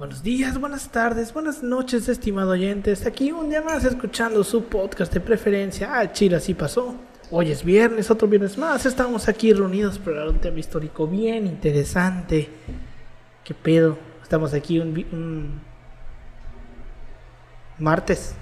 Buenos 0.00 0.22
días, 0.22 0.58
buenas 0.58 0.88
tardes, 0.90 1.30
buenas 1.34 1.62
noches, 1.62 2.08
estimado 2.08 2.52
oyentes. 2.52 3.04
Aquí 3.04 3.32
un 3.32 3.50
día 3.50 3.60
más 3.60 3.84
escuchando 3.84 4.42
su 4.44 4.64
podcast 4.64 5.12
de 5.12 5.20
preferencia. 5.20 5.92
Al 5.94 6.12
Chile 6.12 6.36
así 6.36 6.54
pasó. 6.54 6.94
Hoy 7.30 7.50
es 7.52 7.62
viernes, 7.62 8.10
otro 8.10 8.26
viernes 8.26 8.56
más. 8.56 8.86
Estamos 8.86 9.28
aquí 9.28 9.52
reunidos 9.52 9.98
para 9.98 10.26
un 10.26 10.38
tema 10.38 10.58
histórico 10.58 11.06
bien 11.06 11.46
interesante. 11.46 12.48
¿Qué 13.44 13.52
pedo? 13.52 13.98
Estamos 14.22 14.54
aquí 14.54 14.78
un, 14.78 14.88
un 15.12 15.60
martes 17.78 18.34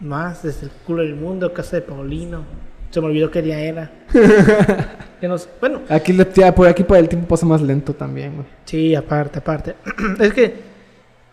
más 0.00 0.42
desde 0.42 0.66
el 0.66 0.72
culo 0.86 1.02
del 1.02 1.14
mundo, 1.14 1.52
casa 1.52 1.76
de 1.76 1.82
Paulino. 1.82 2.42
Se 2.90 3.02
me 3.02 3.08
olvidó 3.08 3.30
qué 3.30 3.42
día 3.42 3.60
era. 3.60 3.92
Que 5.22 5.28
nos- 5.28 5.48
bueno, 5.60 5.82
Aquí, 5.88 6.12
le- 6.12 6.26
ya, 6.34 6.52
por 6.52 6.66
aquí 6.66 6.82
por 6.82 6.96
el 6.96 7.08
tiempo 7.08 7.28
pasa 7.28 7.46
más 7.46 7.62
lento 7.62 7.94
también, 7.94 8.34
güey. 8.34 8.46
Sí, 8.64 8.92
aparte, 8.96 9.38
aparte. 9.38 9.76
es 10.18 10.32
que 10.32 10.71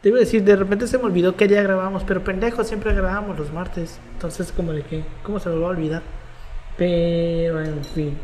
te 0.02 0.10
iba 0.10 0.18
a 0.18 0.22
decir, 0.22 0.44
de 0.44 0.56
repente 0.56 0.88
se 0.88 0.98
me 0.98 1.06
olvidó 1.06 1.36
que 1.36 1.48
día 1.48 1.62
grabamos, 1.62 2.04
pero 2.06 2.24
pendejo, 2.24 2.64
siempre 2.64 2.94
grabamos 2.94 3.38
los 3.38 3.52
martes. 3.52 4.00
Entonces, 4.14 4.52
como 4.52 4.72
de 4.72 4.84
que, 4.84 5.04
¿cómo 5.24 5.40
se 5.40 5.50
me 5.50 5.58
va 5.58 5.68
a 5.68 5.72
olvidar? 5.72 6.02
Pero, 6.78 7.62
en 7.62 7.84
fin. 7.84 8.18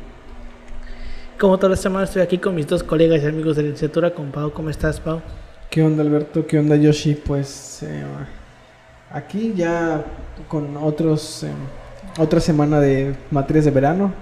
Como 1.38 1.58
todas 1.58 1.72
las 1.72 1.82
semanas 1.82 2.10
estoy 2.10 2.22
aquí 2.22 2.38
con 2.38 2.56
mis 2.56 2.66
dos 2.66 2.82
colegas 2.82 3.22
y 3.22 3.26
amigos 3.28 3.58
de 3.58 3.64
licenciatura, 3.64 4.12
con 4.12 4.32
Pau. 4.32 4.52
¿Cómo 4.54 4.70
estás, 4.70 5.02
Pau? 5.02 5.22
¿Qué 5.70 5.84
onda, 5.84 6.02
Alberto? 6.02 6.48
¿Qué 6.48 6.58
onda, 6.58 6.78
Yoshi? 6.78 7.16
Pues 7.16 7.84
eh, 7.84 8.06
aquí 9.12 9.54
ya 9.54 10.06
con 10.48 10.78
otros 10.78 11.44
eh, 11.44 11.52
otra 12.18 12.40
semana 12.40 12.80
de 12.80 13.14
materias 13.32 13.66
de 13.66 13.72
verano. 13.72 14.14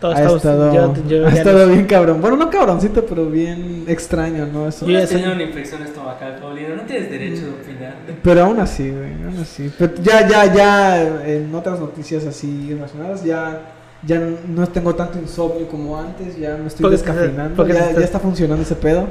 Todos 0.00 0.14
ha 0.16 0.36
estado, 0.36 0.72
yo- 0.72 0.94
yo 1.08 1.26
ha 1.26 1.30
estado 1.30 1.58
los- 1.66 1.70
bien 1.70 1.86
cabrón. 1.86 2.20
Bueno, 2.20 2.36
no 2.36 2.50
cabroncito, 2.50 3.04
pero 3.04 3.26
bien 3.26 3.84
extraño, 3.88 4.46
¿no? 4.46 4.68
Eso. 4.68 4.86
Yo 4.86 4.98
ya 4.98 5.06
tenido 5.06 5.32
una 5.32 5.42
infección 5.42 5.82
estomacal, 5.82 6.36
Paulino. 6.40 6.76
No 6.76 6.82
tienes 6.82 7.10
derecho 7.10 7.46
de 7.46 7.50
opinar. 7.50 7.94
Pero 8.22 8.44
aún 8.44 8.60
así, 8.60 8.90
güey, 8.90 9.12
aún 9.24 9.38
así. 9.40 9.72
Pero 9.76 9.94
ya, 10.02 10.28
ya, 10.28 10.54
ya, 10.54 11.26
en 11.26 11.52
otras 11.54 11.80
noticias 11.80 12.24
así 12.26 12.68
relacionadas, 12.70 13.24
ya, 13.24 13.60
ya 14.06 14.20
no 14.46 14.66
tengo 14.68 14.94
tanto 14.94 15.18
insomnio 15.18 15.66
como 15.66 15.98
antes, 15.98 16.38
ya 16.38 16.56
me 16.56 16.68
estoy 16.68 16.88
descafeinando, 16.90 17.56
porque 17.56 17.72
ya, 17.72 17.90
ya 17.92 18.04
está 18.04 18.20
funcionando 18.20 18.62
ese 18.62 18.76
pedo 18.76 19.08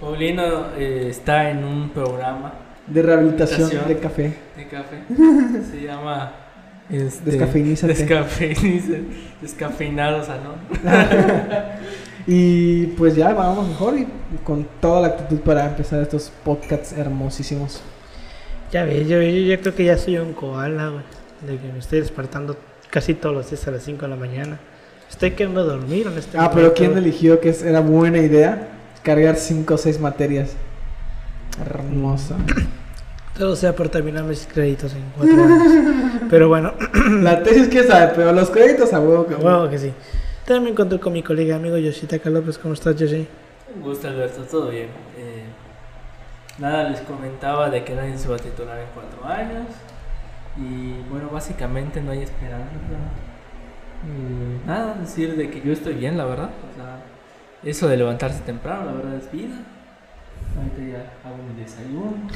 Paulino 0.00 0.68
eh, 0.78 1.08
está 1.10 1.50
en 1.50 1.62
un 1.64 1.90
programa 1.90 2.52
de 2.86 3.02
rehabilitación 3.02 3.70
Rehabilitación. 3.70 3.88
de 3.88 3.98
café. 4.00 4.36
de 4.56 4.68
café. 4.68 4.96
Se 5.70 5.82
llama. 5.82 6.32
Este, 6.90 7.30
Descafeinízate. 7.30 7.94
Descafeiniza- 7.94 9.02
Descafeinados, 9.42 10.28
¿no? 10.28 10.54
Y 12.26 12.86
pues 12.98 13.16
ya 13.16 13.32
vamos 13.34 13.66
mejor 13.68 13.98
y 13.98 14.06
con 14.44 14.64
toda 14.80 15.00
la 15.00 15.08
actitud 15.08 15.40
para 15.40 15.66
empezar 15.66 16.00
estos 16.02 16.30
podcasts 16.44 16.92
hermosísimos. 16.92 17.82
Ya 18.70 18.84
ves, 18.84 19.08
yo, 19.08 19.20
yo, 19.20 19.28
yo 19.28 19.60
creo 19.60 19.74
que 19.74 19.84
ya 19.84 19.98
soy 19.98 20.18
un 20.18 20.32
koala, 20.32 20.88
güey. 20.90 21.02
De 21.44 21.58
que 21.60 21.72
me 21.72 21.80
estoy 21.80 21.98
despertando 21.98 22.56
casi 22.90 23.14
todos 23.14 23.34
los 23.34 23.50
días 23.50 23.66
a 23.66 23.72
las 23.72 23.82
5 23.82 24.02
de 24.02 24.08
la 24.08 24.14
mañana. 24.16 24.60
Estoy 25.10 25.32
queriendo 25.32 25.64
dormir 25.64 26.06
en 26.06 26.16
este 26.16 26.38
Ah, 26.38 26.48
pero 26.50 26.68
momento. 26.68 26.74
¿quién 26.76 26.96
eligió 26.96 27.40
que 27.40 27.52
era 27.64 27.80
buena 27.80 28.18
idea 28.18 28.68
cargar 29.02 29.34
5 29.34 29.74
o 29.74 29.76
6 29.76 29.98
materias? 29.98 30.50
Hermosa. 31.60 32.36
Todo 33.36 33.56
sea 33.56 33.74
por 33.74 33.88
terminar 33.88 34.22
mis 34.24 34.46
créditos 34.46 34.92
en 34.94 35.02
cuatro 35.16 35.42
años. 35.44 35.72
Pero 36.32 36.48
bueno, 36.48 36.72
La 37.20 37.42
tesis 37.42 37.68
que 37.68 37.84
sabe, 37.84 38.14
pero 38.16 38.32
los 38.32 38.48
créditos 38.48 38.90
a 38.94 39.00
huevo 39.00 39.26
que 39.26 39.34
huevo 39.34 39.68
que 39.68 39.76
sí. 39.78 39.92
También 40.46 40.64
me 40.64 40.70
encontré 40.70 40.98
con 40.98 41.12
mi 41.12 41.22
colega 41.22 41.56
amigo 41.56 41.76
Yoshitaka 41.76 42.30
López. 42.30 42.56
¿Cómo 42.56 42.72
estás, 42.72 42.96
Yoshi? 42.96 43.28
Un 43.76 43.82
gusto, 43.82 44.08
Alberto. 44.08 44.40
Todo 44.44 44.70
bien. 44.70 44.86
Eh, 45.18 45.44
nada, 46.58 46.88
les 46.88 47.02
comentaba 47.02 47.68
de 47.68 47.84
que 47.84 47.94
nadie 47.94 48.16
se 48.16 48.30
va 48.30 48.36
a 48.36 48.38
titular 48.38 48.78
en 48.78 48.86
cuatro 48.94 49.22
años. 49.28 49.66
Y 50.56 51.06
bueno, 51.10 51.28
básicamente 51.30 52.00
no 52.00 52.12
hay 52.12 52.22
esperanza. 52.22 52.72
Y 54.06 54.66
nada, 54.66 54.94
decir 54.94 55.36
de 55.36 55.50
que 55.50 55.60
yo 55.60 55.74
estoy 55.74 55.92
bien, 55.92 56.16
la 56.16 56.24
verdad. 56.24 56.48
O 56.72 56.74
sea, 56.74 57.02
eso 57.62 57.88
de 57.88 57.98
levantarse 57.98 58.40
temprano, 58.40 58.86
la 58.86 58.92
verdad 58.92 59.16
es 59.16 59.30
vida. 59.30 59.56
Ahorita 60.56 60.98
ya 60.98 61.28
hago 61.28 61.36
mi 61.46 61.62
desayuno. 61.62 62.26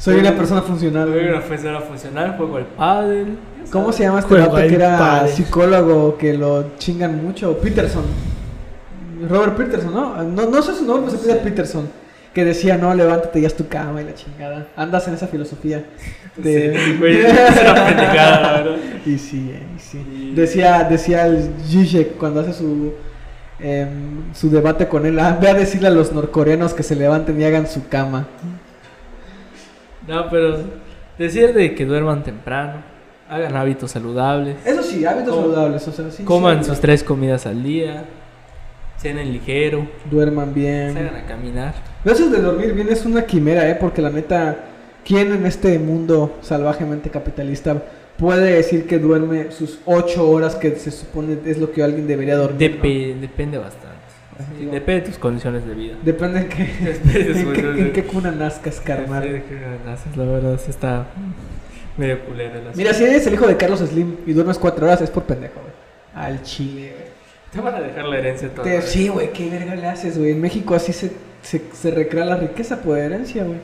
Soy 0.00 0.16
una 0.18 0.34
persona 0.34 0.62
funcional. 0.62 1.08
Soy 1.12 1.24
una 1.28 1.40
persona 1.42 1.80
funcional, 1.80 2.36
juego 2.36 2.56
al 2.56 2.64
pádel. 2.66 3.36
¿Cómo 3.70 3.92
se 3.92 4.02
llama 4.04 4.20
este 4.20 4.30
Juego 4.30 4.46
vato 4.46 4.56
al 4.56 4.68
que 4.68 4.74
era 4.74 4.98
pádel. 4.98 5.32
psicólogo 5.32 6.16
que 6.18 6.34
lo 6.34 6.76
chingan 6.78 7.22
mucho? 7.22 7.56
Peterson. 7.58 8.04
Robert 9.28 9.56
Peterson, 9.56 9.92
¿no? 9.94 10.22
No, 10.22 10.46
no 10.48 10.62
sé 10.62 10.74
su 10.74 10.84
nombre, 10.86 11.10
pero 11.10 11.22
se 11.22 11.28
pide 11.28 11.36
Peterson. 11.40 11.88
Que 12.32 12.44
decía, 12.44 12.78
no, 12.78 12.94
levántate, 12.94 13.40
ya 13.40 13.48
es 13.48 13.56
tu 13.56 13.68
cama 13.68 14.00
y 14.00 14.04
la 14.06 14.14
chingada. 14.14 14.68
Andas 14.76 15.06
en 15.08 15.14
esa 15.14 15.26
filosofía. 15.26 15.84
De... 16.36 16.74
Sí, 16.78 16.96
güey, 16.98 17.20
es 17.20 17.32
una 17.60 17.84
pendejada, 17.86 18.40
la 18.40 18.52
verdad. 18.52 18.76
Y 19.04 19.18
sí, 19.18 19.50
eh, 19.52 19.62
y 19.76 19.78
sí. 19.78 19.98
Y- 19.98 20.34
Decía, 20.34 20.84
decía 20.84 21.26
el 21.26 21.50
Zizek 21.66 22.16
cuando 22.16 22.40
hace 22.40 22.52
su, 22.54 22.94
em, 23.58 24.32
su 24.32 24.48
debate 24.48 24.86
con 24.88 25.04
él, 25.04 25.18
ah, 25.18 25.36
ve 25.40 25.48
a 25.50 25.54
decirle 25.54 25.88
a 25.88 25.90
los 25.90 26.12
norcoreanos 26.12 26.72
que 26.72 26.82
se 26.84 26.94
levanten 26.96 27.38
y 27.38 27.44
hagan 27.44 27.66
su 27.66 27.88
cama. 27.88 28.28
No, 30.10 30.28
pero 30.28 30.58
decir 31.16 31.54
de 31.54 31.74
que 31.74 31.86
duerman 31.86 32.24
temprano, 32.24 32.82
hagan 33.28 33.56
hábitos 33.56 33.92
saludables, 33.92 34.56
Eso 34.66 34.82
sí, 34.82 35.04
hábitos 35.04 35.36
saludables, 35.36 35.86
o 35.86 35.92
sea, 35.92 36.10
sí. 36.10 36.24
coman 36.24 36.64
sí, 36.64 36.70
sus 36.70 36.80
tres 36.80 37.04
comidas 37.04 37.46
al 37.46 37.62
día, 37.62 38.04
cenen 38.98 39.32
ligero, 39.32 39.86
Duerman 40.10 40.52
bien. 40.52 40.94
salgan 40.94 41.14
a 41.14 41.26
caminar. 41.26 41.74
Eso 42.04 42.28
de 42.28 42.40
dormir 42.40 42.72
bien 42.72 42.88
es 42.90 43.06
una 43.06 43.22
quimera, 43.22 43.68
¿eh? 43.70 43.76
Porque 43.78 44.02
la 44.02 44.10
neta, 44.10 44.56
¿quién 45.04 45.32
en 45.32 45.46
este 45.46 45.78
mundo 45.78 46.38
salvajemente 46.40 47.08
capitalista 47.08 47.80
puede 48.18 48.54
decir 48.54 48.88
que 48.88 48.98
duerme 48.98 49.52
sus 49.52 49.78
ocho 49.86 50.28
horas 50.28 50.56
que 50.56 50.74
se 50.74 50.90
supone 50.90 51.38
es 51.46 51.58
lo 51.58 51.70
que 51.70 51.84
alguien 51.84 52.08
debería 52.08 52.36
dormir? 52.36 52.80
Depende 53.20 53.58
bastante. 53.58 53.89
Sí, 54.58 54.64
depende 54.66 55.00
de 55.02 55.06
tus 55.08 55.18
condiciones 55.18 55.66
de 55.66 55.74
vida. 55.74 55.94
Depende 56.02 56.40
en 56.40 56.48
qué, 56.48 56.62
en 57.22 57.52
qué, 57.52 57.60
en 57.82 57.92
qué 57.92 58.04
cuna 58.04 58.30
nazcas, 58.30 58.80
carnal. 58.80 59.22
De 59.22 59.42
qué 59.42 59.58
haces, 59.90 60.16
La 60.16 60.24
verdad, 60.24 60.60
sí 60.62 60.70
está 60.70 61.06
medio 61.96 62.20
culero 62.24 62.54
asunto. 62.54 62.70
Mira, 62.76 62.94
si 62.94 63.04
eres 63.04 63.26
el 63.26 63.34
hijo 63.34 63.46
de 63.46 63.56
Carlos 63.56 63.80
Slim 63.80 64.16
y 64.26 64.32
duermes 64.32 64.58
cuatro 64.58 64.86
horas, 64.86 65.00
es 65.02 65.10
por 65.10 65.24
pendejo, 65.24 65.60
güey. 65.60 65.72
Al 66.26 66.42
chile, 66.42 66.92
güey. 66.96 67.10
Te 67.52 67.60
van 67.60 67.74
a 67.74 67.80
dejar 67.80 68.04
la 68.04 68.18
herencia 68.18 68.48
toda. 68.48 68.62
Te- 68.64 68.82
Sí, 68.82 69.08
güey, 69.08 69.32
qué 69.32 69.48
verga 69.50 69.74
le 69.74 69.86
haces, 69.86 70.16
güey. 70.18 70.30
En 70.32 70.40
México 70.40 70.74
así 70.74 70.92
se, 70.92 71.10
se, 71.42 71.60
se 71.72 71.90
recrea 71.90 72.24
la 72.24 72.36
riqueza 72.36 72.80
por 72.80 72.96
herencia, 72.98 73.44
güey. 73.44 73.58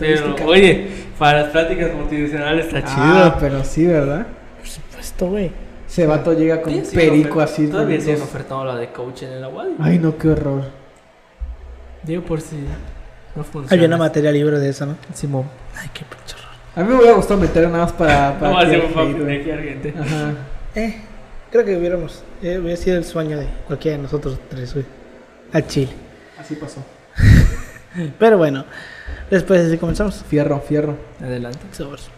Pero, 0.00 0.34
oye, 0.46 0.88
para 1.16 1.42
las 1.42 1.50
pláticas 1.50 1.94
motivacionales 1.94 2.66
está 2.66 2.82
Ah, 2.84 2.94
chido. 3.30 3.36
pero 3.38 3.62
sí, 3.64 3.86
¿verdad? 3.86 4.26
Por 4.58 4.66
supuesto, 4.66 5.28
güey. 5.28 5.52
Ese 5.96 6.06
vato 6.06 6.34
llega 6.34 6.60
con 6.60 6.74
un 6.74 6.82
perico 6.82 7.40
así. 7.40 7.68
Todavía 7.68 7.98
siguen 7.98 8.20
ofertando 8.20 8.66
la 8.66 8.76
de 8.76 8.92
coach 8.92 9.22
en 9.22 9.32
el 9.32 9.46
UAD. 9.46 9.68
Ay, 9.78 9.98
no, 9.98 10.18
qué 10.18 10.28
horror. 10.28 10.64
Digo 12.02 12.22
por 12.22 12.42
si 12.42 12.56
no 13.34 13.42
funciona. 13.42 13.80
Hay 13.80 13.86
una 13.86 13.96
materia 13.96 14.30
libre 14.30 14.58
de 14.58 14.68
eso, 14.68 14.84
¿no? 14.84 14.98
Simón. 15.14 15.44
Ay, 15.74 15.88
qué 15.94 16.04
pinche 16.04 16.34
horror. 16.34 16.50
A 16.74 16.82
mí 16.82 16.88
me 16.90 16.96
hubiera 16.96 17.14
gustado 17.14 17.40
meter 17.40 17.66
nada 17.70 17.84
más 17.84 17.94
para. 17.94 18.38
para 18.38 18.52
No, 18.52 18.58
así 18.58 18.76
güey. 18.76 19.42
de 19.42 19.62
gente. 19.70 19.94
Ajá. 19.98 20.34
Eh, 20.74 21.00
creo 21.50 21.64
que 21.64 21.74
hubiéramos. 21.78 22.22
Eh, 22.42 22.58
hubiera 22.58 22.76
sido 22.76 22.98
el 22.98 23.04
sueño 23.04 23.38
de 23.38 23.46
cualquiera 23.66 23.96
de 23.96 24.02
nosotros 24.02 24.38
tres, 24.50 24.74
güey. 24.74 24.84
Al 25.50 25.66
Chile. 25.66 25.92
Así 26.38 26.56
pasó. 26.56 26.84
Pero 28.18 28.36
bueno, 28.36 28.66
después 29.30 29.70
de 29.70 29.78
comenzamos. 29.78 30.22
Fierro, 30.28 30.60
fierro. 30.60 30.94
Adelante. 31.22 31.60
Sobres. 31.72 32.10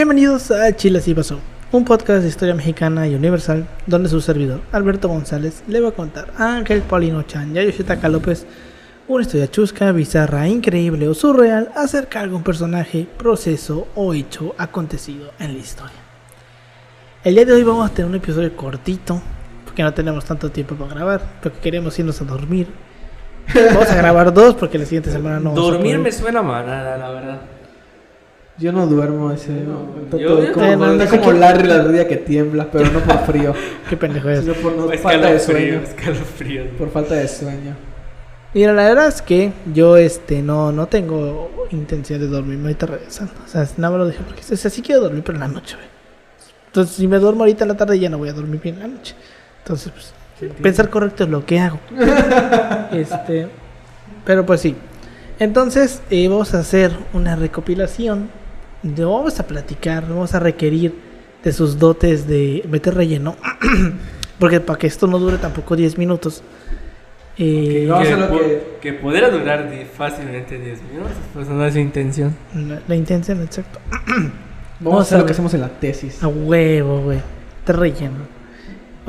Bienvenidos 0.00 0.50
a 0.50 0.74
Chile 0.74 1.00
Así 1.00 1.14
Pasó, 1.14 1.38
un 1.72 1.84
podcast 1.84 2.22
de 2.22 2.28
historia 2.28 2.54
mexicana 2.54 3.06
y 3.06 3.14
universal, 3.14 3.68
donde 3.86 4.08
su 4.08 4.22
servidor, 4.22 4.62
Alberto 4.72 5.08
González, 5.08 5.62
le 5.68 5.78
va 5.78 5.90
a 5.90 5.92
contar 5.92 6.32
a 6.38 6.54
Ángel 6.54 6.80
Paulino 6.80 7.22
Chan 7.24 7.54
y 7.54 7.58
a 7.58 7.64
Yoshitaka 7.64 8.08
López 8.08 8.46
una 9.08 9.20
historia 9.20 9.50
chusca, 9.50 9.92
bizarra, 9.92 10.48
increíble 10.48 11.06
o 11.06 11.12
surreal 11.12 11.70
acerca 11.76 12.20
de 12.20 12.24
algún 12.24 12.42
personaje, 12.42 13.06
proceso 13.18 13.88
o 13.94 14.14
hecho 14.14 14.54
acontecido 14.56 15.32
en 15.38 15.52
la 15.52 15.58
historia. 15.58 15.98
El 17.22 17.34
día 17.34 17.44
de 17.44 17.52
hoy 17.52 17.62
vamos 17.62 17.90
a 17.90 17.92
tener 17.92 18.08
un 18.08 18.16
episodio 18.16 18.56
cortito, 18.56 19.20
porque 19.66 19.82
no 19.82 19.92
tenemos 19.92 20.24
tanto 20.24 20.50
tiempo 20.50 20.76
para 20.76 20.94
grabar, 20.94 21.20
porque 21.42 21.58
queremos 21.58 21.98
irnos 21.98 22.18
a 22.22 22.24
dormir. 22.24 22.68
Vamos 23.54 23.90
a 23.90 23.96
grabar 23.96 24.32
dos 24.32 24.54
porque 24.54 24.78
la 24.78 24.86
siguiente 24.86 25.10
semana 25.10 25.40
no 25.40 25.50
vamos 25.50 25.58
a 25.58 25.72
Dormir 25.72 25.98
me 25.98 26.10
suena 26.10 26.40
mal, 26.40 26.66
la 26.66 27.10
verdad. 27.10 27.59
Yo 28.60 28.72
no 28.72 28.86
duermo 28.86 29.32
ese. 29.32 29.52
No, 29.52 30.18
yo- 30.18 30.52
como, 30.52 30.86
está 30.92 31.18
como 31.18 31.32
Larry 31.32 31.66
la 31.66 31.82
rodilla 31.82 32.06
que 32.06 32.18
tiembla, 32.18 32.68
pero 32.70 32.90
no 32.90 33.00
por 33.00 33.24
frío. 33.24 33.54
Qué 33.88 33.96
pendejo 33.96 34.28
es. 34.28 34.40
sino 34.40 34.52
por 34.54 34.76
no- 34.76 34.92
Es 34.92 35.00
falta 35.00 35.32
de 35.32 35.40
sueño. 35.40 35.80
escalofrío. 35.80 36.64
Por 36.76 36.90
falta 36.90 37.14
de 37.14 37.26
sueño. 37.26 37.74
Mira, 38.52 38.72
la 38.74 38.82
verdad 38.84 39.06
es 39.08 39.22
que 39.22 39.52
yo 39.72 39.96
este 39.96 40.42
no, 40.42 40.72
no 40.72 40.86
tengo 40.88 41.66
intención 41.70 42.20
de 42.20 42.26
dormirme 42.26 42.64
ahorita 42.64 42.86
regresando. 42.86 43.32
O 43.44 43.48
sea, 43.48 43.66
nada 43.78 43.90
más 43.92 43.98
lo 44.00 44.08
dije 44.08 44.20
porque 44.26 44.42
o 44.42 44.56
sea, 44.56 44.70
sí 44.70 44.82
quiero 44.82 45.00
dormir, 45.02 45.22
pero 45.24 45.36
en 45.36 45.40
la 45.40 45.48
noche, 45.48 45.76
güey. 45.76 45.88
Entonces, 46.66 46.96
si 46.96 47.06
me 47.08 47.18
duermo 47.18 47.42
ahorita 47.44 47.64
en 47.64 47.68
la 47.68 47.76
tarde, 47.76 47.98
ya 47.98 48.10
no 48.10 48.18
voy 48.18 48.28
a 48.28 48.32
dormir 48.32 48.60
bien 48.60 48.74
en 48.76 48.80
la 48.82 48.88
noche. 48.88 49.14
Entonces, 49.62 49.92
pues, 49.92 50.52
pensar 50.60 50.90
correcto 50.90 51.24
es 51.24 51.30
lo 51.30 51.46
que 51.46 51.58
hago. 51.60 51.78
este, 52.92 53.48
pero 54.24 54.44
pues 54.44 54.60
sí. 54.60 54.76
Entonces, 55.38 56.02
eh, 56.10 56.28
vamos 56.28 56.52
a 56.54 56.58
hacer 56.58 56.92
una 57.12 57.36
recopilación. 57.36 58.28
De, 58.82 59.04
vamos 59.04 59.38
a 59.40 59.46
platicar, 59.46 60.08
vamos 60.08 60.34
a 60.34 60.40
requerir 60.40 60.94
de 61.44 61.52
sus 61.52 61.78
dotes 61.78 62.26
de 62.26 62.64
meter 62.68 62.94
relleno. 62.94 63.36
porque 64.38 64.60
para 64.60 64.78
que 64.78 64.86
esto 64.86 65.06
no 65.06 65.18
dure 65.18 65.36
tampoco 65.38 65.76
10 65.76 65.98
minutos. 65.98 66.42
eh, 67.38 67.86
que, 67.86 67.92
hacer 67.92 68.18
lo 68.18 68.30
que- 68.30 68.62
que 68.80 68.92
pudiera 68.94 69.30
durar 69.30 69.70
fácilmente 69.96 70.58
10 70.58 70.82
minutos, 70.90 71.12
pues 71.34 71.48
no 71.48 71.64
es 71.64 71.74
su 71.74 71.78
intención. 71.80 72.34
La, 72.54 72.80
la 72.86 72.96
intención, 72.96 73.42
exacto. 73.42 73.78
Vamos, 74.80 75.00
a 75.00 75.02
hacer 75.02 75.18
lo 75.20 75.26
que 75.26 75.32
hacemos 75.32 75.52
en 75.52 75.60
la 75.60 75.68
tesis. 75.68 76.22
A 76.22 76.28
huevo, 76.28 77.02
güey. 77.02 77.18
Te 77.66 77.72
relleno. 77.74 78.39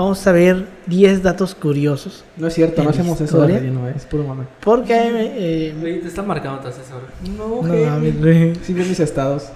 Vamos 0.01 0.25
a 0.25 0.31
ver 0.31 0.65
10 0.87 1.21
datos 1.21 1.53
curiosos. 1.53 2.25
No 2.35 2.47
es 2.47 2.55
cierto, 2.55 2.81
no 2.81 2.89
¿En 2.89 2.95
hacemos 2.95 3.21
eso 3.21 3.39
de 3.45 3.59
relleno, 3.59 3.87
eh, 3.87 3.93
es 3.95 4.03
puro 4.05 4.23
mame. 4.23 4.45
Porque. 4.59 4.95
eh, 4.95 5.75
Oye, 5.79 5.99
te 5.99 6.07
está 6.07 6.23
marcando 6.23 6.59
tu 6.59 6.69
asesor. 6.69 7.01
No, 7.37 7.61
no 7.61 7.73
mames, 7.85 8.19
güey. 8.19 8.55
Sí, 8.63 8.73
mis 8.73 8.99
estados. 8.99 9.49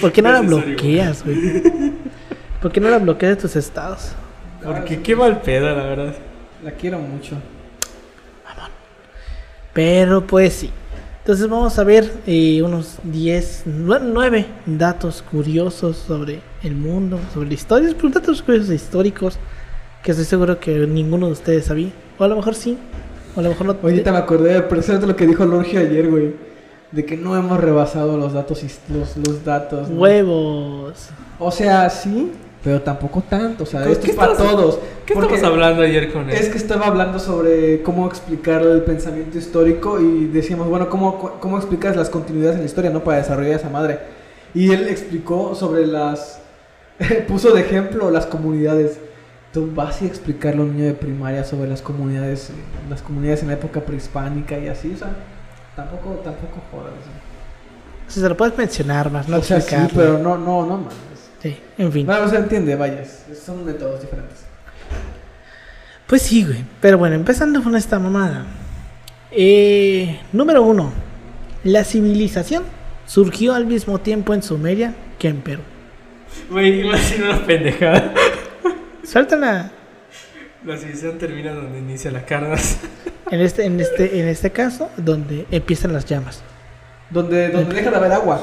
¿Por 0.00 0.12
qué 0.12 0.22
no 0.22 0.32
la 0.32 0.40
bloqueas, 0.40 1.22
güey? 1.24 1.62
¿Por 2.62 2.72
qué 2.72 2.80
no 2.80 2.88
la 2.88 2.98
bloqueas 2.98 3.36
de 3.36 3.42
tus 3.42 3.54
estados? 3.54 4.12
Porque 4.64 5.02
qué 5.02 5.14
mal 5.14 5.42
pedo, 5.42 5.66
la 5.66 5.84
verdad. 5.84 6.14
La 6.64 6.70
quiero 6.70 6.98
mucho. 6.98 7.36
Pero 9.74 10.26
pues 10.26 10.54
sí. 10.54 10.70
Entonces 11.26 11.48
vamos 11.48 11.76
a 11.76 11.82
ver 11.82 12.08
eh, 12.28 12.62
unos 12.62 12.98
10, 13.02 13.64
9 13.66 14.46
datos 14.64 15.24
curiosos 15.28 15.96
sobre 15.96 16.40
el 16.62 16.76
mundo, 16.76 17.18
sobre 17.34 17.48
la 17.48 17.54
historia. 17.54 17.92
Datos 18.14 18.42
curiosos 18.42 18.70
históricos 18.70 19.36
que 20.04 20.12
estoy 20.12 20.24
seguro 20.24 20.60
que 20.60 20.86
ninguno 20.86 21.26
de 21.26 21.32
ustedes 21.32 21.64
sabía. 21.64 21.90
O 22.16 22.22
a 22.22 22.28
lo 22.28 22.36
mejor 22.36 22.54
sí. 22.54 22.78
O 23.34 23.40
a 23.40 23.42
lo 23.42 23.48
mejor 23.48 23.66
no. 23.66 23.76
Ahorita 23.82 24.12
me 24.12 24.18
acordé 24.18 24.52
de 24.52 24.62
precisamente 24.62 25.08
lo 25.08 25.16
que 25.16 25.26
dijo 25.26 25.44
Lorgia 25.44 25.80
ayer, 25.80 26.08
güey. 26.08 26.36
De 26.92 27.04
que 27.04 27.16
no 27.16 27.36
hemos 27.36 27.58
rebasado 27.58 28.16
los 28.16 28.32
datos, 28.32 28.62
los, 28.88 29.16
los 29.16 29.44
datos. 29.44 29.90
¿no? 29.90 30.00
Huevos. 30.00 31.08
O 31.40 31.50
sea, 31.50 31.90
sí, 31.90 32.30
pero 32.66 32.82
tampoco 32.82 33.22
tanto. 33.22 33.62
O 33.62 33.66
sea, 33.66 33.84
¿Qué 33.84 33.92
esto 33.92 34.08
es 34.08 34.16
para 34.16 34.32
estabas- 34.32 34.52
todos. 34.56 34.78
¿Qué 35.06 35.12
estamos 35.12 35.42
hablando 35.44 35.82
ayer 35.82 36.12
con 36.12 36.28
él? 36.28 36.34
Es 36.34 36.48
que 36.48 36.58
estaba 36.58 36.88
hablando 36.88 37.20
sobre 37.20 37.80
cómo 37.82 38.08
explicar 38.08 38.60
el 38.62 38.82
pensamiento 38.82 39.38
histórico 39.38 40.00
y 40.00 40.26
decíamos, 40.26 40.68
bueno, 40.68 40.90
¿cómo, 40.90 41.38
cómo 41.38 41.58
explicas 41.58 41.94
las 41.94 42.10
continuidades 42.10 42.56
en 42.56 42.62
la 42.62 42.66
historia, 42.66 42.90
no? 42.90 43.04
Para 43.04 43.18
desarrollar 43.18 43.60
esa 43.60 43.70
madre. 43.70 44.00
Y 44.52 44.72
él 44.72 44.88
explicó 44.88 45.54
sobre 45.54 45.86
las... 45.86 46.40
puso 47.28 47.52
de 47.54 47.60
ejemplo 47.60 48.10
las 48.10 48.26
comunidades. 48.26 48.98
Tú 49.52 49.70
vas 49.72 50.02
a 50.02 50.06
explicarle 50.06 50.62
a 50.62 50.64
un 50.64 50.74
niño 50.76 50.86
de 50.86 50.94
primaria 50.94 51.44
sobre 51.44 51.70
las 51.70 51.82
comunidades, 51.82 52.50
las 52.90 53.00
comunidades 53.00 53.42
en 53.42 53.48
la 53.48 53.54
época 53.54 53.78
prehispánica 53.82 54.58
y 54.58 54.66
así, 54.66 54.92
o 54.92 54.98
sea, 54.98 55.14
tampoco, 55.76 56.20
tampoco 56.24 56.60
jodas. 56.72 56.94
Si 58.08 58.18
se 58.18 58.28
lo 58.28 58.36
puedes 58.36 58.58
mencionar 58.58 59.08
más, 59.12 59.28
no 59.28 59.36
o 59.36 59.42
sea, 59.42 59.60
sí, 59.60 59.76
pero 59.94 60.18
no, 60.18 60.36
no, 60.36 60.66
no 60.66 60.78
mames. 60.78 61.05
Sí, 61.42 61.56
en 61.78 61.92
fin. 61.92 62.06
Bueno, 62.06 62.28
se 62.28 62.36
entiende, 62.36 62.74
vaya, 62.76 63.04
son 63.44 63.64
métodos 63.64 64.00
diferentes. 64.00 64.46
Pues 66.06 66.22
sí, 66.22 66.44
güey. 66.44 66.64
Pero 66.80 66.98
bueno, 66.98 67.16
empezando 67.16 67.62
con 67.62 67.74
esta 67.74 67.98
mamada. 67.98 68.46
Eh, 69.30 70.20
número 70.32 70.62
uno. 70.62 70.92
La 71.64 71.82
civilización 71.84 72.62
surgió 73.06 73.54
al 73.54 73.66
mismo 73.66 73.98
tiempo 74.00 74.32
en 74.32 74.42
Sumeria 74.42 74.94
que 75.18 75.28
en 75.28 75.40
Perú. 75.40 75.62
Güey, 76.48 76.80
iba 76.80 76.94
a 76.94 76.96
decir 76.96 77.24
una 77.24 77.44
pendejada. 77.44 78.14
Suéltala. 79.04 79.72
La 80.64 80.76
civilización 80.76 81.18
termina 81.18 81.52
donde 81.52 81.78
inicia 81.78 82.10
la 82.10 82.24
carnas. 82.24 82.78
En 83.30 83.40
este, 83.40 83.64
en 83.64 83.80
este, 83.80 84.20
en 84.20 84.28
este 84.28 84.52
caso, 84.52 84.88
donde 84.96 85.46
empiezan 85.50 85.92
las 85.92 86.04
llamas. 86.04 86.42
Donde, 87.10 87.48
donde 87.48 87.74
deja 87.74 87.90
de 87.90 87.96
haber 87.96 88.12
agua, 88.12 88.40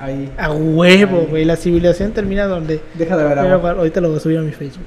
ahí, 0.00 0.32
A 0.36 0.50
huevo, 0.52 1.26
güey. 1.28 1.44
La 1.44 1.56
civilización 1.56 2.12
termina 2.12 2.46
donde. 2.46 2.80
deja 2.94 3.16
de 3.16 3.22
haber 3.24 3.38
Voy 3.38 3.46
a 3.46 3.50
agua. 3.50 3.60
guardar- 3.62 3.78
ahorita 3.78 4.00
lo 4.00 4.08
voy 4.08 4.16
a 4.16 4.20
subir 4.20 4.38
a 4.38 4.42
mi 4.42 4.52
Facebook. 4.52 4.84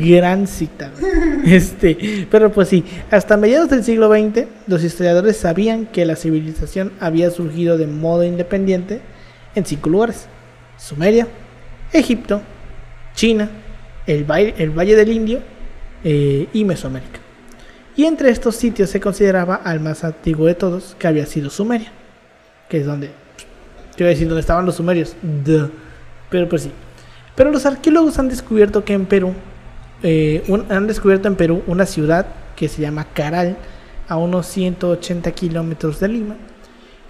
Gran 0.00 0.46
cita. 0.46 0.90
güey. 0.98 1.10
Este, 1.54 2.26
pero 2.30 2.52
pues 2.52 2.68
sí, 2.68 2.84
hasta 3.10 3.36
mediados 3.36 3.70
del 3.70 3.82
siglo 3.82 4.08
XX, 4.12 4.44
los 4.66 4.84
historiadores 4.84 5.36
sabían 5.38 5.86
que 5.86 6.04
la 6.04 6.16
civilización 6.16 6.92
había 7.00 7.30
surgido 7.30 7.78
de 7.78 7.86
modo 7.86 8.24
independiente 8.24 9.00
en 9.54 9.64
cinco 9.64 9.88
lugares: 9.88 10.26
Sumeria, 10.76 11.26
Egipto, 11.92 12.42
China, 13.14 13.48
el, 14.06 14.26
Vai- 14.26 14.54
el 14.58 14.70
Valle 14.70 14.96
del 14.96 15.10
Indio 15.12 15.40
eh, 16.04 16.46
y 16.52 16.64
Mesoamérica. 16.64 17.18
Y 17.96 18.04
entre 18.04 18.30
estos 18.30 18.56
sitios 18.56 18.88
se 18.90 19.00
consideraba 19.00 19.56
al 19.56 19.80
más 19.80 20.04
antiguo 20.04 20.46
de 20.46 20.54
todos, 20.54 20.94
que 20.98 21.06
había 21.08 21.26
sido 21.26 21.50
Sumeria, 21.50 21.90
que 22.68 22.78
es 22.78 22.86
donde, 22.86 23.10
te 24.00 24.04
iba 24.04 24.08
a 24.08 24.14
decir, 24.14 24.28
donde 24.28 24.40
estaban 24.40 24.64
los 24.64 24.76
sumerios. 24.76 25.14
Duh. 25.20 25.68
Pero 26.30 26.48
pues 26.48 26.62
sí. 26.62 26.72
Pero 27.36 27.50
los 27.50 27.66
arqueólogos 27.66 28.18
han 28.18 28.30
descubierto 28.30 28.82
que 28.82 28.94
en 28.94 29.04
Perú, 29.04 29.34
eh, 30.02 30.42
han 30.70 30.86
descubierto 30.86 31.28
en 31.28 31.36
Perú 31.36 31.62
una 31.66 31.84
ciudad 31.84 32.24
que 32.56 32.66
se 32.68 32.80
llama 32.80 33.08
Caral, 33.12 33.58
a 34.08 34.16
unos 34.16 34.46
180 34.46 35.30
kilómetros 35.32 36.00
de 36.00 36.08
Lima, 36.08 36.36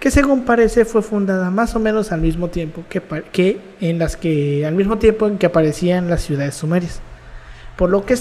que 0.01 0.11
según 0.11 0.43
parece 0.43 0.83
fue 0.83 1.01
fundada 1.01 1.49
más 1.49 1.77
o 1.77 1.79
menos 1.79 2.11
al 2.11 2.19
mismo 2.19 2.49
tiempo 2.49 2.83
que, 2.89 3.57
en 3.79 3.97
las 3.97 4.17
que 4.17 4.65
al 4.65 4.75
mismo 4.75 4.97
tiempo 4.97 5.27
en 5.27 5.37
que 5.37 5.45
aparecían 5.45 6.09
las 6.09 6.23
ciudades 6.23 6.55
sumerias. 6.55 6.99
Por 7.77 7.89
lo 7.89 8.05
que 8.05 8.17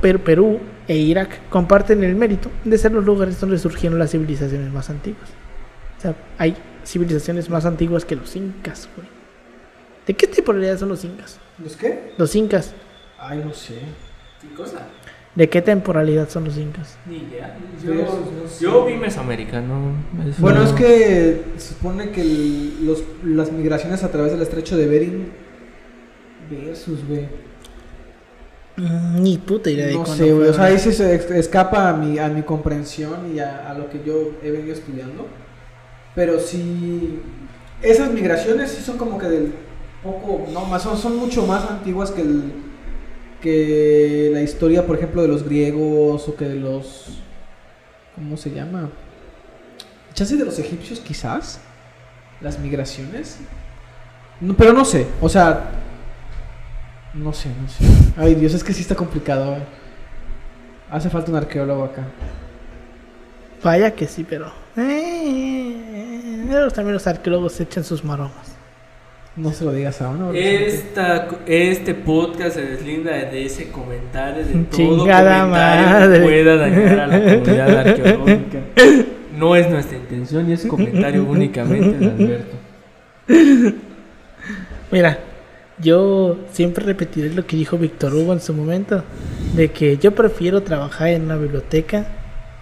Per- 0.00 0.22
Perú 0.22 0.60
e 0.86 0.96
Irak 0.96 1.40
comparten 1.50 2.04
el 2.04 2.14
mérito 2.14 2.52
de 2.64 2.78
ser 2.78 2.92
los 2.92 3.04
lugares 3.04 3.40
donde 3.40 3.58
surgieron 3.58 3.98
las 3.98 4.12
civilizaciones 4.12 4.72
más 4.72 4.90
antiguas. 4.90 5.28
O 5.98 6.00
sea, 6.00 6.14
hay 6.38 6.54
civilizaciones 6.84 7.48
más 7.50 7.64
antiguas 7.64 8.04
que 8.04 8.16
los 8.16 8.34
incas, 8.36 8.88
güey. 8.96 9.08
¿De 10.06 10.14
qué 10.14 10.26
temporalidad 10.26 10.78
son 10.78 10.88
los 10.88 11.04
incas? 11.04 11.38
¿Los 11.62 11.76
qué? 11.76 12.12
Los 12.18 12.34
incas. 12.34 12.72
Ay, 13.18 13.42
no 13.44 13.52
sé. 13.54 13.78
¿Qué 14.40 14.48
cosa? 14.56 14.88
¿De 15.34 15.48
qué 15.48 15.62
temporalidad 15.62 16.28
son 16.28 16.44
los 16.44 16.58
incas? 16.58 16.98
Ni 17.06 17.18
idea. 17.18 17.56
Yo- 17.84 17.94
Yo, 17.94 18.18
yo 18.60 18.86
vi 18.86 18.94
Mesoamérica, 18.96 19.60
no. 19.60 19.92
eso 20.28 20.42
Bueno, 20.42 20.60
no- 20.60 20.66
es 20.66 20.72
que 20.72 21.42
se 21.56 21.74
supone 21.74 22.10
que 22.10 22.20
el- 22.20 22.84
los, 22.86 23.02
las 23.24 23.50
migraciones 23.52 24.02
a 24.02 24.10
través 24.10 24.32
del 24.32 24.42
estrecho 24.42 24.76
de 24.76 24.86
Bering 24.88 25.32
versus, 26.50 27.06
güey. 27.08 27.28
Mm, 28.76 29.22
Ni 29.22 29.38
puta 29.38 29.70
idea 29.70 29.86
de 29.86 29.94
No 29.94 30.04
sé, 30.06 30.32
güey. 30.32 30.48
O 30.48 30.52
sea, 30.54 30.64
ahí 30.64 30.78
se 30.78 31.38
escapa 31.38 31.88
a 31.90 31.92
mi, 31.96 32.18
a 32.18 32.28
mi 32.28 32.42
comprensión 32.42 33.34
y 33.34 33.38
a, 33.38 33.70
a 33.70 33.74
lo 33.74 33.88
que 33.88 34.02
yo 34.04 34.32
he 34.42 34.50
venido 34.50 34.74
estudiando. 34.74 35.26
Pero 36.14 36.38
sí, 36.40 37.20
esas 37.80 38.12
migraciones 38.12 38.70
sí 38.70 38.82
son 38.82 38.98
como 38.98 39.18
que 39.18 39.26
del 39.26 39.54
poco, 40.02 40.46
no, 40.52 40.64
más 40.66 40.82
son, 40.82 40.96
son 40.98 41.16
mucho 41.16 41.46
más 41.46 41.68
antiguas 41.70 42.10
que 42.10 42.22
el 42.22 42.52
que 43.40 44.30
la 44.32 44.40
historia, 44.40 44.86
por 44.86 44.96
ejemplo, 44.96 45.20
de 45.20 45.28
los 45.28 45.42
griegos 45.42 46.28
o 46.28 46.36
que 46.36 46.44
de 46.44 46.54
los, 46.54 47.18
¿cómo 48.14 48.36
se 48.36 48.50
llama? 48.50 48.88
Chance 50.14 50.36
de 50.36 50.44
los 50.44 50.58
egipcios, 50.58 51.00
quizás. 51.00 51.60
Las 52.40 52.58
migraciones. 52.58 53.38
Pero 54.58 54.72
no 54.72 54.84
sé, 54.84 55.06
o 55.20 55.28
sea, 55.28 55.70
no 57.14 57.32
sé, 57.32 57.48
no 57.60 57.68
sé. 57.68 57.84
Ay, 58.16 58.34
Dios, 58.34 58.54
es 58.54 58.64
que 58.64 58.72
sí 58.72 58.82
está 58.82 58.94
complicado. 58.94 59.56
eh. 59.56 59.62
Hace 60.90 61.08
falta 61.08 61.30
un 61.30 61.36
arqueólogo 61.36 61.84
acá. 61.84 62.04
Vaya 63.62 63.92
que 63.92 64.06
sí, 64.06 64.24
pero. 64.28 64.52
Eh, 64.76 65.81
también 66.72 66.94
los 66.94 67.06
arqueólogos 67.06 67.60
echan 67.60 67.84
sus 67.84 68.04
maromas. 68.04 68.56
No 69.34 69.50
se 69.52 69.64
lo 69.64 69.72
digas 69.72 70.02
a 70.02 70.10
uno. 70.10 70.32
Esta, 70.34 71.26
este 71.46 71.94
podcast 71.94 72.56
se 72.56 72.66
deslinda 72.66 73.12
de 73.12 73.46
ese 73.46 73.70
comentario, 73.70 74.44
de 74.44 74.52
todo 74.64 74.76
Chingada 74.76 75.40
comentario 75.44 76.00
madre. 76.00 76.18
que 76.18 76.24
pueda 76.24 76.56
dañar 76.56 77.00
a 77.00 77.06
la 77.06 77.18
comunidad 77.24 77.78
arqueológica. 77.78 78.58
No 79.36 79.56
es 79.56 79.70
nuestra 79.70 79.96
intención 79.96 80.50
y 80.50 80.52
es 80.52 80.66
comentario 80.66 81.24
únicamente 81.24 81.96
de 81.98 82.06
Alberto. 82.06 82.56
Mira, 84.90 85.18
yo 85.78 86.36
siempre 86.52 86.84
repetiré 86.84 87.30
lo 87.32 87.46
que 87.46 87.56
dijo 87.56 87.78
Víctor 87.78 88.14
Hugo 88.14 88.34
en 88.34 88.40
su 88.40 88.52
momento, 88.52 89.02
de 89.56 89.70
que 89.70 89.96
yo 89.96 90.14
prefiero 90.14 90.62
trabajar 90.62 91.08
en 91.08 91.22
una 91.22 91.36
biblioteca 91.36 92.04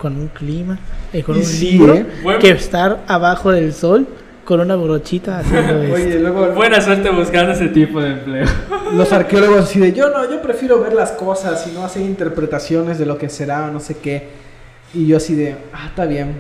con 0.00 0.16
un 0.16 0.28
clima 0.28 0.78
y 1.12 1.23
con 1.23 1.37
Y 1.37 1.40
un 1.40 1.45
sí, 1.45 1.71
libro 1.73 1.95
¿eh? 1.95 2.07
Buen- 2.23 2.38
que 2.38 2.50
estar 2.50 3.00
abajo 3.07 3.52
del 3.52 3.73
sol 3.75 4.07
con 4.45 4.59
una 4.61 4.75
brochita 4.75 5.38
haciendo 5.40 5.83
esto. 5.83 5.95
Oye, 5.95 6.19
luego 6.21 6.49
Buena 6.52 6.80
suerte 6.80 7.11
buscando 7.11 7.52
ese 7.52 7.69
tipo 7.69 8.00
de 8.00 8.12
empleo. 8.12 8.47
los 8.95 9.12
arqueólogos 9.12 9.61
así 9.64 9.78
de 9.78 9.92
yo 9.92 10.09
no, 10.11 10.28
yo 10.30 10.40
prefiero 10.40 10.80
ver 10.80 10.95
las 10.95 11.12
cosas 11.12 11.66
y 11.69 11.73
no 11.75 11.85
hacer 11.85 12.02
interpretaciones 12.02 12.99
de 12.99 13.04
lo 13.07 13.19
que 13.19 13.28
será 13.28 13.66
o 13.66 13.71
no 13.71 13.78
sé 13.80 13.97
qué. 13.99 14.40
Y 14.92 15.07
yo 15.07 15.19
así 15.19 15.37
de, 15.37 15.54
ah, 15.73 15.87
está 15.88 16.04
bien, 16.07 16.33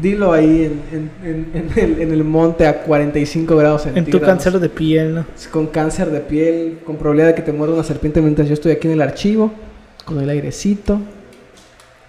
dilo 0.00 0.32
ahí 0.32 0.64
en, 0.92 1.10
en- 1.24 1.46
en- 1.54 1.70
en 1.76 1.78
el, 1.94 2.00
en 2.02 2.12
el 2.12 2.22
monte 2.22 2.64
a 2.68 2.82
45 2.82 3.56
grados 3.56 3.86
en 3.86 3.94
centígrados. 3.94 4.20
tu 4.20 4.26
cáncer 4.26 4.60
de 4.60 4.68
piel, 4.68 5.14
¿no? 5.16 5.24
Con 5.50 5.66
cáncer 5.66 6.10
de 6.10 6.20
piel, 6.20 6.78
con 6.86 6.94
probabilidad 6.96 7.28
de 7.28 7.34
que 7.34 7.42
te 7.42 7.52
muerda 7.52 7.74
una 7.74 7.82
serpiente 7.82 8.20
mientras 8.20 8.46
yo 8.46 8.54
estoy 8.54 8.70
aquí 8.72 8.86
en 8.86 8.92
el 8.92 9.02
archivo, 9.02 9.50
con 10.04 10.20
el 10.20 10.28
airecito. 10.30 11.00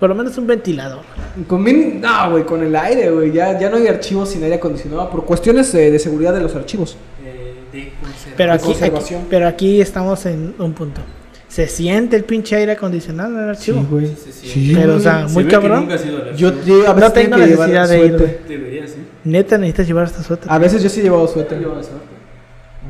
Por 0.01 0.09
lo 0.09 0.15
menos 0.15 0.35
un 0.39 0.47
ventilador. 0.47 1.01
Con 1.47 1.61
min- 1.61 2.01
no, 2.01 2.31
güey, 2.31 2.43
con 2.43 2.63
el 2.63 2.75
aire, 2.75 3.11
güey. 3.11 3.31
Ya, 3.31 3.57
ya 3.59 3.69
no 3.69 3.77
hay 3.77 3.85
archivos 3.87 4.29
sin 4.31 4.41
aire 4.43 4.55
acondicionado 4.55 5.07
por 5.11 5.23
cuestiones 5.25 5.71
eh, 5.75 5.91
de 5.91 5.99
seguridad 5.99 6.33
de 6.33 6.41
los 6.41 6.55
archivos. 6.55 6.97
Eh, 7.23 7.53
de 7.71 7.91
Pero 8.35 8.51
de 8.51 8.57
aquí, 8.57 9.15
pero 9.29 9.47
aquí 9.47 9.79
estamos 9.79 10.25
en 10.25 10.55
un 10.57 10.73
punto. 10.73 11.01
Se 11.47 11.67
siente 11.67 12.15
el 12.15 12.23
pinche 12.23 12.55
aire 12.55 12.71
acondicionado 12.71 13.37
en 13.37 13.43
el 13.43 13.49
archivo. 13.49 13.85
güey. 13.91 14.07
Sí, 14.07 14.31
sí, 14.31 14.49
sí. 14.49 14.73
Pero, 14.75 14.95
o 14.95 14.99
sea, 14.99 15.27
Se 15.27 15.33
muy 15.35 15.45
cabrón. 15.45 15.81
nunca 15.87 15.97
Yo, 16.35 16.51
yo 16.65 16.87
a 16.89 16.93
veces 16.93 17.09
No 17.09 17.11
tengo 17.13 17.37
necesidad 17.37 17.87
de 17.87 18.05
ir. 18.05 18.39
Deberías, 18.47 18.89
sí. 18.89 18.97
Neta, 19.25 19.57
necesitas 19.59 19.85
llevar 19.85 20.05
esta 20.07 20.23
suéter. 20.23 20.51
A 20.51 20.57
veces 20.57 20.81
yo 20.81 20.89
sí 20.89 21.01
he 21.01 21.03
llevado 21.03 21.27
suéter. 21.27 21.61
No 21.61 21.75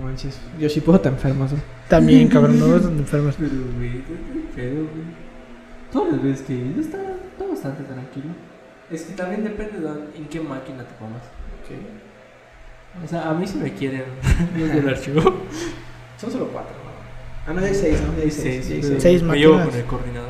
manches. 0.06 0.38
Yo 0.58 0.70
sí 0.70 0.80
puedo 0.80 1.02
te 1.02 1.10
enfermas, 1.10 1.52
güey. 1.52 1.62
También, 1.90 2.30
cabrón, 2.30 2.58
no 2.60 2.74
es 2.78 2.84
donde 2.84 3.02
enfermas. 3.02 3.36
Pero, 3.38 3.52
güey, 3.78 3.92
qué 3.92 4.56
pedo, 4.56 4.76
güey. 4.76 5.21
Todas 5.92 6.14
las 6.14 6.24
veces 6.24 6.46
que 6.48 6.54
he 6.54 6.58
ido 6.58 6.82
está, 6.82 6.98
está 6.98 7.46
bastante 7.50 7.84
tranquilo. 7.84 8.28
Es 8.90 9.04
que 9.04 9.14
también 9.14 9.44
depende 9.44 9.80
de 9.80 9.90
en 10.18 10.26
qué 10.30 10.40
máquina 10.40 10.84
te 10.84 10.94
pongas. 11.00 11.24
O 13.04 13.08
sea, 13.08 13.30
a 13.30 13.34
mí 13.34 13.48
si 13.48 13.58
me 13.58 13.74
quieren 13.74 14.04
desde 14.58 14.80
el 14.80 14.90
archivo. 14.90 15.22
Son 16.20 16.32
solo 16.32 16.48
cuatro, 16.52 16.74
¿no? 16.84 16.92
Ah, 17.48 17.54
no, 17.54 17.66
hay 17.66 17.74
seis, 17.74 18.00
¿no? 18.02 18.22
Hay 18.22 18.30
seis. 18.30 18.68
ya 18.70 18.76
hay 18.76 18.84
seis. 18.84 19.02
Seis 19.02 19.24
Me 19.24 19.38
llevo 19.38 19.54
máquinas. 19.56 19.70
con 19.74 19.80
el 19.80 19.86
coordinador. 19.88 20.30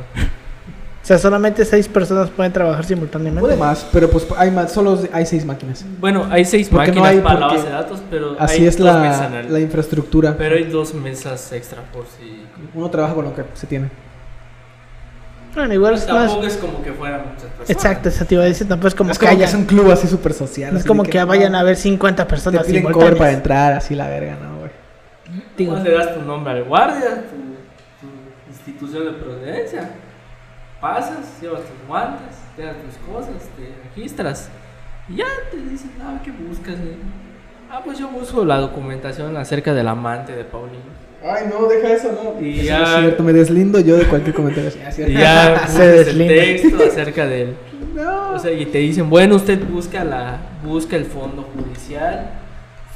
O 1.02 1.04
sea, 1.04 1.18
solamente 1.18 1.64
seis 1.64 1.88
personas 1.88 2.30
pueden 2.30 2.52
trabajar 2.52 2.84
simultáneamente. 2.84 3.40
Puede 3.40 3.56
más, 3.56 3.84
pero 3.92 4.08
pues 4.08 4.26
hay 4.36 4.52
más, 4.52 4.70
solo 4.72 4.98
hay 5.12 5.26
seis 5.26 5.44
máquinas. 5.44 5.84
Bueno, 5.98 6.26
hay 6.30 6.44
seis 6.44 6.68
Porque 6.68 6.92
no 6.92 7.00
máquinas 7.00 7.10
hay- 7.10 7.20
para 7.20 7.40
la 7.40 7.46
base 7.48 7.64
de 7.66 7.72
datos, 7.72 8.02
pero 8.08 8.36
Así 8.38 8.62
hay 8.62 8.68
es 8.68 8.78
dos 8.78 9.00
mesas 9.00 9.20
la, 9.32 9.40
en 9.40 9.46
el- 9.46 9.52
la 9.52 9.60
infraestructura. 9.60 10.36
Pero 10.38 10.54
hay 10.54 10.64
dos 10.64 10.94
mesas 10.94 11.52
extra 11.52 11.82
por 11.92 12.04
si. 12.06 12.44
Uno 12.72 12.88
trabaja 12.88 13.14
con 13.14 13.24
lo 13.24 13.34
que 13.34 13.42
se 13.54 13.66
tiene. 13.66 13.88
Bueno, 15.54 15.74
igual 15.74 15.92
Pues 15.92 16.02
es 16.04 16.12
más. 16.12 16.26
tampoco 16.26 16.46
es 16.46 16.56
como 16.56 16.82
que 16.82 16.92
fueran 16.92 17.20
muchas 17.26 17.42
personas. 17.42 17.70
Exacto, 17.70 18.08
eso 18.08 18.24
te 18.24 18.34
iba 18.34 18.44
a 18.44 18.46
decir. 18.46 18.66
Tampoco 18.68 18.88
es 18.88 18.94
como 18.94 19.10
es 19.12 19.18
que 19.18 19.26
como 19.26 19.36
que 19.38 19.42
haya. 19.44 19.48
es 19.50 19.54
un 19.54 19.64
club 19.66 19.90
así 19.90 20.08
súper 20.08 20.32
social. 20.32 20.72
no 20.72 20.78
es 20.78 20.84
como 20.84 21.02
que 21.02 21.22
vayan 21.24 21.52
no, 21.52 21.58
a 21.58 21.62
ver 21.62 21.76
50 21.76 22.24
Te 22.24 22.28
personas 22.30 22.64
piden 22.66 22.82
cover 22.84 22.94
simultáneas. 22.94 23.18
para 23.18 23.32
entrar, 23.32 23.72
así 23.74 23.94
la 23.94 24.08
verga, 24.08 24.36
¿no, 24.42 24.58
güey? 24.58 24.70
Digo, 25.56 25.76
le 25.76 25.90
das 25.90 26.14
tu 26.14 26.22
nombre 26.22 26.52
al 26.52 26.64
guardia, 26.64 27.24
tu, 27.28 27.36
tu 28.06 28.12
institución 28.50 29.04
de 29.04 29.12
procedencia. 29.12 29.90
Pasas, 30.80 31.40
llevas 31.40 31.60
tus 31.60 31.86
guantes, 31.86 32.36
te 32.56 32.62
das 32.62 32.76
tus 32.78 32.96
cosas, 33.14 33.34
te 33.56 33.72
registras. 33.88 34.48
Y 35.08 35.16
ya 35.16 35.26
te 35.50 35.56
dicen, 35.58 35.90
ah, 36.02 36.18
¿qué 36.24 36.30
buscas? 36.32 36.74
eh?". 36.74 36.96
Ah, 37.70 37.80
pues 37.84 37.98
yo 37.98 38.08
busco 38.08 38.44
la 38.44 38.56
documentación 38.58 39.36
acerca 39.36 39.72
del 39.74 39.88
amante 39.88 40.34
de 40.34 40.44
Paulino. 40.44 41.01
Ay, 41.24 41.44
no, 41.50 41.66
deja 41.68 41.92
eso, 41.94 42.10
no. 42.12 42.44
Y 42.44 42.60
Eso 42.60 42.66
ya- 42.68 42.78
no 42.78 42.84
es 42.94 43.00
cierto, 43.00 43.22
me 43.22 43.32
deslindo 43.32 43.78
yo 43.80 43.96
de 43.96 44.04
cualquier 44.06 44.34
comentario. 44.34 44.70
Y 45.08 45.12
ya 45.18 45.66
Se 45.68 45.72
pones 45.78 45.88
el 46.08 46.18
deslinda. 46.18 46.34
texto 46.34 46.84
acerca 46.84 47.26
del. 47.26 47.54
No. 47.94 48.32
O 48.32 48.38
sea, 48.38 48.50
y 48.52 48.64
te 48.66 48.78
dicen, 48.78 49.10
bueno, 49.10 49.36
usted 49.36 49.62
busca 49.68 50.02
la 50.02 50.38
busca 50.64 50.96
el 50.96 51.04
fondo 51.04 51.42
judicial, 51.54 52.30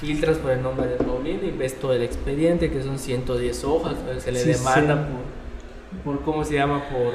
filtras 0.01 0.39
por 0.39 0.53
el 0.53 0.63
nombre 0.63 0.87
de 0.87 0.95
Paulino 0.97 1.41
y 1.45 1.51
ves 1.51 1.79
todo 1.79 1.93
el 1.93 2.03
expediente, 2.03 2.71
que 2.71 2.83
son 2.83 2.99
110 2.99 3.63
hojas, 3.65 3.95
pues, 4.07 4.23
se 4.23 4.33
le 4.33 4.41
Sí, 4.41 4.53
demanda 4.53 4.95
sí. 4.95 5.01
por, 5.13 5.21
por, 6.07 6.23
¿cómo 6.23 6.45
se 6.45 6.55
llama? 6.55 6.85
Por 6.89 7.15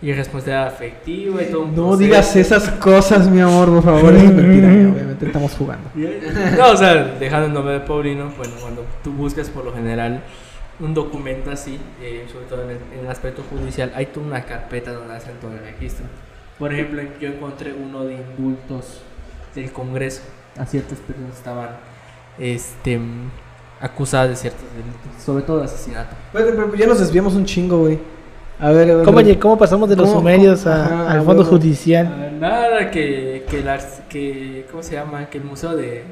irresponsabilidad 0.00 0.68
afectiva 0.68 1.42
y 1.42 1.46
todo 1.46 1.62
un 1.64 1.70
No 1.74 1.88
proceso. 1.88 1.98
digas 1.98 2.36
esas 2.36 2.70
cosas, 2.70 3.28
mi 3.28 3.40
amor, 3.40 3.68
por 3.68 3.82
favor. 3.82 4.14
Es 4.14 4.22
mentira, 4.32 4.68
obviamente 4.68 5.26
estamos 5.26 5.52
jugando. 5.52 5.90
No, 6.56 6.70
o 6.70 6.76
sea, 6.76 6.94
dejando 7.18 7.46
el 7.48 7.52
nombre 7.52 7.74
de 7.74 7.80
Paulino, 7.80 8.32
bueno, 8.36 8.54
cuando 8.60 8.86
tú 9.02 9.12
buscas 9.12 9.50
por 9.50 9.64
lo 9.64 9.74
general 9.74 10.22
un 10.78 10.94
documento 10.94 11.50
así, 11.50 11.78
eh, 12.00 12.24
sobre 12.32 12.46
todo 12.46 12.62
en 12.62 12.70
el, 12.70 12.76
en 12.94 13.04
el 13.04 13.10
aspecto 13.10 13.42
judicial, 13.50 13.90
hay 13.96 14.06
toda 14.06 14.26
una 14.26 14.44
carpeta 14.44 14.92
donde 14.92 15.12
hacen 15.14 15.34
todo 15.40 15.52
el 15.52 15.58
registro. 15.58 16.06
Por 16.58 16.72
ejemplo, 16.72 17.02
yo 17.20 17.28
encontré 17.28 17.72
uno 17.74 18.04
de 18.04 18.14
indultos 18.14 19.02
del 19.56 19.72
Congreso 19.72 20.22
a 20.56 20.66
ciertas 20.66 20.98
personas 21.00 21.32
que 21.32 21.36
estaban 21.38 21.70
este, 22.38 23.00
acusadas 23.80 24.30
de 24.30 24.36
ciertos 24.36 24.62
delitos, 24.76 25.22
sobre 25.24 25.42
todo 25.42 25.58
de 25.58 25.64
asesinato. 25.64 26.14
Pero, 26.32 26.54
pero 26.54 26.74
ya 26.76 26.86
nos 26.86 27.00
desviamos 27.00 27.34
un 27.34 27.44
chingo, 27.44 27.78
güey. 27.78 27.98
A 28.60 28.70
ver, 28.70 28.90
a 28.90 28.96
ver. 28.96 29.38
¿Cómo, 29.38 29.58
pasamos 29.58 29.88
de 29.88 29.96
los 29.96 30.08
¿Cómo- 30.08 30.20
sumerios 30.20 30.66
a- 30.66 31.10
al 31.12 31.22
fondo 31.22 31.44
judicial? 31.44 32.36
Nada 32.38 32.90
que, 32.90 33.44
que, 33.48 33.60
el 33.60 33.68
que, 34.08 34.66
¿cómo 34.70 34.82
se 34.82 34.94
llama? 34.94 35.26
Que 35.26 35.38
el 35.38 35.44
museo 35.44 35.76
de 35.76 36.04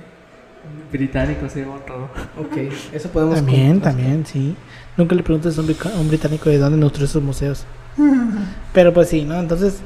británico 0.92 1.48
se 1.48 1.62
todo. 1.86 2.04
Ok, 2.40 2.72
eso 2.92 3.08
podemos. 3.10 3.36
También, 3.36 3.80
también, 3.80 4.24
sí. 4.26 4.54
Nunca 4.96 5.14
le 5.14 5.22
preguntes 5.22 5.56
a 5.56 5.60
un, 5.60 5.66
brica- 5.66 5.90
a 5.94 6.00
un 6.00 6.08
británico 6.08 6.48
de 6.50 6.58
dónde 6.58 6.78
nutrió 6.78 7.04
esos 7.04 7.22
museos. 7.22 7.64
Pero 8.72 8.92
pues 8.92 9.08
sí, 9.08 9.24
¿no? 9.24 9.38
Entonces, 9.38 9.78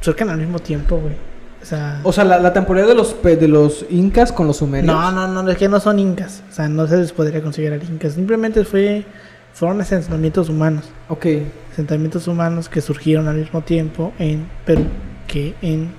surgen 0.00 0.28
al 0.30 0.38
mismo 0.38 0.58
tiempo, 0.58 0.96
güey. 0.98 1.14
O 1.62 1.64
sea, 1.64 2.00
O 2.02 2.12
sea, 2.12 2.24
la, 2.24 2.40
la 2.40 2.52
temporada 2.52 2.88
de 2.88 2.94
los, 2.96 3.14
pe- 3.14 3.36
de 3.36 3.46
los 3.46 3.86
incas 3.88 4.32
con 4.32 4.48
los 4.48 4.56
sumerios. 4.56 4.92
no, 4.92 5.12
no, 5.12 5.42
no, 5.42 5.48
es 5.50 5.56
que 5.56 5.68
no 5.68 5.78
son 5.78 5.98
incas. 6.00 6.42
O 6.50 6.52
sea, 6.52 6.68
no 6.68 6.86
se 6.88 6.96
les 6.96 7.12
podría 7.12 7.40
considerar 7.40 7.80
incas. 7.84 8.14
Simplemente 8.14 8.64
fue, 8.64 9.04
fueron 9.52 9.80
asentamientos 9.80 10.48
humanos. 10.48 10.84
Ok. 11.08 11.26
Asentamientos 11.72 12.26
humanos 12.26 12.68
que 12.68 12.80
surgieron 12.80 13.28
al 13.28 13.36
mismo 13.36 13.62
tiempo 13.62 14.12
en 14.18 14.46
Perú 14.64 14.84
que 15.26 15.54
en 15.62 15.90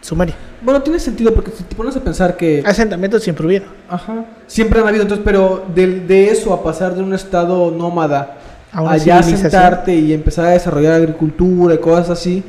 Sumeria. 0.00 0.34
Bueno, 0.62 0.82
tiene 0.82 0.98
sentido 0.98 1.34
porque 1.34 1.50
si 1.50 1.62
te 1.64 1.76
pones 1.76 1.96
a 1.96 2.00
pensar 2.00 2.36
que. 2.36 2.62
Asentamientos 2.64 3.22
siempre 3.22 3.46
hubieron. 3.46 3.68
Ajá. 3.88 4.24
Siempre 4.46 4.80
han 4.80 4.88
habido, 4.88 5.02
entonces, 5.02 5.24
pero 5.24 5.64
de, 5.74 6.00
de 6.00 6.30
eso 6.30 6.52
a 6.52 6.62
pasar 6.62 6.94
de 6.94 7.02
un 7.02 7.14
estado 7.14 7.70
nómada 7.70 8.38
A 8.72 8.90
allá 8.90 9.22
sentarte 9.22 9.94
y 9.94 10.12
empezar 10.12 10.46
a 10.46 10.50
desarrollar 10.50 10.94
agricultura 10.94 11.74
y 11.74 11.78
cosas 11.78 12.10
así, 12.10 12.42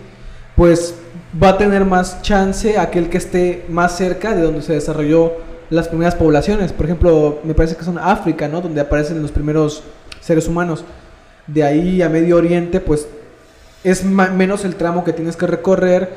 pues 0.56 0.96
va 1.42 1.50
a 1.50 1.58
tener 1.58 1.86
más 1.86 2.22
chance 2.22 2.78
aquel 2.78 3.10
que 3.10 3.18
esté 3.18 3.66
más 3.70 3.98
cerca 3.98 4.34
de 4.34 4.42
donde 4.42 4.62
se 4.62 4.74
desarrolló 4.74 5.34
las 5.72 5.88
primeras 5.88 6.14
poblaciones. 6.14 6.74
Por 6.74 6.86
ejemplo, 6.86 7.40
me 7.44 7.56
parece 7.56 7.76
que 7.76 7.84
son 7.84 7.98
África, 7.98 8.48
¿no? 8.48 8.62
Donde 8.62 8.82
aparecen 8.82 9.22
los 9.22 9.32
primeros 9.32 9.82
seres 10.20 10.48
humanos. 10.48 10.84
De 11.48 11.64
ahí 11.64 12.02
a 12.04 12.10
Medio 12.10 12.38
Oriente, 12.38 12.80
pues 12.80 13.08
es 13.84 14.04
menos 14.04 14.64
el 14.64 14.76
tramo 14.76 15.04
que 15.04 15.14
tienes 15.14 15.36
que 15.36 15.48
recorrer 15.48 16.10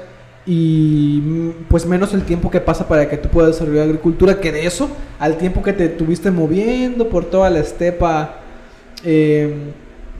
y 0.44 1.22
mm, 1.24 1.50
pues 1.68 1.86
menos 1.86 2.12
el 2.12 2.24
tiempo 2.24 2.50
que 2.50 2.60
pasa 2.60 2.86
para 2.86 3.08
que 3.08 3.16
tú 3.16 3.30
puedas 3.30 3.52
desarrollar 3.52 3.84
agricultura, 3.84 4.40
que 4.40 4.52
de 4.52 4.66
eso, 4.66 4.90
al 5.18 5.38
tiempo 5.38 5.62
que 5.62 5.72
te 5.72 5.88
tuviste 5.88 6.30
moviendo 6.30 7.08
por 7.08 7.24
toda 7.24 7.48
la 7.48 7.60
estepa 7.60 8.40
eh, 9.04 9.72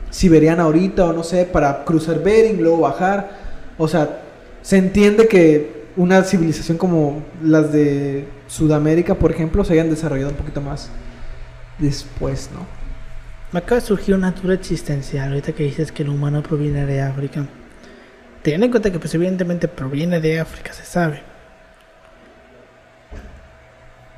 siberiana 0.09 0.63
ahorita 0.63 1.05
o 1.05 1.13
no 1.13 1.23
sé, 1.23 1.45
para 1.45 1.83
cruzar 1.83 2.23
Bering, 2.23 2.61
luego 2.61 2.79
bajar, 2.79 3.29
o 3.77 3.87
sea, 3.87 4.21
se 4.61 4.77
entiende 4.77 5.27
que 5.27 5.84
una 5.97 6.23
civilización 6.23 6.77
como 6.77 7.23
las 7.41 7.71
de 7.71 8.27
Sudamérica, 8.47 9.15
por 9.15 9.31
ejemplo, 9.31 9.63
se 9.63 9.73
hayan 9.73 9.89
desarrollado 9.89 10.31
un 10.31 10.37
poquito 10.37 10.61
más 10.61 10.89
después, 11.79 12.49
¿no? 12.53 12.65
Me 13.51 13.59
acaba 13.59 13.79
de 13.79 13.87
surgir 13.87 14.15
una 14.15 14.31
duda 14.31 14.55
existencial 14.55 15.29
ahorita 15.29 15.53
que 15.53 15.63
dices 15.63 15.91
que 15.91 16.03
el 16.03 16.09
humano 16.09 16.43
proviene 16.43 16.85
de 16.85 17.01
África. 17.01 17.45
Teniendo 18.41 18.65
en 18.65 18.71
cuenta 18.71 18.91
que 18.91 18.99
pues 18.99 19.13
evidentemente 19.15 19.67
proviene 19.67 20.19
de 20.19 20.39
África, 20.39 20.73
se 20.73 20.83
sabe. 20.83 21.21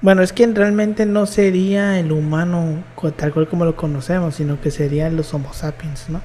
Bueno, 0.02 0.22
es 0.22 0.32
que 0.34 0.46
realmente 0.48 1.06
no 1.06 1.26
sería 1.26 2.00
el 2.00 2.12
humano 2.12 2.84
tal 3.16 3.34
cual 3.34 3.48
como 3.48 3.66
lo 3.66 3.76
conocemos, 3.76 4.36
sino 4.36 4.60
que 4.62 4.72
serían 4.72 5.16
los 5.16 5.34
Homo 5.34 5.54
sapiens, 5.54 6.10
¿no? 6.10 6.22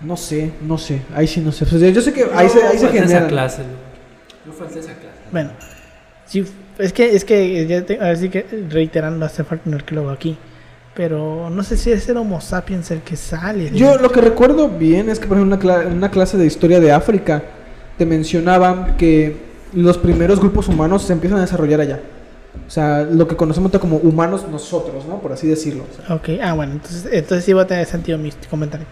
No 0.00 0.16
sé, 0.16 0.52
no 0.62 0.78
sé, 0.78 1.02
ahí 1.14 1.26
sí 1.26 1.40
no 1.40 1.50
sé. 1.52 1.64
O 1.64 1.68
sea, 1.68 1.88
yo 1.90 2.00
sé 2.00 2.12
que 2.12 2.24
ahí 2.34 2.48
se, 2.48 2.62
ahí 2.62 2.78
se 2.78 2.84
falté 2.86 2.98
esa 2.98 3.06
genera. 3.08 3.26
clase. 3.28 3.62
Yo 4.46 4.52
falté 4.52 4.78
esa 4.78 4.92
clase. 4.94 5.16
Bueno, 5.32 5.50
Sí, 6.26 6.44
es 6.78 6.92
que, 6.92 7.16
es 7.16 7.24
que, 7.24 7.66
ya 7.66 7.84
te, 7.86 7.98
así 7.98 8.28
que 8.28 8.44
reiterando, 8.68 9.24
hace 9.24 9.44
falta 9.44 9.68
un 9.68 9.74
arqueólogo 9.74 10.10
aquí. 10.10 10.36
Pero 10.94 11.48
no 11.48 11.62
sé 11.62 11.76
si 11.76 11.90
es 11.92 12.08
el 12.08 12.16
Homo 12.18 12.40
sapiens 12.40 12.90
el 12.90 13.00
que 13.00 13.16
sale. 13.16 13.70
Yo 13.72 13.96
lo 13.98 14.10
que 14.10 14.20
recuerdo 14.20 14.68
bien 14.68 15.08
es 15.08 15.18
que, 15.18 15.26
por 15.26 15.36
ejemplo, 15.38 15.56
en 15.56 15.62
una, 15.62 15.74
cla- 15.82 15.86
en 15.86 15.96
una 15.96 16.10
clase 16.10 16.36
de 16.36 16.44
historia 16.44 16.80
de 16.80 16.92
África, 16.92 17.42
te 17.96 18.04
mencionaban 18.04 18.96
que 18.96 19.36
los 19.72 19.96
primeros 19.96 20.38
grupos 20.40 20.68
humanos 20.68 21.02
se 21.04 21.12
empiezan 21.12 21.38
a 21.38 21.42
desarrollar 21.42 21.80
allá. 21.80 22.00
O 22.66 22.70
sea, 22.70 23.04
lo 23.04 23.26
que 23.28 23.36
conocemos 23.36 23.70
como 23.78 23.96
humanos 23.98 24.44
nosotros, 24.50 25.06
¿no? 25.06 25.20
Por 25.20 25.32
así 25.32 25.46
decirlo. 25.46 25.84
O 25.90 25.96
sea, 26.06 26.14
Ok, 26.16 26.28
ah, 26.42 26.52
bueno, 26.54 26.72
entonces, 26.72 27.06
entonces 27.10 27.44
sí 27.44 27.52
va 27.52 27.62
a 27.62 27.66
tener 27.66 27.86
sentido 27.86 28.18
mi 28.18 28.30
comentario. 28.50 28.86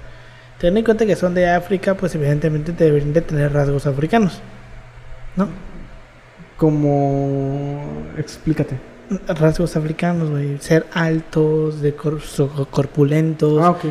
Teniendo 0.59 0.79
en 0.81 0.85
cuenta 0.85 1.05
que 1.07 1.17
son 1.17 1.35
de 1.35 1.49
África, 1.51 1.95
pues 1.95 2.15
evidentemente 2.15 2.73
deberían 2.73 3.13
de 3.13 3.21
tener 3.21 3.53
rasgos 3.53 3.87
africanos. 3.87 4.41
¿No? 5.37 5.49
como... 6.57 8.03
Explícate. 8.17 8.79
Rasgos 9.29 9.77
africanos, 9.77 10.31
güey. 10.31 10.57
Ser 10.59 10.87
altos, 10.95 11.83
de 11.83 11.95
cor- 11.95 12.23
corpulentos, 12.71 13.63
Ah, 13.63 13.71
ok. 13.73 13.85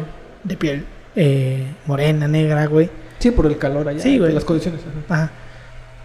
de 0.44 0.58
piel 0.58 0.86
eh, 1.16 1.64
morena, 1.86 2.28
negra, 2.28 2.66
güey. 2.66 2.90
Sí, 3.20 3.30
por 3.32 3.46
el 3.46 3.58
calor 3.60 3.88
allá. 3.88 4.00
Sí, 4.00 4.18
güey. 4.18 4.34
Las 4.34 4.44
condiciones. 4.44 4.82
ajá. 5.08 5.14
Ajá. 5.24 5.32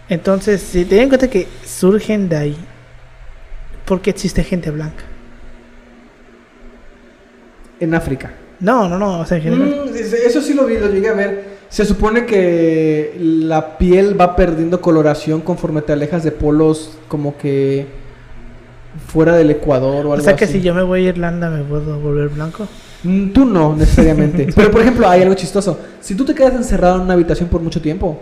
Entonces, 0.07 0.61
si 0.61 0.85
ten 0.85 0.99
en 0.99 1.09
cuenta 1.09 1.29
que 1.29 1.47
surgen 1.65 2.29
de 2.29 2.37
ahí, 2.37 2.57
¿por 3.85 4.01
qué 4.01 4.11
existe 4.11 4.43
gente 4.43 4.69
blanca? 4.69 5.03
En 7.79 7.93
África. 7.95 8.31
No, 8.61 8.87
no, 8.87 8.97
no, 8.97 9.19
o 9.19 9.25
sea, 9.25 9.37
en 9.37 9.43
general. 9.43 9.85
Mm, 9.91 9.95
es- 9.95 10.13
eso 10.13 10.41
sí 10.41 10.53
lo 10.53 10.65
vi, 10.65 10.77
lo 10.77 10.87
llegué 10.89 11.09
a 11.09 11.13
ver. 11.13 11.51
Se 11.69 11.83
supone 11.85 12.25
que 12.25 13.15
la 13.19 13.77
piel 13.77 14.19
va 14.19 14.35
perdiendo 14.35 14.79
coloración 14.81 15.41
conforme 15.41 15.81
te 15.81 15.93
alejas 15.93 16.23
de 16.23 16.31
polos 16.31 16.97
como 17.07 17.37
que 17.37 17.87
fuera 19.07 19.35
del 19.35 19.51
Ecuador 19.51 20.05
o 20.05 20.11
algo 20.13 20.13
o 20.15 20.19
sea, 20.21 20.35
que 20.35 20.43
así. 20.45 20.55
si 20.55 20.61
yo 20.61 20.73
me 20.73 20.83
voy 20.83 21.05
a 21.05 21.09
Irlanda, 21.09 21.49
¿me 21.49 21.63
puedo 21.63 21.99
volver 21.99 22.29
blanco? 22.29 22.67
Mm, 23.03 23.29
Tú 23.29 23.45
no, 23.45 23.75
necesariamente. 23.75 24.47
Pero 24.55 24.69
por 24.69 24.81
ejemplo, 24.81 25.07
hay 25.09 25.21
algo 25.21 25.33
chistoso. 25.33 25.79
Si 26.01 26.13
tú 26.15 26.25
te 26.25 26.35
quedas 26.35 26.53
encerrado 26.55 26.97
en 26.97 27.01
una 27.03 27.13
habitación 27.13 27.47
por 27.49 27.61
mucho 27.61 27.81
tiempo, 27.81 28.19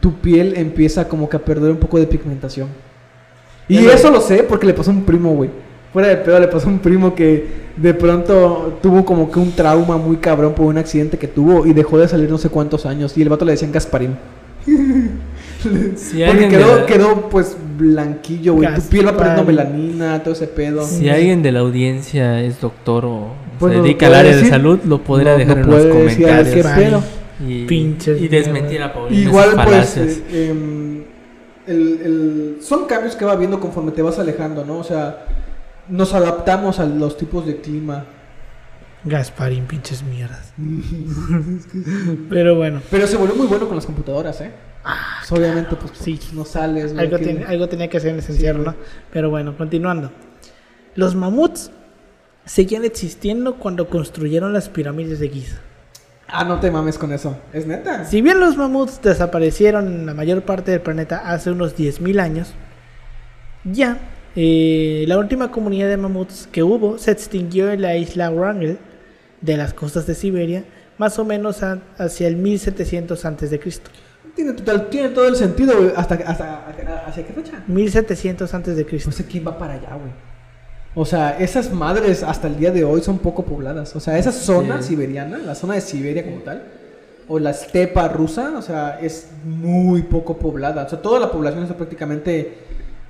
tu 0.00 0.14
piel 0.20 0.54
empieza 0.56 1.06
como 1.08 1.28
que 1.28 1.36
a 1.36 1.40
perder 1.44 1.70
un 1.70 1.76
poco 1.78 1.98
de 1.98 2.06
pigmentación. 2.06 2.68
Y 3.68 3.86
eso 3.86 4.10
lo 4.10 4.20
sé 4.20 4.42
porque 4.42 4.66
le 4.66 4.74
pasó 4.74 4.90
a 4.90 4.94
un 4.94 5.04
primo, 5.04 5.32
güey. 5.34 5.50
Fuera 5.92 6.08
de 6.08 6.16
pedo, 6.16 6.40
le 6.40 6.48
pasó 6.48 6.68
a 6.68 6.70
un 6.70 6.78
primo 6.78 7.14
que 7.14 7.62
de 7.76 7.92
pronto 7.94 8.78
tuvo 8.82 9.04
como 9.04 9.30
que 9.30 9.38
un 9.38 9.52
trauma 9.52 9.96
muy 9.98 10.16
cabrón 10.16 10.54
por 10.54 10.66
un 10.66 10.78
accidente 10.78 11.18
que 11.18 11.28
tuvo 11.28 11.66
y 11.66 11.72
dejó 11.74 11.98
de 11.98 12.08
salir 12.08 12.30
no 12.30 12.38
sé 12.38 12.48
cuántos 12.48 12.86
años. 12.86 13.16
Y 13.18 13.22
el 13.22 13.28
vato 13.28 13.44
le 13.44 13.52
decían 13.52 13.72
Gasparín. 13.72 14.16
Si 15.94 16.20
Porque 16.24 16.48
quedó, 16.48 16.78
la, 16.80 16.86
quedó 16.86 17.28
pues 17.28 17.56
blanquillo, 17.78 18.54
güey. 18.54 18.74
Tu 18.74 18.80
piel 18.82 19.06
va 19.06 19.16
perdiendo 19.16 19.44
melanina, 19.44 20.20
todo 20.20 20.34
ese 20.34 20.48
pedo. 20.48 20.82
si 20.84 21.08
alguien 21.08 21.40
de 21.40 21.52
la 21.52 21.60
audiencia 21.60 22.42
es 22.42 22.60
doctor 22.60 23.04
o 23.04 23.28
Pues 23.60 23.70
se 23.70 23.76
nos 23.78 23.84
dedica 23.86 24.08
al 24.08 24.14
área 24.16 24.36
de 24.36 24.44
salud, 24.48 24.80
lo 24.84 24.98
podría 25.04 25.32
No- 25.32 25.38
dejar 25.38 25.58
no 25.58 25.62
en 25.62 25.70
los 25.70 25.84
decir, 26.04 26.26
comentarios. 26.26 26.66
pedo. 26.66 27.02
Y, 27.48 27.64
Pinches 27.66 28.20
y 28.20 28.26
desmentir 28.26 28.82
a 28.82 28.92
Paulina 28.92 29.20
Igual 29.22 29.50
pues 29.64 29.96
eh, 29.98 30.22
em, 30.50 31.02
el- 31.68 32.00
el- 32.04 32.56
son 32.60 32.86
cambios 32.86 33.14
que 33.14 33.24
va 33.24 33.36
viendo 33.36 33.60
conforme 33.60 33.92
te 33.92 34.02
vas 34.02 34.18
alejando, 34.18 34.64
¿no? 34.64 34.78
O 34.78 34.84
sea, 34.84 35.26
nos 35.92 36.14
adaptamos 36.14 36.78
a 36.80 36.86
los 36.86 37.16
tipos 37.16 37.46
de 37.46 37.60
clima. 37.60 38.04
Gasparín, 39.04 39.66
pinches 39.66 40.02
mierdas. 40.02 40.52
Pero 42.30 42.56
bueno, 42.56 42.80
Pero 42.90 43.06
se 43.06 43.16
volvió 43.16 43.34
muy 43.34 43.46
bueno 43.46 43.66
con 43.66 43.76
las 43.76 43.86
computadoras, 43.86 44.40
¿eh? 44.40 44.50
Pues, 45.20 45.32
obviamente, 45.38 45.76
pues 45.76 45.92
sí. 45.96 46.18
no 46.32 46.44
sales. 46.44 46.96
algo, 46.96 47.18
que- 47.18 47.44
algo 47.46 47.68
tenía 47.68 47.88
que 47.88 47.96
hacer 47.98 48.10
en 48.10 48.18
ese 48.18 48.32
encierro, 48.32 48.60
Sí, 48.60 48.66
¿no? 48.66 48.74
Pero 49.12 49.30
bueno, 49.30 49.56
continuando. 49.56 50.10
Los 50.94 51.14
mamuts 51.14 51.70
seguían 52.44 52.84
existiendo 52.84 53.56
cuando 53.56 53.88
construyeron 53.88 54.52
las 54.52 54.68
pirámides 54.68 55.20
de 55.20 55.28
Giza. 55.28 55.58
Ah, 56.26 56.44
no 56.44 56.58
te 56.60 56.70
mames 56.70 56.98
con 56.98 57.12
eso. 57.12 57.36
¿Es 57.52 57.66
neta? 57.66 58.04
Si 58.06 58.22
bien 58.22 58.40
los 58.40 58.56
mamuts 58.56 59.00
desaparecieron 59.02 59.86
en 59.86 60.06
la 60.06 60.14
mayor 60.14 60.42
parte 60.42 60.70
del 60.70 60.80
planeta 60.80 61.18
hace 61.30 61.50
unos 61.50 61.76
10.000 61.76 62.20
años, 62.20 62.52
ya 63.64 63.98
eh, 64.36 65.04
la 65.08 65.18
última 65.18 65.50
comunidad 65.50 65.88
de 65.88 65.96
mamuts 65.96 66.48
que 66.50 66.62
hubo 66.62 66.98
se 66.98 67.10
extinguió 67.10 67.70
en 67.70 67.82
la 67.82 67.96
isla 67.96 68.30
Wrangel 68.30 68.78
de 69.40 69.56
las 69.56 69.74
costas 69.74 70.06
de 70.06 70.14
Siberia, 70.14 70.64
más 70.98 71.18
o 71.18 71.24
menos 71.24 71.62
a- 71.62 71.80
hacia 71.98 72.28
el 72.28 72.36
1700 72.36 73.24
a.C. 73.24 73.60
Tiene, 74.34 74.52
total, 74.54 74.88
tiene 74.88 75.10
todo 75.10 75.28
el 75.28 75.36
sentido, 75.36 75.76
güey. 75.76 75.90
¿Hasta, 75.96 76.14
hasta, 76.14 76.66
¿Hacia 77.06 77.26
qué 77.26 77.32
fecha? 77.34 77.62
1700 77.66 78.54
a.C. 78.54 78.86
No 79.06 79.12
sé 79.12 79.24
quién 79.26 79.46
va 79.46 79.58
para 79.58 79.74
allá, 79.74 79.90
güey. 79.90 80.12
O 80.94 81.04
sea, 81.04 81.38
esas 81.38 81.72
madres 81.72 82.22
hasta 82.22 82.46
el 82.48 82.56
día 82.58 82.70
de 82.70 82.84
hoy 82.84 83.00
son 83.02 83.18
poco 83.18 83.44
pobladas. 83.44 83.94
O 83.96 84.00
sea, 84.00 84.18
esa 84.18 84.30
zona 84.32 84.80
Sí. 84.82 84.88
siberiana, 84.90 85.38
la 85.38 85.54
zona 85.54 85.74
de 85.74 85.80
Siberia 85.80 86.24
como 86.24 86.38
tal, 86.38 86.62
o 87.28 87.38
la 87.38 87.50
estepa 87.50 88.08
rusa, 88.08 88.52
o 88.56 88.62
sea, 88.62 88.98
es 89.00 89.28
muy 89.44 90.02
poco 90.02 90.36
poblada. 90.38 90.84
O 90.84 90.88
sea, 90.88 91.00
toda 91.02 91.18
la 91.18 91.30
población 91.30 91.62
está 91.64 91.76
prácticamente 91.76 92.54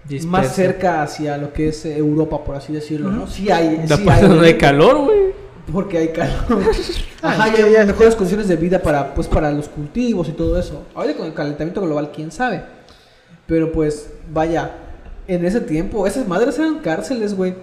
Dispersa. 0.04 0.28
más 0.28 0.54
cerca 0.54 1.02
hacia 1.02 1.36
lo 1.38 1.52
que 1.52 1.68
es 1.68 1.84
eh, 1.84 1.96
Europa, 1.96 2.42
por 2.44 2.56
así 2.56 2.72
decirlo, 2.72 3.10
¿no? 3.10 3.26
Sí 3.26 3.50
hay, 3.50 3.84
Da 3.86 3.96
sí 3.96 4.02
hay, 4.02 4.06
no 4.06 4.12
hay 4.12 4.24
obviamente, 4.24 4.58
calor, 4.58 4.98
güey. 5.04 5.18
porque 5.72 5.98
hay 5.98 6.08
calor. 6.08 6.44
Ajá, 7.22 7.48
y 7.56 7.74
hay 7.76 7.86
mejores 7.86 8.14
condiciones 8.16 8.48
de 8.48 8.56
vida 8.56 8.80
para, 8.80 9.14
pues, 9.14 9.28
para 9.28 9.50
los 9.52 9.68
cultivos 9.68 10.28
y 10.28 10.32
todo 10.32 10.58
eso. 10.58 10.82
Ahora 10.94 11.14
con 11.14 11.26
el 11.26 11.34
calentamiento 11.34 11.80
global, 11.80 12.10
quién 12.14 12.32
sabe. 12.32 12.62
Pero 13.46 13.70
pues, 13.70 14.10
vaya, 14.32 14.72
en 15.28 15.44
ese 15.44 15.60
tiempo, 15.60 16.06
esas 16.06 16.26
madres 16.26 16.58
eran 16.58 16.80
cárceles, 16.80 17.34
güey. 17.36 17.54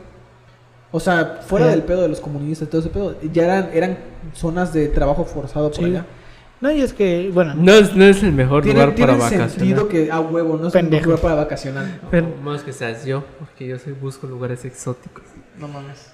O 0.91 0.99
sea, 0.99 1.39
fuera 1.45 1.67
del 1.67 1.83
pedo 1.83 2.01
de 2.01 2.07
los 2.07 2.19
comunistas, 2.19 2.67
todo 2.69 2.81
ese 2.81 2.89
pedo, 2.89 3.15
ya 3.31 3.43
eran, 3.43 3.69
eran 3.73 3.97
zonas 4.33 4.73
de 4.73 4.87
trabajo 4.87 5.23
forzado 5.25 5.69
por 5.69 5.77
Sí. 5.79 5.85
allá. 5.85 6.05
No, 6.61 6.69
y 6.71 6.81
es 6.81 6.91
que, 6.93 7.31
bueno, 7.33 7.53
No 7.55 7.71
es, 7.73 7.95
no 7.95 8.03
es 8.03 8.21
el 8.21 8.33
mejor 8.33 8.63
Tiene, 8.63 8.79
lugar 8.81 8.89
para 8.89 8.95
tiene 8.95 9.13
vacacionar. 9.13 9.49
sentido 9.49 9.87
que 9.87 10.11
a 10.11 10.19
huevo, 10.19 10.57
no 10.57 10.67
es 10.67 10.75
un 10.75 10.81
Pendejo. 10.81 11.05
lugar 11.05 11.19
para 11.21 11.35
vacacionar. 11.35 11.99
pero- 12.11 12.27
Más 12.43 12.63
que 12.63 12.73
seas 12.73 13.05
yo, 13.05 13.23
porque 13.39 13.65
yo 13.67 13.79
soy, 13.79 13.93
busco 13.93 14.27
lugares 14.27 14.65
exóticos. 14.65 15.23
No 15.57 15.67
mames. 15.69 16.11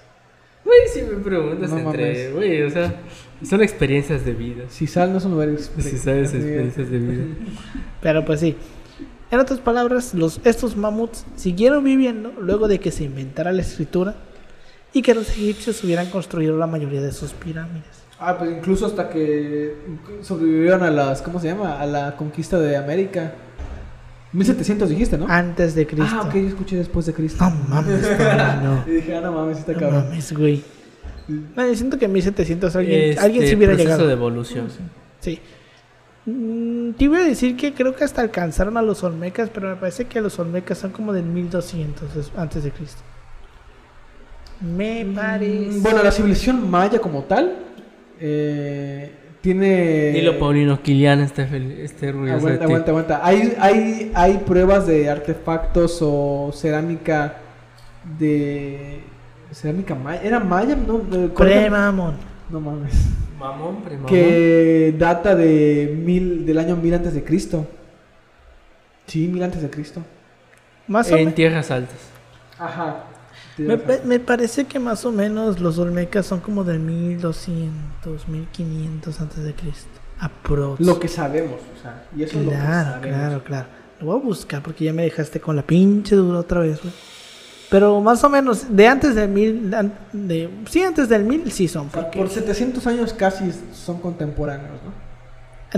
Güey, 0.64 0.78
si 0.92 1.02
me 1.02 1.16
preguntas 1.22 1.70
No 1.70 1.78
entre, 1.78 2.32
güey, 2.32 2.62
o 2.62 2.70
sea, 2.70 3.00
son 3.48 3.62
experiencias 3.62 4.24
de 4.24 4.32
vida. 4.34 4.64
Si 4.68 4.86
sal 4.88 5.12
no 5.12 5.18
es 5.18 5.24
un 5.24 5.32
lugar 5.32 5.50
Si 5.58 5.96
sabes 5.98 6.34
experiencias 6.34 6.90
de 6.90 6.98
vida. 6.98 7.24
pero 8.00 8.24
pues 8.24 8.40
sí. 8.40 8.56
En 9.30 9.40
otras 9.40 9.58
palabras, 9.58 10.14
los, 10.14 10.40
estos 10.44 10.76
mamuts 10.76 11.24
siguieron 11.34 11.82
viviendo 11.82 12.32
luego 12.40 12.68
de 12.68 12.78
que 12.78 12.92
se 12.92 13.02
inventara 13.04 13.50
la 13.52 13.62
escritura 13.62 14.14
y 14.92 15.02
que 15.02 15.14
los 15.14 15.28
egipcios 15.30 15.82
hubieran 15.82 16.08
construido 16.10 16.56
la 16.56 16.68
mayoría 16.68 17.00
de 17.02 17.10
sus 17.12 17.32
pirámides. 17.32 17.95
Ah, 18.18 18.36
pues 18.38 18.50
incluso 18.50 18.86
hasta 18.86 19.08
que 19.10 19.74
sobrevivieron 20.22 20.82
a 20.82 20.90
las, 20.90 21.20
¿cómo 21.22 21.38
se 21.38 21.48
llama? 21.48 21.78
A 21.80 21.86
la 21.86 22.16
conquista 22.16 22.58
de 22.58 22.76
América. 22.76 23.34
1700 24.32 24.88
dijiste, 24.88 25.18
¿no? 25.18 25.26
Antes 25.28 25.74
de 25.74 25.86
Cristo. 25.86 26.16
Ah, 26.18 26.22
ok, 26.22 26.34
yo 26.34 26.48
escuché 26.48 26.76
después 26.76 27.06
de 27.06 27.12
Cristo. 27.14 27.44
No 27.44 27.50
mames, 27.68 28.02
no, 28.62 28.84
Y 28.86 28.90
dije, 28.96 29.16
ah, 29.16 29.20
no 29.20 29.32
mames, 29.32 29.58
está 29.58 29.72
no 29.72 29.78
cabrón. 29.80 30.04
mames, 30.08 30.32
güey. 30.32 30.62
No, 31.28 31.66
yo 31.66 31.74
siento 31.74 31.98
que 31.98 32.04
en 32.06 32.12
1700 32.12 32.76
alguien, 32.76 33.10
Este, 33.10 33.20
alguien 33.24 33.46
se 33.48 33.56
hubiera 33.56 33.72
proceso 33.72 33.88
llegado. 33.90 34.06
de 34.06 34.12
evolución. 34.12 34.68
Sí. 35.20 35.40
Mm, 36.24 36.92
te 36.92 37.04
iba 37.04 37.18
a 37.18 37.22
decir 37.24 37.56
que 37.56 37.72
creo 37.74 37.94
que 37.94 38.04
hasta 38.04 38.20
alcanzaron 38.22 38.76
a 38.76 38.82
los 38.82 39.02
olmecas, 39.04 39.50
pero 39.52 39.68
me 39.68 39.76
parece 39.76 40.06
que 40.06 40.20
los 40.20 40.38
olmecas 40.38 40.78
son 40.78 40.90
como 40.90 41.12
del 41.12 41.24
1200 41.24 42.14
des- 42.14 42.32
antes 42.36 42.64
de 42.64 42.70
Cristo. 42.70 43.00
Me 44.60 45.06
parece. 45.14 45.78
Mm, 45.78 45.82
Bueno, 45.82 46.02
la 46.02 46.10
civilización 46.10 46.70
maya 46.70 46.98
como 46.98 47.22
tal 47.24 47.56
eh, 48.20 49.12
tiene... 49.40 50.12
Dilo, 50.12 50.38
Paulino, 50.38 50.82
Kilian 50.82 51.20
esté, 51.20 51.46
fel- 51.48 51.78
esté 51.80 52.08
orgulloso 52.08 52.38
Aguanta, 52.38 52.64
aguanta, 52.64 52.90
aguanta. 52.90 53.20
Hay, 53.26 53.54
hay, 53.60 54.12
hay 54.14 54.38
pruebas 54.38 54.86
de 54.86 55.08
artefactos 55.10 55.98
o 56.02 56.50
cerámica 56.52 57.36
de... 58.18 59.00
Cerámica 59.52 59.94
maya. 59.94 60.20
¿Era 60.22 60.40
maya? 60.40 60.76
No. 60.76 60.98
Premamón. 61.34 62.16
No 62.50 62.60
mames. 62.60 62.92
Mamón, 63.38 63.82
premamón. 63.82 64.08
que 64.08 64.94
data 64.98 65.34
de 65.36 65.94
mil 66.04 66.44
del 66.46 66.58
año 66.58 66.74
1000 66.76 66.94
antes 66.94 67.14
de 67.14 67.22
Cristo. 67.22 67.66
Sí, 69.06 69.28
1000 69.28 69.42
antes 69.44 69.62
de 69.62 69.70
Cristo. 69.70 70.02
Más 70.88 71.06
o 71.10 71.14
En 71.14 71.20
menos. 71.20 71.34
tierras 71.34 71.70
altas. 71.70 71.98
Ajá. 72.58 73.04
Me, 73.58 73.76
me- 73.76 74.00
me 74.04 74.20
parece 74.20 74.64
que 74.64 74.78
más 74.78 75.04
o 75.04 75.12
menos 75.12 75.60
los 75.60 75.78
olmecas 75.78 76.26
son 76.26 76.40
como 76.40 76.62
del 76.64 76.78
1200, 76.80 78.28
1500 78.28 79.20
antes 79.20 79.44
de 79.44 79.54
Cristo. 79.54 79.88
Aprox. 80.18 80.80
Lo 80.80 80.98
que 80.98 81.08
sabemos, 81.08 81.60
o 81.78 81.82
sea, 81.82 82.06
y 82.16 82.22
eso 82.22 82.38
es 82.38 82.44
lo 82.46 82.50
que 82.50 82.56
Claro, 82.56 82.90
sabemos. 82.92 83.16
claro, 83.18 83.44
claro. 83.44 83.66
Lo 84.00 84.06
voy 84.06 84.20
a 84.20 84.22
buscar 84.22 84.62
porque 84.62 84.84
ya 84.84 84.92
me 84.92 85.02
dejaste 85.04 85.40
con 85.40 85.56
la 85.56 85.62
pinche 85.62 86.16
duda 86.16 86.40
otra 86.40 86.60
vez, 86.60 86.80
güey. 86.82 86.92
Pero 87.70 88.00
más 88.00 88.22
o 88.24 88.28
menos, 88.28 88.76
de 88.76 88.86
antes 88.86 89.14
del 89.14 89.28
mil, 89.28 89.74
an- 89.74 89.92
de, 90.12 90.48
sí, 90.70 90.82
antes 90.82 91.08
del 91.08 91.24
mil 91.24 91.50
sí 91.50 91.66
son. 91.68 91.88
O 91.88 91.90
sea, 91.90 92.02
Porque 92.02 92.18
por 92.18 92.28
700 92.30 92.86
años 92.86 93.12
casi 93.12 93.50
son 93.74 94.00
contemporáneos, 94.00 94.78
¿no? 94.84 95.06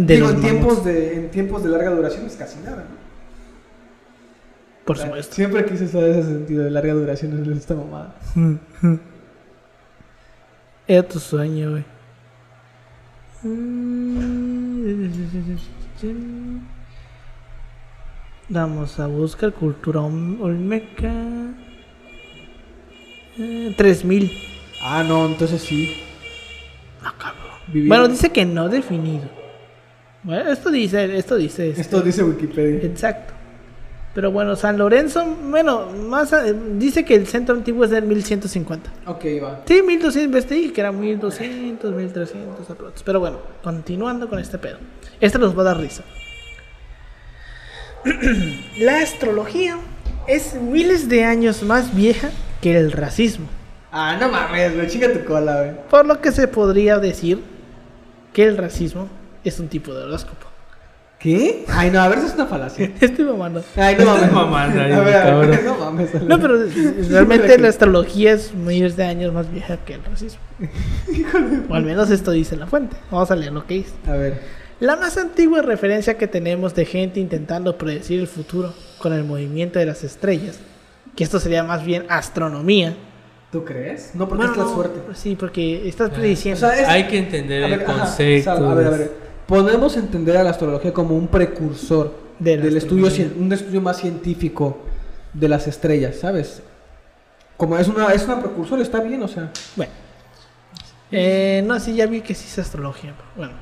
de 0.04 0.14
Digo, 0.16 0.28
en 0.30 0.40
tiempos, 0.40 0.84
de, 0.84 1.14
en 1.16 1.30
tiempos 1.30 1.62
de 1.64 1.70
larga 1.70 1.90
duración 1.90 2.26
es 2.26 2.36
casi 2.36 2.58
nada, 2.60 2.84
¿no? 2.88 3.07
Por 4.88 4.98
supuesto. 4.98 5.34
Siempre 5.34 5.64
quise 5.64 5.86
saber 5.86 6.10
ese 6.10 6.24
sentido 6.24 6.64
de 6.64 6.70
larga 6.70 6.94
duración 6.94 7.32
en 7.44 7.52
esta 7.52 7.74
mamada. 7.74 8.14
Era 10.88 11.06
tu 11.06 11.18
sueño, 11.20 11.70
güey. 11.72 11.84
Vamos 18.48 18.98
a 18.98 19.06
buscar 19.06 19.52
cultura 19.52 20.00
ol- 20.00 20.38
olmeca. 20.40 21.12
Eh, 23.38 23.74
3000. 23.76 24.30
Ah, 24.82 25.04
no, 25.06 25.26
entonces 25.26 25.60
sí. 25.60 25.94
Vivieron- 27.68 27.88
Bueno, 27.88 28.08
dice 28.08 28.30
que 28.30 28.46
no 28.46 28.68
definido. 28.68 29.28
Bueno, 30.22 30.50
esto 30.50 30.70
dice, 30.70 31.16
esto 31.16 31.36
dice. 31.36 31.68
este, 31.70 31.82
Esto 31.82 32.00
dice 32.00 32.22
Wikipedia. 32.24 32.82
Exacto. 32.86 33.34
Pero 34.18 34.32
bueno, 34.32 34.56
San 34.56 34.76
Lorenzo, 34.78 35.24
bueno, 35.44 35.86
más 36.08 36.32
a- 36.32 36.42
dice 36.42 37.04
que 37.04 37.14
el 37.14 37.28
centro 37.28 37.54
antiguo 37.54 37.84
es 37.84 37.90
del 37.90 38.02
1150. 38.02 38.90
Ok, 39.06 39.24
va. 39.40 39.60
Sí, 39.64 39.74
1200, 39.80 40.16
investigué 40.24 40.72
que 40.72 40.80
era 40.80 40.90
1200, 40.90 41.94
1300 41.94 42.68
aprox. 42.68 43.04
Pero 43.04 43.20
bueno, 43.20 43.38
continuando 43.62 44.28
con 44.28 44.40
este 44.40 44.58
pedo. 44.58 44.78
Este 45.20 45.38
nos 45.38 45.56
va 45.56 45.60
a 45.62 45.64
dar 45.66 45.78
risa. 45.78 46.02
La 48.78 48.98
astrología 49.02 49.78
es 50.26 50.54
miles 50.54 51.08
de 51.08 51.22
años 51.24 51.62
más 51.62 51.94
vieja 51.94 52.30
que 52.60 52.76
el 52.76 52.90
racismo. 52.90 53.46
Ah, 53.92 54.16
no 54.20 54.28
mames, 54.28 54.74
güey, 54.74 54.88
chinga 54.88 55.12
tu 55.12 55.24
cola, 55.24 55.62
güey. 55.62 55.70
Por 55.88 56.06
lo 56.06 56.20
que 56.20 56.32
se 56.32 56.48
podría 56.48 56.98
decir 56.98 57.40
que 58.32 58.42
el 58.46 58.56
racismo 58.56 59.06
es 59.44 59.60
un 59.60 59.68
tipo 59.68 59.94
de 59.94 60.02
horóscopo. 60.02 60.47
¿Qué? 61.18 61.64
Ay, 61.66 61.90
no, 61.90 62.00
a 62.00 62.06
ver, 62.08 62.18
eso 62.18 62.28
es 62.28 62.34
una 62.34 62.46
falacia. 62.46 62.92
Estoy 63.00 63.24
mamando. 63.24 63.62
Ay, 63.76 63.96
no 63.98 64.04
mames. 64.06 64.32
mamando 64.32 64.80
ahí, 64.80 64.92
a 64.92 65.00
ver, 65.00 65.16
a 65.16 65.34
ver, 65.38 65.64
no 65.64 65.76
mames. 65.76 66.14
No, 66.22 66.38
pero 66.40 66.58
realmente 67.10 67.58
la 67.58 67.68
astrología 67.68 68.32
es 68.32 68.54
miles 68.54 68.96
de 68.96 69.04
años 69.04 69.32
más 69.32 69.50
vieja 69.50 69.78
que 69.78 69.94
el 69.94 70.04
racismo. 70.04 70.38
O 71.68 71.74
al 71.74 71.82
menos 71.84 72.10
esto 72.10 72.30
dice 72.30 72.56
la 72.56 72.68
fuente. 72.68 72.96
Vamos 73.10 73.30
a 73.32 73.36
leer 73.36 73.52
lo 73.52 73.66
que 73.66 73.74
dice. 73.74 73.92
A 74.06 74.12
ver. 74.12 74.40
La 74.78 74.94
más 74.94 75.16
antigua 75.16 75.60
referencia 75.60 76.16
que 76.16 76.28
tenemos 76.28 76.76
de 76.76 76.84
gente 76.84 77.18
intentando 77.18 77.76
predecir 77.76 78.20
el 78.20 78.28
futuro 78.28 78.72
con 78.98 79.12
el 79.12 79.24
movimiento 79.24 79.80
de 79.80 79.86
las 79.86 80.04
estrellas, 80.04 80.60
que 81.16 81.24
esto 81.24 81.40
sería 81.40 81.64
más 81.64 81.84
bien 81.84 82.04
astronomía. 82.08 82.94
¿Tú 83.50 83.64
crees? 83.64 84.10
No, 84.14 84.28
porque 84.28 84.44
Bueno, 84.46 84.52
es 84.52 84.58
la 84.58 84.64
no, 84.66 84.74
suerte. 84.74 85.00
Sí, 85.14 85.34
porque 85.34 85.88
estás 85.88 86.10
Ah. 86.12 86.14
prediciendo. 86.14 86.64
O 86.64 86.70
sea, 86.70 86.80
es- 86.80 86.86
Hay 86.86 87.08
que 87.08 87.18
entender 87.18 87.64
A 87.64 87.66
el 87.66 87.78
ver, 87.78 87.90
ajá, 87.90 87.98
concepto. 88.04 88.44
Sal, 88.54 88.66
a 88.70 88.74
ver, 88.74 88.86
a 88.86 88.90
ver. 88.90 89.27
Podemos 89.48 89.96
entender 89.96 90.36
a 90.36 90.44
la 90.44 90.50
astrología 90.50 90.92
como 90.92 91.16
un 91.16 91.26
precursor 91.26 92.14
De 92.38 92.58
del 92.58 92.76
estudio, 92.76 93.08
un 93.38 93.50
estudio 93.50 93.80
más 93.80 93.96
científico 93.96 94.76
de 95.32 95.48
las 95.48 95.66
estrellas, 95.66 96.16
¿sabes? 96.16 96.62
Como 97.56 97.78
es 97.78 97.88
una, 97.88 98.12
es 98.12 98.26
una 98.26 98.40
precursor, 98.40 98.78
está 98.78 99.00
bien, 99.00 99.22
o 99.22 99.26
sea. 99.26 99.50
Bueno. 99.74 99.90
Eh, 101.10 101.64
no, 101.66 101.80
sí, 101.80 101.94
ya 101.94 102.04
vi 102.04 102.20
que 102.20 102.34
sí 102.34 102.44
es 102.46 102.58
astrología. 102.58 103.14
Bueno. 103.38 103.54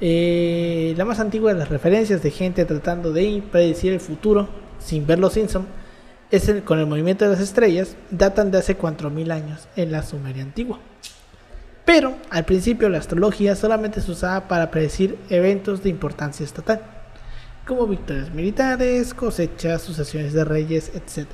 Eh, 0.00 0.94
la 0.96 1.04
más 1.04 1.20
antigua 1.20 1.52
de 1.52 1.58
las 1.58 1.68
referencias 1.68 2.22
de 2.22 2.30
gente 2.30 2.64
tratando 2.64 3.12
de 3.12 3.42
predecir 3.52 3.92
el 3.92 4.00
futuro 4.00 4.48
sin 4.78 5.06
ver 5.06 5.18
los 5.18 5.34
Simpson 5.34 5.66
es 6.30 6.48
el, 6.48 6.64
con 6.64 6.78
el 6.78 6.86
movimiento 6.86 7.26
de 7.26 7.32
las 7.32 7.40
estrellas, 7.40 7.96
datan 8.10 8.50
de 8.50 8.58
hace 8.58 8.78
4.000 8.78 9.30
años 9.30 9.68
en 9.76 9.92
la 9.92 10.02
Sumeria 10.02 10.42
antigua. 10.42 10.78
Pero 11.88 12.16
al 12.28 12.44
principio 12.44 12.90
la 12.90 12.98
astrología 12.98 13.56
solamente 13.56 14.02
se 14.02 14.10
usaba 14.10 14.46
para 14.46 14.70
predecir 14.70 15.16
eventos 15.30 15.82
de 15.82 15.88
importancia 15.88 16.44
estatal, 16.44 16.82
como 17.66 17.86
victorias 17.86 18.30
militares, 18.30 19.14
cosechas, 19.14 19.80
sucesiones 19.80 20.34
de 20.34 20.44
reyes, 20.44 20.92
etc. 20.94 21.26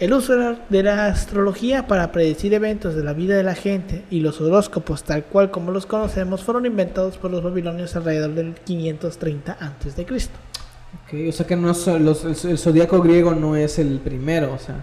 El 0.00 0.14
uso 0.14 0.56
de 0.68 0.82
la, 0.82 1.06
astrología 1.06 1.86
para 1.86 2.10
predecir 2.10 2.54
eventos 2.54 2.96
de 2.96 3.04
la 3.04 3.12
vida 3.12 3.36
de 3.36 3.44
la 3.44 3.54
gente 3.54 4.04
y 4.10 4.18
los 4.18 4.40
horóscopos 4.40 5.04
tal 5.04 5.22
cual 5.22 5.52
como 5.52 5.70
los 5.70 5.86
conocemos 5.86 6.42
fueron 6.42 6.66
inventados 6.66 7.16
por 7.16 7.30
los 7.30 7.40
babilonios 7.40 7.94
alrededor 7.94 8.34
del 8.34 8.54
530 8.64 9.52
a.C. 9.52 10.06
Ok, 10.08 11.28
o 11.28 11.32
sea 11.32 11.46
que 11.46 11.54
no 11.54 11.68
los- 11.68 11.86
el, 11.86 12.50
el 12.50 12.58
zodiaco 12.58 13.00
griego 13.00 13.32
no 13.32 13.54
es 13.54 13.78
el 13.78 14.00
primero, 14.00 14.54
o 14.54 14.58
sea. 14.58 14.74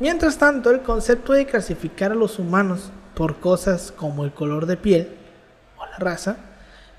Mientras 0.00 0.38
tanto, 0.38 0.70
el 0.70 0.80
concepto 0.80 1.32
de 1.32 1.46
clasificar 1.46 2.12
a 2.12 2.14
los 2.14 2.38
humanos 2.38 2.90
por 3.14 3.36
cosas 3.36 3.92
como 3.96 4.24
el 4.24 4.32
color 4.32 4.66
de 4.66 4.76
piel 4.76 5.08
o 5.78 5.86
la 5.86 5.98
raza 5.98 6.36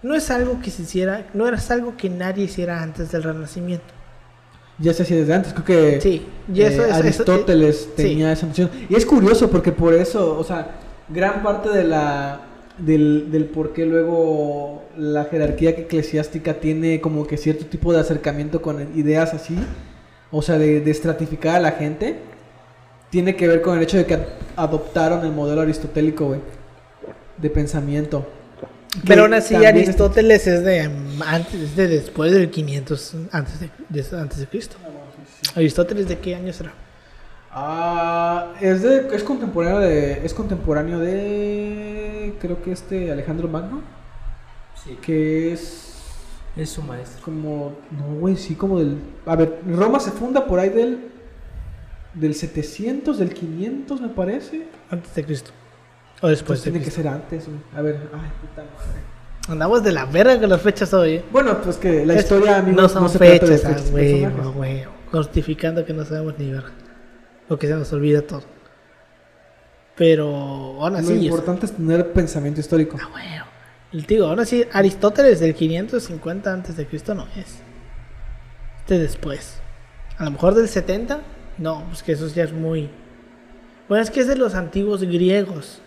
no 0.02 0.16
es 0.16 0.30
algo 0.32 0.60
que 0.62 0.72
se 0.72 0.84
hiciera, 0.84 1.28
no 1.34 1.48
era 1.48 1.60
algo 1.70 1.96
que 1.98 2.10
nadie 2.10 2.46
hiciera 2.46 2.82
antes 2.82 3.12
del 3.12 3.24
Renacimiento. 3.24 3.94
Ya 4.80 4.94
se 4.94 5.04
hacía 5.04 5.18
desde 5.18 5.34
antes, 5.34 5.54
creo 5.54 5.66
que 5.66 6.02
Sí, 6.02 6.26
y 6.54 6.62
eso 6.62 6.82
eh, 6.84 6.86
es- 6.86 6.90
eso- 6.92 6.96
Aristóteles 7.00 7.82
sí. 7.96 8.04
tenía 8.04 8.32
esa 8.32 8.46
noción. 8.48 8.70
Y 8.90 8.96
es 8.96 9.06
curioso 9.06 9.50
porque 9.50 9.72
por 9.72 9.94
eso, 9.94 10.38
o 10.38 10.44
sea, 10.44 10.76
gran 11.10 11.42
parte 11.44 11.70
de 11.70 11.84
la 11.84 12.42
del, 12.78 13.32
del 13.32 13.46
por 13.46 13.74
qué 13.74 13.88
luego 13.88 14.84
la 14.96 15.26
jerarquía 15.26 15.72
eclesiástica 15.72 16.56
tiene 16.56 17.02
como 17.02 17.26
que 17.26 17.38
cierto 17.38 17.66
tipo 17.66 17.92
de 17.92 18.00
acercamiento 18.00 18.62
con 18.62 18.80
ideas 18.96 19.34
así, 19.34 19.58
o 20.30 20.44
sea, 20.44 20.60
de, 20.60 20.82
de 20.82 20.92
estratificar 20.92 21.56
a 21.56 21.60
la 21.60 21.72
gente, 21.72 22.20
tiene 23.10 23.36
que 23.36 23.48
ver 23.48 23.62
con 23.62 23.78
el 23.78 23.84
hecho 23.84 23.98
de 23.98 24.06
que 24.06 24.14
ad- 24.16 24.26
adoptaron 24.56 25.26
el 25.26 25.32
modelo 25.32 25.62
aristotélico, 25.62 26.28
güey, 26.28 26.42
de 27.38 27.50
pensamiento. 27.50 28.26
Pero 29.06 29.24
aún 29.24 29.34
así 29.34 29.54
Aristóteles 29.56 30.48
es 30.48 30.64
de 30.64 30.90
antes, 31.26 31.54
es 31.54 31.76
de 31.76 31.88
después 31.88 32.32
del 32.32 32.50
500 32.50 33.16
antes 33.32 33.60
de, 33.60 33.70
de- 33.90 34.18
antes 34.20 34.40
de 34.40 34.48
Cristo. 34.48 34.78
Aristóteles 35.56 36.08
de 36.08 36.18
qué 36.18 36.36
año 36.36 36.52
será? 36.54 36.74
Ah, 37.52 38.54
es 38.62 38.82
de 38.84 39.08
es 39.16 39.24
contemporáneo 39.24 39.80
de 39.80 40.26
es 40.26 40.34
contemporáneo 40.34 41.00
de 41.00 42.34
creo 42.40 42.62
que 42.62 42.72
este 42.72 43.12
Alejandro 43.12 43.48
Magno, 43.48 43.82
Sí, 44.84 44.98
que 45.02 45.54
es 45.54 45.94
es 46.56 46.70
su 46.70 46.82
maestro. 46.82 47.24
como 47.24 47.74
no 47.92 48.20
güey, 48.20 48.36
sí 48.36 48.56
como 48.56 48.80
del 48.80 48.98
a 49.26 49.36
ver, 49.36 49.60
Roma 49.68 50.00
se 50.00 50.12
funda 50.12 50.46
por 50.46 50.60
ahí 50.60 50.70
del 50.70 51.10
del 52.20 52.34
700, 52.36 53.18
del 53.20 53.34
500 53.34 54.02
me 54.02 54.10
parece. 54.10 54.68
Antes 54.90 55.14
de 55.16 55.24
Cristo. 55.26 55.52
O 56.22 56.28
después 56.28 56.60
Pues 56.60 56.64
de 56.66 56.72
tiene 56.72 56.84
que 56.86 56.92
ser 56.92 57.08
antes, 57.08 57.46
güey. 57.48 57.60
A 57.76 57.82
ver, 57.82 57.96
ay, 58.14 58.30
puta 58.42 58.64
madre. 58.64 59.02
Andamos 59.50 59.84
de 59.84 59.92
la 59.92 60.06
verga 60.06 60.40
con 60.40 60.50
las 60.50 60.62
fechas 60.62 60.94
hoy. 60.94 61.16
¿eh? 61.16 61.26
Bueno, 61.32 61.62
pues 61.62 61.78
que 61.78 62.06
la 62.06 62.16
Es- 62.16 62.22
historia 62.24 62.58
amigos, 62.58 62.82
no 62.82 62.90
son 62.90 63.10
se 63.10 63.18
trata 63.18 63.34
de 63.34 63.40
fechas, 63.40 63.62
fechas, 63.62 63.92
güey, 63.92 64.26
güey. 64.54 64.84
Justificando 65.12 65.86
que 65.86 65.94
no 65.94 66.04
sabemos 66.04 66.34
ni 66.38 66.52
verga. 66.52 66.72
O 67.48 67.58
que 67.58 67.68
se 67.68 67.76
nos 67.76 67.92
olvida 67.94 68.22
todo. 68.24 68.44
Pero 69.96 70.28
aún 70.84 70.94
Lo 70.94 71.00
así. 71.00 71.14
es- 71.18 71.24
importante 71.24 71.66
es 71.66 71.72
tener 71.74 72.12
pensamiento 72.12 72.60
histórico. 72.60 72.98
Ah, 73.02 73.08
bueno. 73.12 73.46
El 73.94 74.06
tío, 74.06 74.28
ahora 74.28 74.44
sí, 74.46 74.66
Aristóteles 74.74 75.40
del 75.40 75.56
550 75.56 76.52
antes 76.52 76.76
de 76.76 76.86
Cristo 76.86 77.16
no 77.16 77.26
es. 77.38 77.60
Este 78.80 79.00
después. 79.00 79.60
A 80.18 80.26
lo 80.26 80.32
mejor 80.32 80.56
del 80.56 80.68
70. 80.68 81.22
No, 81.58 81.84
pues 81.88 82.04
que 82.04 82.12
eso 82.14 82.28
ya 82.28 82.44
es 82.44 82.54
muy. 82.54 82.90
Bueno, 83.90 84.04
es 84.04 84.12
que 84.12 84.20
es 84.20 84.28
de 84.28 84.36
los 84.36 84.54
antiguos 84.56 85.02
griegos. 85.04 85.82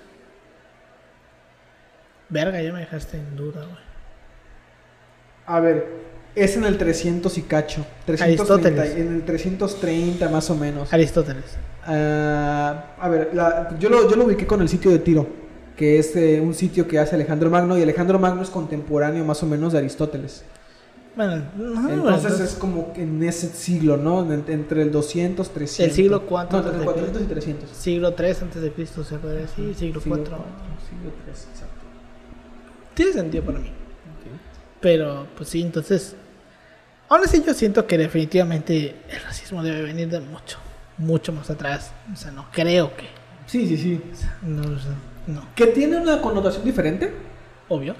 Verga, 2.28 2.62
ya 2.62 2.72
me 2.72 2.80
dejaste 2.80 3.16
en 3.16 3.37
duda, 3.37 3.62
güey. 3.64 3.90
A 5.46 5.61
ver, 5.61 5.87
es 6.35 6.56
en 6.56 6.64
el 6.64 6.78
300 6.78 7.37
y 7.38 7.42
cacho. 7.42 7.85
330, 8.06 8.44
Aristóteles. 8.83 8.96
en 9.06 9.14
el 9.16 9.24
330 9.24 10.28
más 10.28 10.48
o 10.50 10.54
menos. 10.54 10.92
Aristóteles. 10.92 11.56
Ah, 11.85 12.94
a 12.98 13.09
ver, 13.09 13.30
la- 13.33 13.76
yo, 13.78 13.88
lo, 13.88 14.09
yo 14.09 14.16
lo 14.16 14.24
ubiqué 14.26 14.46
con 14.46 14.61
el 14.61 14.68
sitio 14.68 14.90
de 14.92 15.00
Tiro, 15.00 15.26
que 15.76 15.98
es 15.98 16.14
eh, 16.14 16.40
un 16.40 16.54
sitio 16.54 16.87
que 16.87 16.98
hace 17.00 17.16
Alejandro 17.16 17.50
Magno, 17.50 17.76
y 17.76 17.83
Alejandro 17.83 18.18
Magno 18.18 18.42
es 18.42 18.50
contemporáneo 18.50 19.24
más 19.24 19.42
o 19.42 19.46
menos 19.46 19.72
de 19.72 19.78
Aristóteles. 19.78 20.44
Bueno, 21.28 21.88
Entonces 21.88 22.40
es 22.40 22.54
como 22.54 22.92
que 22.92 23.02
en 23.02 23.22
ese 23.22 23.48
siglo, 23.48 23.96
¿no? 23.96 24.22
En- 24.33 24.44
entre 24.48 24.83
el 24.83 24.90
200, 24.90 25.50
300. 25.50 25.90
¿El 25.90 25.94
siglo 25.94 26.26
cuánto 26.26 26.52
No, 26.52 26.59
antes 26.68 26.72
entre 26.72 26.80
de 26.80 26.85
400 26.92 27.22
y 27.22 27.26
300. 27.26 27.70
siglo 27.70 28.14
3 28.14 28.42
antes 28.42 28.62
de 28.62 28.72
Cristo 28.72 29.04
se 29.04 29.18
puede 29.18 29.42
decir, 29.42 29.74
siglo 29.74 30.00
4. 30.06 30.24
cuatro, 30.37 30.46
siglo 30.88 31.12
3, 31.24 31.48
exacto. 31.52 31.74
Tiene 32.94 33.12
sentido 33.12 33.44
para 33.44 33.59
mí. 33.59 33.70
Pero, 34.80 35.26
pues 35.37 35.48
sí, 35.50 35.61
entonces. 35.62 36.16
Ahora 37.09 37.26
sí, 37.26 37.42
yo 37.46 37.52
siento 37.54 37.87
que 37.87 37.98
definitivamente 37.98 38.94
el 39.11 39.20
racismo 39.22 39.62
debe 39.62 39.83
venir 39.83 40.09
de 40.09 40.20
mucho, 40.20 40.59
mucho 40.96 41.33
más 41.33 41.50
atrás. 41.50 41.92
O 42.12 42.16
sea, 42.16 42.30
no 42.30 42.46
creo 42.52 42.96
que. 42.96 43.06
Sí, 43.46 43.66
sí, 43.66 43.76
sí. 43.76 44.00
No, 44.42 44.62
o 44.62 44.78
sea, 44.78 44.94
no. 45.26 45.42
Que 45.54 45.66
tiene 45.66 45.98
una 45.98 46.22
connotación 46.22 46.64
diferente, 46.64 47.12
Obvio. 47.68 47.94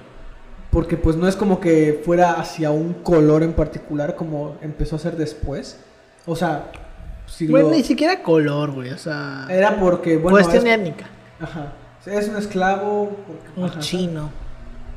Porque 0.71 0.97
pues 0.97 1.15
no 1.17 1.27
es 1.27 1.35
como 1.35 1.59
que 1.59 2.01
fuera 2.05 2.33
hacia 2.33 2.71
un 2.71 2.93
color 2.93 3.43
en 3.43 3.53
particular 3.53 4.15
como 4.15 4.57
empezó 4.61 4.95
a 4.95 4.99
ser 4.99 5.17
después. 5.17 5.77
O 6.25 6.35
sea, 6.35 6.71
siglo... 7.27 7.57
Bueno, 7.59 7.75
ni 7.75 7.83
siquiera 7.83 8.23
color, 8.23 8.71
güey. 8.71 8.89
O 8.91 8.97
sea, 8.97 9.45
Era 9.49 9.77
porque, 9.79 10.17
bueno, 10.17 10.37
cuestión 10.37 10.65
es, 10.67 10.79
étnica. 10.79 11.05
ajá, 11.39 11.73
es 12.05 12.27
un 12.29 12.37
esclavo, 12.37 13.09
porque- 13.27 13.59
Un 13.61 13.65
ajá, 13.69 13.79
chino. 13.79 14.29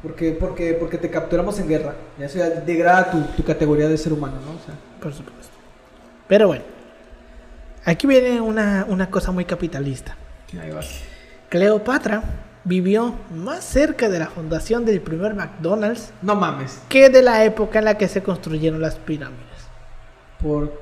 Porque, 0.03 0.33
porque, 0.33 0.75
porque 0.75 0.99
te 0.99 1.11
capturamos 1.11 1.59
en 1.59 1.67
guerra. 1.69 1.95
Ya 2.19 2.29
sea 2.29 2.49
degrada 2.51 3.11
tu, 3.11 3.21
tu 3.37 3.43
categoría 3.43 3.89
de 3.89 3.97
ser 3.99 4.13
humano, 4.13 4.37
¿no? 4.45 4.53
O 4.53 4.65
sea, 4.65 4.75
Por 5.01 5.13
supuesto. 5.15 5.55
Pero 6.29 6.47
bueno, 6.47 6.65
aquí 7.85 8.07
viene 8.07 8.41
una, 8.41 8.87
una 8.89 9.11
cosa 9.11 9.33
muy 9.33 9.45
capitalista. 9.45 10.15
ahí 10.63 10.71
va. 10.71 10.81
Cleopatra 11.49 12.23
vivió 12.65 13.15
más 13.35 13.65
cerca 13.65 14.09
de 14.09 14.19
la 14.19 14.27
fundación 14.27 14.85
del 14.85 15.01
primer 15.01 15.35
McDonald's 15.35 16.11
No 16.23 16.35
mames. 16.35 16.81
que 16.89 17.11
de 17.11 17.23
la 17.23 17.45
época 17.45 17.79
en 17.79 17.85
la 17.85 17.99
que 17.99 18.09
se 18.09 18.23
construyeron 18.23 18.81
las 18.81 18.97
pirámides. 18.97 19.45
Por. 20.43 20.81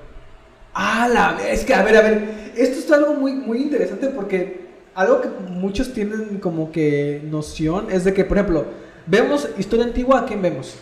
Ah, 0.75 1.09
la. 1.13 1.37
Es 1.49 1.65
que, 1.65 1.75
a 1.75 1.83
ver, 1.83 1.97
a 1.97 2.03
ver. 2.03 2.53
Esto 2.57 2.79
es 2.79 2.91
algo 2.93 3.15
muy, 3.15 3.33
muy 3.33 3.59
interesante 3.63 4.09
porque 4.09 4.69
algo 4.95 5.21
que 5.21 5.29
muchos 5.29 5.93
tienen 5.93 6.39
como 6.39 6.71
que 6.71 7.23
noción 7.25 7.91
es 7.91 8.05
de 8.05 8.13
que, 8.15 8.25
por 8.25 8.39
ejemplo, 8.39 8.65
vemos 9.07 9.49
historia 9.59 9.85
antigua, 9.85 10.21
¿a 10.21 10.27
quién 10.27 10.43
vemos? 10.43 10.75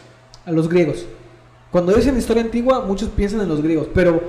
A 0.44 0.52
los 0.52 0.68
griegos. 0.68 1.06
Cuando 1.70 1.92
dicen 1.92 2.18
historia 2.18 2.42
antigua, 2.42 2.84
muchos 2.84 3.08
piensan 3.10 3.40
en 3.40 3.48
los 3.48 3.62
griegos, 3.62 3.88
pero 3.94 4.20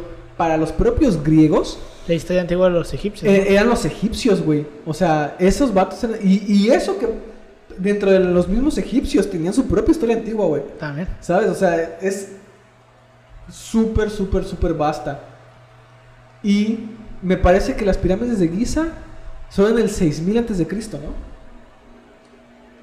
para 0.41 0.57
los 0.57 0.71
propios 0.71 1.23
griegos 1.23 1.77
La 2.07 2.15
historia 2.15 2.41
antigua 2.41 2.65
de 2.65 2.73
los 2.73 2.91
egipcios. 2.95 3.31
eh, 3.31 3.53
eran 3.53 3.69
los 3.69 3.85
egipcios, 3.85 4.41
güey. 4.41 4.65
O 4.87 4.93
sea, 4.93 5.35
esos 5.37 5.71
vatos 5.71 6.03
eran. 6.03 6.17
Y, 6.23 6.51
y 6.51 6.71
eso 6.71 6.97
que 6.97 7.07
dentro 7.77 8.09
de 8.09 8.17
los 8.19 8.47
mismos 8.47 8.75
egipcios 8.79 9.29
tenían 9.29 9.53
su 9.53 9.67
propia 9.67 9.91
historia 9.91 10.15
antigua, 10.15 10.47
güey. 10.47 10.63
También. 10.79 11.07
¿Sabes? 11.19 11.47
O 11.47 11.53
sea, 11.53 11.99
es 12.01 12.29
súper, 13.51 14.09
súper, 14.09 14.43
súper 14.43 14.73
vasta. 14.73 15.19
Y 16.41 16.79
me 17.21 17.37
parece 17.37 17.75
que 17.75 17.85
las 17.85 17.97
pirámides 17.99 18.39
de 18.39 18.47
Giza 18.47 18.87
son 19.47 19.73
en 19.73 19.77
el 19.77 19.91
6000 19.91 20.39
antes 20.39 20.57
de 20.57 20.65
Cristo, 20.65 20.97
¿no? 20.97 21.30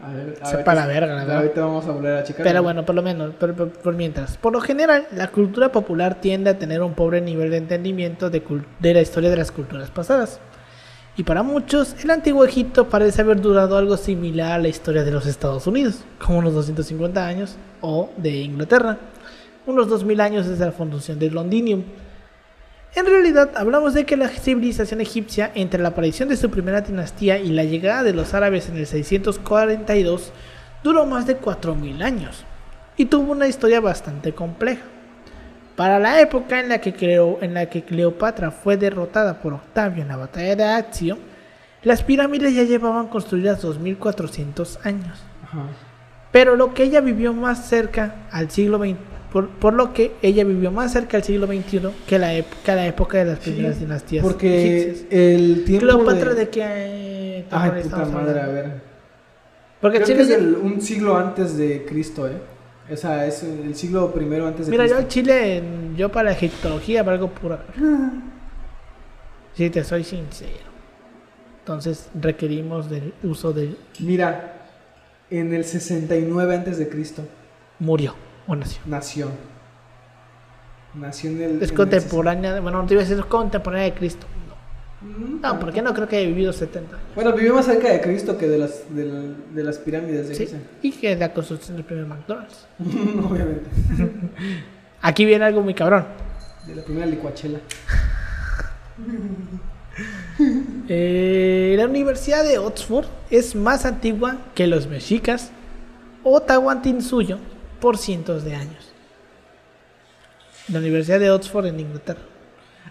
A 0.03 0.13
ver, 0.13 0.39
Sepa 0.45 0.75
la 0.75 0.87
verga, 0.87 1.09
la 1.15 1.15
verdad. 1.25 1.37
Ahorita 1.39 1.61
vamos 1.63 1.87
a 1.87 1.93
volver 1.93 2.15
a 2.19 2.25
checar. 2.25 2.45
Pero 2.45 2.63
bueno, 2.63 2.85
por 2.87 2.95
lo 2.95 3.03
menos, 3.03 3.35
por, 3.35 3.55
por- 3.55 3.71
por 3.71 3.95
mientras. 3.95 4.37
Por 4.37 4.53
lo 4.53 4.61
general, 4.61 5.07
la 5.13 5.29
cultura 5.29 5.73
popular 5.73 6.21
tiende 6.21 6.51
a 6.51 6.59
tener 6.59 6.83
un 6.83 6.95
pobre 6.95 7.21
nivel 7.21 7.51
de 7.51 7.57
entendimiento 7.57 8.31
de, 8.31 8.43
de 8.79 8.95
la 8.95 9.01
historia 9.01 9.29
de 9.31 9.37
las 9.37 9.51
culturas 9.51 9.91
pasadas. 9.91 10.39
Y 11.17 11.25
para 11.25 11.43
muchos, 11.43 11.97
el 12.05 12.11
antiguo 12.11 12.45
Egipto 12.45 12.89
parece 12.89 13.23
haber 13.23 13.41
durado 13.41 13.77
algo 13.77 13.97
similar 13.97 14.53
a 14.53 14.59
la 14.59 14.69
historia 14.69 15.03
de 15.03 15.11
los 15.11 15.27
Estados 15.27 15.67
Unidos, 15.67 16.05
como 16.25 16.39
unos 16.39 16.55
250 16.55 17.27
años, 17.27 17.57
o 17.81 18.11
de 18.17 18.31
Inglaterra, 18.37 18.99
unos 19.67 19.89
2000 19.89 20.21
años 20.21 20.47
desde 20.47 20.65
la 20.65 20.71
fundación 20.73 21.19
del 21.19 21.35
Londinium. 21.35 21.83
En 22.94 23.07
realidad, 23.07 23.51
hablamos 23.57 23.94
de 23.94 24.05
que 24.07 24.16
la 24.16 24.29
civilización 24.29 25.01
egipcia, 25.01 25.51
entre 25.55 25.81
la 25.83 25.88
aparición 25.90 26.29
de 26.29 26.37
su 26.37 26.51
primera 26.51 26.81
dinastía 26.81 27.38
y 27.38 27.51
la 27.51 27.64
llegada 27.64 28.03
de 28.03 28.12
los 28.14 28.35
árabes 28.35 28.68
en 28.68 28.77
el 28.77 28.87
642, 28.87 30.33
duró 30.83 31.07
más 31.07 31.27
de 31.27 31.38
4.000 31.38 32.03
años 32.03 32.44
y 32.96 33.05
tuvo 33.07 33.33
una 33.33 33.46
historia 33.46 33.81
bastante 33.81 34.33
compleja. 34.33 34.83
Para 35.77 36.01
la 36.01 36.20
época 36.20 36.59
en 36.59 36.68
la, 36.70 36.81
que 36.81 36.92
Cleo- 36.94 37.38
en 37.40 37.55
la 37.55 37.66
que 37.66 37.83
Cleopatra 37.85 38.51
fue 38.51 38.77
derrotada 38.77 39.40
por 39.40 39.53
Octavio 39.53 40.03
en 40.03 40.09
la 40.09 40.16
batalla 40.16 40.57
de 40.57 40.64
Accio, 40.64 41.18
las 41.85 42.03
pirámides 42.03 42.53
ya 42.55 42.64
llevaban 42.64 43.07
construidas 43.07 43.62
2.400 43.62 44.79
años. 44.85 45.20
Ajá. 45.44 45.66
Pero 46.33 46.57
lo 46.57 46.74
que 46.74 46.83
ella 46.83 47.01
vivió 47.01 47.33
más 47.33 47.68
cerca 47.68 48.16
al 48.33 48.51
siglo 48.51 48.79
XX, 48.79 48.96
por, 49.33 49.49
por 49.51 49.75
lo 49.75 49.93
que 49.93 50.12
ella 50.23 50.45
vivió 50.45 50.71
más 50.73 50.93
cerca 50.93 51.17
al 51.19 51.23
siglo 51.23 51.47
XXI 51.47 51.81
que 52.07 52.19
la, 52.19 52.33
que 52.64 52.75
la 52.75 52.87
época 52.87 53.19
de 53.19 53.25
las 53.27 53.38
primeras 53.41 53.75
Sí, 53.77 53.81
dinastías 53.85 54.25
Porque 54.25 54.83
egipcias. 54.85 55.07
el 55.12 55.64
tiempo. 55.64 55.87
Cleopatra 55.87 56.31
de... 56.31 56.35
de 56.37 56.49
qué 56.49 56.62
eh, 56.64 57.45
Ay, 57.51 57.83
puta 57.83 58.05
madre, 58.07 58.41
a 58.41 58.47
ver. 58.47 58.81
Porque 59.81 60.01
Creo 60.01 60.17
que 60.17 60.23
es 60.23 60.31
el- 60.31 60.55
un 60.57 60.81
siglo 60.81 61.17
antes 61.17 61.57
de 61.57 61.85
Cristo, 61.85 62.27
¿eh? 62.27 62.33
O 62.91 62.97
sea, 62.97 63.27
es 63.27 63.43
el 63.43 63.75
siglo 63.75 64.11
primero 64.12 64.47
antes 64.47 64.64
de 64.67 64.71
Mira, 64.73 64.85
yo 64.87 64.95
Cristo. 64.97 65.03
al 65.05 65.09
Chile, 65.09 65.62
yo 65.97 66.09
para 66.11 66.31
la 66.31 66.37
egiptología 66.37 67.03
valgo 67.03 67.29
pura. 67.29 67.62
Si 69.55 69.69
te 69.71 69.85
soy 69.85 70.05
sincero. 70.05 70.69
Entonces 71.61 72.09
requerimos 72.19 72.88
del 72.88 73.12
uso 73.23 73.53
de 73.53 73.75
Mira, 74.01 74.55
en 75.31 75.53
el 75.53 75.64
69 75.64 76.55
antes 76.57 76.79
de 76.79 76.88
Cristo 76.88 77.23
murió 77.79 78.14
o 78.49 78.57
nació. 78.57 78.81
nació. 78.87 79.29
Nació 80.95 81.31
en 81.31 81.43
el. 81.43 81.63
Es 81.63 81.71
contemporánea, 81.71 82.59
bueno, 82.61 82.83
no 82.83 82.89
te 82.89 82.95
iba 82.95 83.03
a 83.03 83.07
decir 83.07 83.23
contemporánea 83.27 83.85
de 83.85 83.95
Cristo. 83.95 84.27
No, 85.01 85.13
60. 85.13 85.49
no 85.53 85.61
porque 85.61 85.81
no 85.83 85.95
creo 85.95 86.09
que 86.09 86.17
haya 86.17 86.27
vivido 86.27 86.53
70 86.53 86.97
años. 86.97 87.09
Bueno, 87.15 87.33
vivió 87.35 87.55
más 87.55 87.67
cerca 87.67 87.89
de 87.93 88.01
Cristo 88.01 88.37
que 88.37 88.49
de 88.49 88.59
las, 88.59 88.93
de, 88.93 89.05
la- 89.05 89.35
de 89.55 89.63
las 89.65 89.79
pirámides 89.79 90.29
de 90.29 90.35
Sí, 90.35 90.47
Giza. 90.47 90.57
y 90.83 90.91
que 90.91 91.13
es 91.13 91.19
la 91.21 91.33
construcción 91.33 91.77
del 91.77 91.85
primer 91.87 92.07
McDonald's. 92.07 92.67
Obviamente. 92.81 93.71
Aquí 95.03 95.25
viene 95.25 95.45
algo 95.45 95.61
muy 95.63 95.75
cabrón. 95.75 96.05
De 96.67 96.75
la 96.75 96.83
primera 96.83 97.07
licuachela. 97.07 97.61
Eh, 100.89 101.75
la 101.77 101.87
Universidad 101.87 102.45
de 102.45 102.59
Oxford 102.59 103.07
es 103.31 103.57
más 103.57 103.85
antigua 103.85 104.37
que 104.55 104.69
los 104.69 104.87
mexicas 104.87 105.51
o 106.23 106.41
Tahuantinsuyo 106.41 107.39
por 107.81 107.97
cientos 107.99 108.45
de 108.45 108.55
años. 108.55 108.93
La 110.69 110.79
Universidad 110.81 111.19
de 111.21 111.31
Oxford 111.31 111.67
en 111.67 111.81
Inglaterra. 111.81 112.21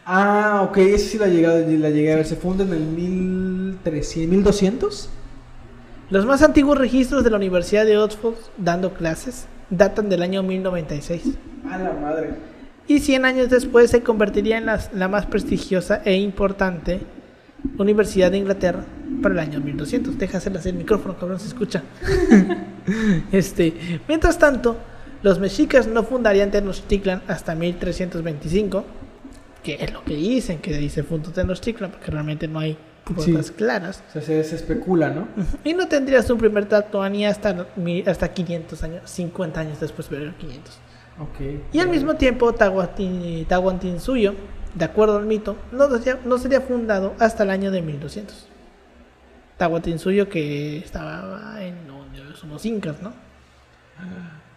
Ah, 0.06 0.66
ok, 0.68 0.78
esa 0.78 1.10
sí 1.12 1.18
la 1.18 1.28
llegué, 1.28 1.78
la 1.78 1.90
llegué 1.90 2.14
a 2.14 2.16
ver. 2.18 2.26
Se 2.26 2.36
funda 2.36 2.64
en 2.64 2.74
el 2.74 2.80
1300, 2.80 4.30
1200. 4.30 5.10
Los 6.10 6.26
más 6.26 6.42
antiguos 6.42 6.78
registros 6.78 7.24
de 7.24 7.30
la 7.30 7.36
Universidad 7.38 7.86
de 7.86 7.98
Oxford 7.98 8.36
dando 8.58 8.94
clases 8.94 9.46
datan 9.70 10.08
del 10.08 10.22
año 10.22 10.42
1096 10.44 11.24
A 11.70 11.78
la 11.78 11.92
madre. 11.92 12.36
y 12.88 13.00
100 13.00 13.26
años 13.26 13.50
después 13.50 13.92
se 13.92 14.02
convertiría 14.02 14.58
en 14.58 14.68
las- 14.68 14.94
la 14.94 15.10
más 15.10 15.26
prestigiosa 15.26 16.02
e 16.06 16.14
importante 16.16 17.02
Universidad 17.78 18.32
de 18.32 18.38
Inglaterra 18.38 18.84
para 19.22 19.34
el 19.34 19.40
año 19.40 19.60
1200. 19.60 20.18
Deja 20.18 20.38
hacerle 20.38 20.60
así 20.60 20.70
el 20.70 20.76
micrófono, 20.76 21.18
cabrón, 21.18 21.40
se 21.40 21.48
escucha. 21.48 21.84
este, 23.32 24.00
mientras 24.08 24.38
tanto, 24.40 24.78
los 25.24 25.40
mexicas 25.40 25.88
no 25.88 26.04
fundarían 26.04 26.52
Tenochtitlan 26.52 27.24
hasta 27.28 27.56
1325, 27.56 28.86
que 29.64 29.76
es 29.80 29.92
lo 29.94 30.04
que 30.04 30.16
dicen, 30.16 30.60
que 30.60 30.90
se 30.90 31.04
fundó 31.04 31.32
Tenochtitlan, 31.32 31.92
porque 31.92 32.12
realmente 32.12 32.48
no 32.48 32.60
hay 32.60 32.78
pruebas 33.06 33.48
Sí. 33.48 33.54
claras. 33.54 34.04
O 34.10 34.14
sea, 34.14 34.22
se, 34.22 34.44
se 34.44 34.56
especula, 34.56 35.10
¿no? 35.10 35.28
Y 35.64 35.74
no 35.74 35.88
tendrías 35.88 36.30
un 36.30 36.38
primer 36.38 36.66
Tlatoani 36.66 37.26
hasta, 37.26 37.68
hasta 38.06 38.28
500 38.34 38.84
años, 38.84 39.02
50 39.10 39.60
años 39.62 39.80
después, 39.80 40.08
pero 40.10 40.34
500. 40.38 40.78
Ok. 41.20 41.64
Y 41.74 41.80
al 41.80 41.90
mismo 41.90 42.16
tiempo, 42.16 42.54
Tahuantin- 42.54 43.48
Tahuantinsuyo, 43.48 44.36
de 44.78 44.86
acuerdo 44.86 45.18
al 45.18 45.26
mito, 45.26 45.56
no 45.72 45.90
sería, 45.90 46.20
no 46.26 46.38
sería 46.38 46.62
fundado 46.62 47.14
hasta 47.20 47.44
el 47.44 47.50
año 47.50 47.72
de 47.72 47.82
1200. 47.82 48.48
Tahuantinsuyo 49.58 50.30
que 50.30 50.78
estaba 50.78 51.58
en 51.64 51.88
no, 51.88 52.06
son 52.36 52.50
los 52.50 52.66
incas, 52.66 53.02
¿no? 53.02 53.12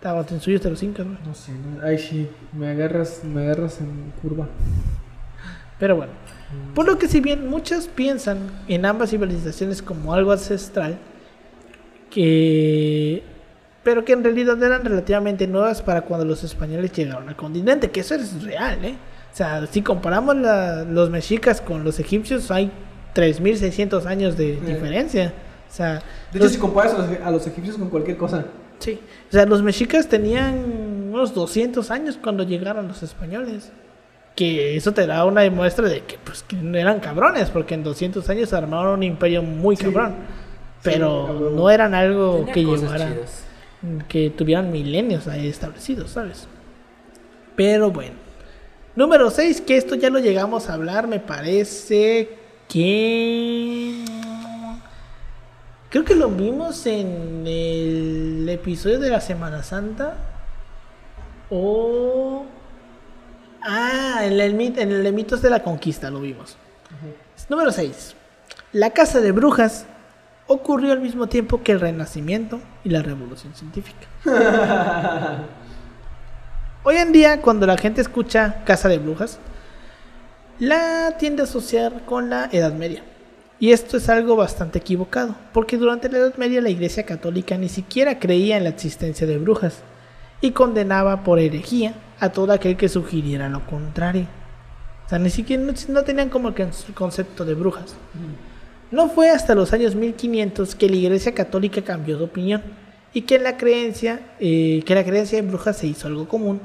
Tahuantinsuyo 0.00 0.56
es 0.56 0.62
de 0.62 0.70
los 0.70 0.82
incas, 0.82 1.06
¿no? 1.06 1.18
No 1.24 1.34
sé, 1.34 1.52
no- 1.52 1.82
ay 1.86 1.98
sí, 1.98 2.28
me 2.52 2.68
agarras, 2.68 3.22
me 3.24 3.42
agarras 3.42 3.80
en 3.80 4.12
curva. 4.20 4.48
Pero 5.78 5.96
bueno, 5.96 6.12
por 6.74 6.84
lo 6.86 6.98
que 6.98 7.08
si 7.08 7.20
bien 7.20 7.48
muchos 7.48 7.86
piensan 7.88 8.38
en 8.68 8.84
ambas 8.84 9.10
civilizaciones 9.10 9.80
como 9.80 10.12
algo 10.12 10.32
ancestral, 10.32 10.98
que 12.10 13.22
pero 13.82 14.04
que 14.04 14.12
en 14.12 14.22
realidad 14.22 14.62
eran 14.62 14.84
relativamente 14.84 15.46
nuevas 15.46 15.80
para 15.80 16.02
cuando 16.02 16.26
los 16.26 16.44
españoles 16.44 16.92
llegaron 16.92 17.28
al 17.30 17.36
continente, 17.36 17.90
que 17.90 18.00
eso 18.00 18.14
es 18.14 18.42
real, 18.42 18.84
¿eh? 18.84 18.94
O 19.32 19.36
sea, 19.36 19.66
si 19.66 19.82
comparamos 19.82 20.36
la- 20.36 20.84
los 20.84 21.08
mexicas 21.10 21.60
con 21.60 21.84
los 21.84 21.98
egipcios, 22.00 22.50
hay 22.50 22.70
3.600 23.14 24.06
años 24.06 24.36
de 24.36 24.54
Eh. 24.54 24.60
diferencia. 24.66 25.32
O 25.68 25.72
sea, 25.72 25.94
De 26.32 26.38
hecho, 26.38 26.44
los- 26.44 26.52
si 26.52 26.58
comparas 26.58 26.94
a 26.94 26.98
los, 26.98 27.08
a 27.24 27.30
los 27.30 27.46
egipcios 27.46 27.76
con 27.76 27.88
cualquier 27.90 28.16
cosa. 28.16 28.44
Sí, 28.80 28.98
o 29.28 29.32
sea, 29.32 29.46
los 29.46 29.62
mexicas 29.62 30.08
tenían 30.08 30.64
unos 31.12 31.34
200 31.34 31.90
años 31.90 32.18
cuando 32.20 32.42
llegaron 32.44 32.88
los 32.88 33.02
españoles. 33.02 33.70
Que 34.36 34.76
eso 34.76 34.92
te 34.92 35.06
da 35.06 35.24
una 35.26 35.48
muestra 35.50 35.86
de 35.88 36.00
que, 36.02 36.16
pues, 36.24 36.42
que 36.44 36.56
no 36.56 36.78
eran 36.78 36.98
cabrones, 37.00 37.50
porque 37.50 37.74
en 37.74 37.82
200 37.82 38.28
años 38.30 38.52
armaron 38.52 38.94
un 38.94 39.02
imperio 39.02 39.42
muy 39.42 39.76
Sí. 39.76 39.84
cabrón. 39.84 40.14
Sí, 40.82 40.90
Pero 40.94 41.52
no 41.54 41.68
eran 41.68 41.94
algo 41.94 42.36
Tenía 42.38 42.52
que 42.54 42.64
cosas 42.64 42.82
llevara, 42.92 43.12
chidas. 43.12 43.44
que 44.08 44.30
tuvieran 44.30 44.72
milenios 44.72 45.28
ahí 45.28 45.46
establecidos, 45.46 46.10
¿sabes? 46.12 46.48
Pero 47.54 47.90
bueno. 47.90 48.14
Número 48.96 49.30
6, 49.30 49.60
que 49.62 49.76
esto 49.76 49.94
ya 49.94 50.10
lo 50.10 50.18
llegamos 50.18 50.68
a 50.68 50.74
hablar, 50.74 51.06
me 51.06 51.20
parece 51.20 52.28
que... 52.68 54.04
Creo 55.90 56.04
que 56.04 56.14
lo 56.14 56.28
vimos 56.28 56.86
en 56.86 57.44
el 57.46 58.48
episodio 58.48 59.00
de 59.00 59.10
la 59.10 59.20
Semana 59.20 59.62
Santa. 59.62 60.16
O... 61.50 62.44
Ah, 63.62 64.20
en 64.22 64.40
el, 64.40 64.60
en 64.60 64.92
el 64.92 65.02
de 65.02 65.12
mitos 65.12 65.42
de 65.42 65.50
la 65.50 65.62
conquista 65.62 66.10
lo 66.10 66.20
vimos. 66.20 66.56
Número 67.48 67.72
6. 67.72 68.14
La 68.72 68.90
casa 68.90 69.20
de 69.20 69.32
brujas 69.32 69.86
ocurrió 70.46 70.92
al 70.92 71.00
mismo 71.00 71.28
tiempo 71.28 71.62
que 71.62 71.72
el 71.72 71.80
Renacimiento 71.80 72.60
y 72.84 72.90
la 72.90 73.02
Revolución 73.02 73.54
Científica. 73.54 74.06
Hoy 76.82 76.96
en 76.96 77.12
día, 77.12 77.42
cuando 77.42 77.66
la 77.66 77.76
gente 77.76 78.00
escucha 78.00 78.64
Casa 78.64 78.88
de 78.88 78.96
Brujas, 78.96 79.38
la 80.58 81.14
tiende 81.18 81.42
a 81.42 81.44
asociar 81.44 82.06
con 82.06 82.30
la 82.30 82.48
Edad 82.52 82.72
Media. 82.72 83.02
Y 83.58 83.72
esto 83.72 83.98
es 83.98 84.08
algo 84.08 84.34
bastante 84.34 84.78
equivocado, 84.78 85.34
porque 85.52 85.76
durante 85.76 86.08
la 86.08 86.16
Edad 86.16 86.36
Media 86.38 86.62
la 86.62 86.70
Iglesia 86.70 87.04
Católica 87.04 87.58
ni 87.58 87.68
siquiera 87.68 88.18
creía 88.18 88.56
en 88.56 88.64
la 88.64 88.70
existencia 88.70 89.26
de 89.26 89.36
brujas 89.36 89.80
y 90.40 90.52
condenaba 90.52 91.22
por 91.22 91.38
herejía 91.38 91.92
a 92.18 92.30
todo 92.30 92.50
aquel 92.50 92.78
que 92.78 92.88
sugiriera 92.88 93.50
lo 93.50 93.66
contrario. 93.66 94.26
O 95.04 95.08
sea, 95.10 95.18
ni 95.18 95.28
siquiera 95.28 95.62
no, 95.62 95.74
no 95.88 96.02
tenían 96.02 96.30
como 96.30 96.54
que 96.54 96.62
el 96.62 96.70
concepto 96.94 97.44
de 97.44 97.52
brujas. 97.52 97.94
No 98.90 99.10
fue 99.10 99.28
hasta 99.28 99.54
los 99.54 99.74
años 99.74 99.94
1500 99.94 100.74
que 100.76 100.88
la 100.88 100.96
Iglesia 100.96 101.34
Católica 101.34 101.82
cambió 101.82 102.16
de 102.16 102.24
opinión 102.24 102.62
y 103.12 103.22
que 103.22 103.38
la 103.38 103.56
creencia, 103.56 104.20
eh, 104.38 104.82
que 104.86 104.94
la 104.94 105.04
creencia 105.04 105.38
en 105.38 105.48
brujas 105.48 105.76
se 105.78 105.86
hizo 105.86 106.08
algo 106.08 106.28
común 106.28 106.60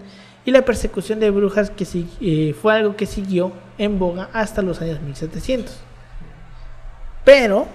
y 0.46 0.52
la 0.52 0.64
persecución 0.64 1.20
de 1.20 1.32
brujas 1.32 1.72
que 1.72 1.86
eh, 2.22 2.54
fue 2.54 2.76
algo 2.76 2.96
que 2.96 3.06
siguió 3.06 3.52
en 3.78 3.98
boga 3.98 4.30
hasta 4.32 4.62
los 4.62 4.82
años 4.82 5.02
1700. 5.02 5.76
Pero 7.24 7.68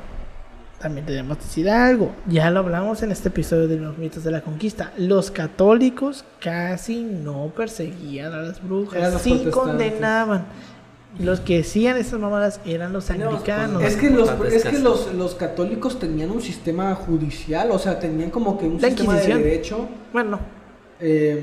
también 0.80 1.04
debemos 1.04 1.38
decir 1.38 1.68
algo, 1.68 2.12
ya 2.26 2.50
lo 2.50 2.60
hablamos 2.60 3.02
en 3.02 3.12
este 3.12 3.28
episodio 3.28 3.68
de 3.68 3.76
los 3.76 3.98
mitos 3.98 4.24
de 4.24 4.30
la 4.30 4.40
conquista. 4.40 4.92
Los 4.96 5.30
católicos 5.30 6.24
casi 6.40 7.02
no 7.02 7.52
perseguían 7.54 8.32
a 8.32 8.38
las 8.38 8.62
brujas, 8.62 9.20
sí 9.20 9.48
condenaban. 9.50 10.46
Los 11.18 11.40
que 11.40 11.60
hacían 11.60 11.96
esas 11.96 12.20
mamadas 12.20 12.60
eran 12.64 12.92
los 12.92 13.10
anglicanos. 13.10 13.82
Es 13.82 13.96
que, 13.96 14.10
los, 14.10 14.30
es 14.52 14.64
que 14.64 14.78
los, 14.78 15.12
los 15.14 15.34
católicos 15.34 15.98
tenían 15.98 16.30
un 16.30 16.40
sistema 16.40 16.94
judicial, 16.94 17.70
o 17.72 17.78
sea, 17.78 17.98
tenían 17.98 18.30
como 18.30 18.58
que 18.58 18.66
un 18.66 18.80
La 18.80 18.88
sistema 18.88 19.16
de 19.16 19.26
derecho 19.34 19.88
Bueno, 20.12 20.38
eh, 21.00 21.42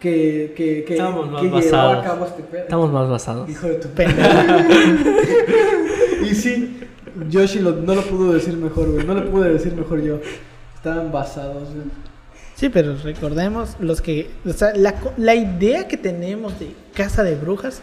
que, 0.00 0.52
que, 0.56 0.84
que, 0.84 0.94
Estamos 0.94 1.30
más 1.30 1.40
que 1.42 1.46
llevaba 1.48 1.62
basados. 1.62 1.98
a 1.98 2.02
cabo 2.08 2.26
este 2.26 2.42
pedo. 2.42 2.62
Estamos 2.62 2.92
más 2.92 3.08
basados. 3.08 3.48
Hijo 3.50 3.66
de 3.68 3.74
tu 3.76 3.88
pendejo. 3.88 4.28
Y 6.30 6.34
sí, 6.34 6.80
Yoshi 7.30 7.60
lo- 7.60 7.76
no 7.76 7.94
lo 7.94 8.02
pudo 8.02 8.32
decir 8.34 8.54
mejor, 8.56 8.90
güey. 8.92 9.06
No 9.06 9.14
lo 9.14 9.30
pude 9.30 9.50
decir 9.52 9.72
mejor 9.74 10.02
yo. 10.02 10.18
Estaban 10.74 11.10
basados, 11.12 11.68
güey. 11.74 11.86
Sí, 12.54 12.68
pero 12.68 12.96
recordemos 12.96 13.76
los 13.78 14.02
que, 14.02 14.28
o 14.44 14.52
sea, 14.52 14.74
la, 14.74 14.94
co- 15.00 15.12
la 15.16 15.36
idea 15.36 15.86
que 15.86 15.96
tenemos 15.96 16.58
de 16.58 16.74
casa 16.92 17.22
de 17.22 17.36
brujas 17.36 17.80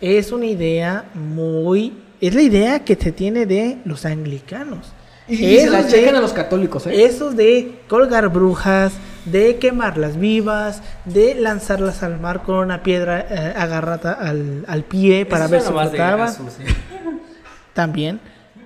es 0.00 0.32
una 0.32 0.46
idea 0.46 1.04
muy, 1.14 1.92
es 2.20 2.34
la 2.34 2.42
idea 2.42 2.84
que 2.84 2.94
se 2.96 3.12
tiene 3.12 3.46
de 3.46 3.78
los 3.84 4.04
anglicanos. 4.04 4.92
Y, 5.28 5.34
y 5.44 5.58
se 5.60 5.70
la 5.70 5.82
de- 5.84 5.90
checan 5.90 6.16
a 6.16 6.20
los 6.20 6.32
católicos, 6.32 6.86
¿eh? 6.88 7.04
Esos 7.04 7.36
de 7.36 7.80
colgar 7.88 8.28
brujas, 8.30 8.92
de 9.26 9.56
quemarlas 9.56 10.18
vivas, 10.18 10.82
de 11.04 11.34
lanzarlas 11.36 12.02
al 12.02 12.18
mar 12.20 12.42
con 12.42 12.56
una 12.56 12.82
piedra 12.82 13.20
eh, 13.30 13.52
agarrada 13.56 14.12
al, 14.12 14.64
al 14.66 14.82
pie 14.84 15.26
para 15.26 15.44
Eso 15.44 15.50
ver 15.52 15.60
es 15.60 15.66
si 15.66 15.72
de 15.72 15.78
flotaban. 15.78 16.32
Sí. 16.34 16.64
También, 17.74 18.20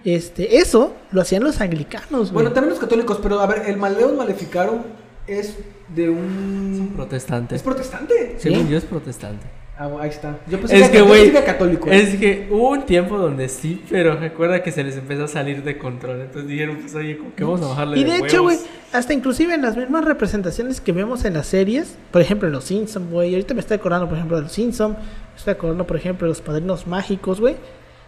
este, 0.04 0.58
eso 0.58 0.94
lo 1.10 1.20
hacían 1.20 1.44
los 1.44 1.60
anglicanos. 1.60 2.32
Bueno, 2.32 2.48
güey. 2.50 2.54
también 2.54 2.70
los 2.70 2.78
católicos, 2.78 3.18
pero 3.22 3.40
a 3.40 3.46
ver, 3.46 3.64
el 3.66 3.76
Maleus 3.76 4.12
Maleficarum 4.16 4.80
es 5.26 5.56
de 5.94 6.08
un... 6.08 6.92
Protestante. 6.96 7.56
¿Es 7.56 7.62
protestante? 7.62 8.36
Según 8.38 8.60
Sí. 8.66 8.68
yo 8.70 8.78
es 8.78 8.84
protestante. 8.84 9.46
Ah, 9.76 9.90
ahí 10.00 10.10
está. 10.10 10.38
Yo 10.46 10.60
pensé 10.60 10.78
Es 10.78 10.88
que, 10.88 11.02
güey, 11.02 11.32
católico. 11.32 11.90
¿eh? 11.90 12.00
es 12.00 12.14
que 12.14 12.48
hubo 12.50 12.70
un 12.70 12.86
tiempo 12.86 13.18
donde 13.18 13.48
sí, 13.48 13.82
pero 13.90 14.14
recuerda 14.16 14.62
que 14.62 14.70
se 14.70 14.84
les 14.84 14.96
empezó 14.96 15.24
a 15.24 15.28
salir 15.28 15.64
de 15.64 15.78
control. 15.78 16.20
Entonces 16.20 16.48
dijeron, 16.48 16.78
pues 16.80 16.94
oye, 16.94 17.18
¿cómo 17.18 17.34
que 17.34 17.42
vamos 17.42 17.62
a 17.62 17.68
bajarle 17.68 17.98
Y 17.98 18.04
de 18.04 18.18
hecho, 18.18 18.42
güey, 18.42 18.56
hasta 18.92 19.12
inclusive 19.12 19.52
en 19.52 19.62
las 19.62 19.76
mismas 19.76 20.04
representaciones 20.04 20.80
que 20.80 20.92
vemos 20.92 21.24
en 21.24 21.34
las 21.34 21.48
series, 21.48 21.98
por 22.12 22.22
ejemplo, 22.22 22.46
en 22.46 22.54
Los 22.54 22.64
Simpsons, 22.64 23.10
güey, 23.10 23.34
ahorita 23.34 23.54
me 23.54 23.60
estoy 23.60 23.76
acordando, 23.78 24.06
por 24.06 24.16
ejemplo, 24.16 24.36
de 24.36 24.44
Los 24.44 24.52
Simpsons, 24.52 24.96
me 24.96 25.36
estoy 25.36 25.54
acordando, 25.54 25.84
por 25.84 25.96
ejemplo, 25.96 26.26
de 26.26 26.30
Los 26.30 26.40
Padrinos 26.40 26.86
Mágicos, 26.86 27.40
güey, 27.40 27.56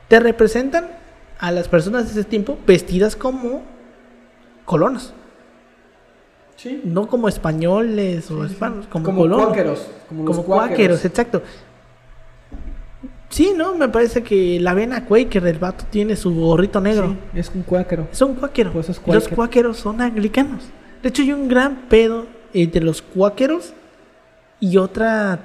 te 0.06 0.20
representan 0.20 0.86
a 1.40 1.50
las 1.50 1.66
personas 1.66 2.04
de 2.04 2.20
ese 2.20 2.28
tiempo 2.28 2.56
vestidas 2.64 3.16
como 3.16 3.62
colonos, 4.64 5.14
Sí. 6.56 6.80
no 6.84 7.06
como 7.06 7.28
españoles 7.28 8.30
o 8.30 8.46
Sí, 8.46 8.52
hispanos, 8.52 8.86
como, 8.86 9.04
Como 9.04 9.18
colonos. 9.22 9.46
cuáqueros. 9.46 9.86
Como, 10.08 10.24
los 10.24 10.38
cuáqueros, 10.40 11.04
exacto. 11.04 11.42
Sí, 13.28 13.52
¿no? 13.56 13.74
Me 13.74 13.88
parece 13.88 14.22
que 14.22 14.58
la 14.60 14.72
vena 14.72 15.04
Quaker, 15.04 15.46
el 15.46 15.58
vato 15.58 15.84
tiene 15.90 16.16
su 16.16 16.34
gorrito 16.34 16.80
negro. 16.80 17.08
Sí, 17.34 17.38
es 17.40 17.50
un 17.54 17.62
cuáquero. 17.62 18.08
Es 18.10 18.22
un 18.22 18.34
cuáquero. 18.34 18.72
Pues 18.72 18.88
es 18.88 18.96
Los 18.96 19.04
cuáquero. 19.04 19.36
cuáqueros 19.36 19.76
son 19.78 20.00
anglicanos. 20.00 20.62
De 21.02 21.08
hecho, 21.10 21.22
hay 21.22 21.32
un 21.32 21.48
gran 21.48 21.88
pedo 21.88 22.26
entre 22.54 22.82
los 22.82 23.02
cuáqueros 23.02 23.72
y 24.60 24.76
otra. 24.78 25.38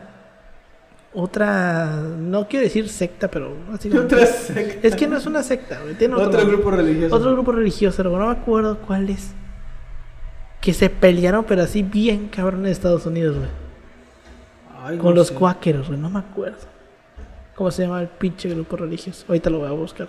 Otra. 1.14 1.98
No 2.20 2.48
quiero 2.48 2.64
decir 2.64 2.88
secta, 2.88 3.30
pero. 3.30 3.52
básicamente- 3.70 4.16
Otra 4.16 4.26
secta. 4.28 4.88
Es 4.88 4.96
que 4.96 5.08
no 5.08 5.18
es 5.18 5.26
una 5.26 5.44
secta. 5.44 5.80
Tiene 5.98 6.14
otro, 6.16 6.28
Otro 6.28 6.46
grupo 6.48 6.72
religioso. 6.72 7.16
Otro 7.16 7.34
grupo 7.34 7.52
religioso, 7.52 7.98
pero 7.98 8.18
no 8.18 8.28
me 8.28 8.32
acuerdo 8.32 8.78
cuál 8.78 9.10
es. 9.10 9.34
Que 10.62 10.74
se 10.74 10.90
pelearon, 10.90 11.44
pero 11.44 11.64
así 11.64 11.82
bien 11.84 12.28
cabrón 12.28 12.66
en 12.66 12.72
Estados 12.72 13.06
Unidos, 13.06 13.38
güey. 13.38 13.50
Ay, 14.84 14.98
Con 14.98 15.10
no 15.10 15.16
los 15.16 15.28
sé. 15.28 15.34
cuáqueros, 15.34 15.88
güey. 15.88 16.00
No 16.00 16.10
me 16.10 16.20
acuerdo. 16.20 16.70
¿Cómo 17.56 17.72
se 17.72 17.84
llama 17.84 18.02
el 18.02 18.08
pinche 18.08 18.50
grupo 18.50 18.78
religioso? 18.78 19.26
Ahorita 19.28 19.50
lo 19.50 19.60
voy 19.60 19.68
a 19.68 19.72
buscar. 19.72 20.08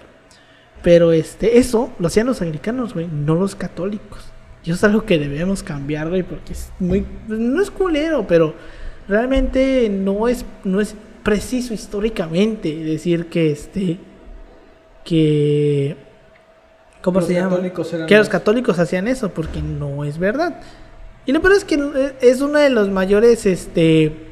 Pero 0.83 1.13
este, 1.13 1.59
eso 1.59 1.93
lo 1.99 2.07
hacían 2.09 2.27
los 2.27 2.43
anglicanos, 2.43 2.95
güey, 2.95 3.07
no 3.07 3.35
los 3.35 3.55
católicos. 3.55 4.33
Y 4.65 4.71
eso 4.71 4.75
es 4.75 4.85
algo 4.85 5.05
que 5.05 5.19
debemos 5.19 5.63
cambiar, 5.63 6.09
güey, 6.09 6.23
porque 6.23 6.53
es 6.53 6.73
muy. 6.79 7.05
No 7.29 7.61
es 7.61 7.71
culero, 7.71 8.27
pero 8.27 8.55
realmente 9.09 9.89
no 9.89 10.29
es, 10.29 10.45
no 10.65 10.81
es 10.81 10.95
preciso 11.23 11.75
históricamente 11.75 12.75
decir 12.77 13.27
que 13.27 13.51
este. 13.51 13.99
Que. 15.05 15.97
¿Cómo 17.03 17.19
Los 17.21 17.29
se 17.29 17.35
llama? 17.35 17.61
Que 17.61 18.17
los 18.17 18.27
los- 18.27 18.29
católicos 18.29 18.79
hacían 18.79 19.09
eso, 19.09 19.31
porque 19.31 19.61
no 19.61 20.05
es 20.05 20.19
verdad. 20.19 20.61
Y 21.27 21.33
lo 21.33 21.41
peor 21.43 21.55
es 21.55 21.65
que 21.65 22.15
es 22.21 22.41
una 22.41 22.61
de 22.61 22.71
los 22.71 22.89
mayores, 22.89 23.45
este. 23.47 24.29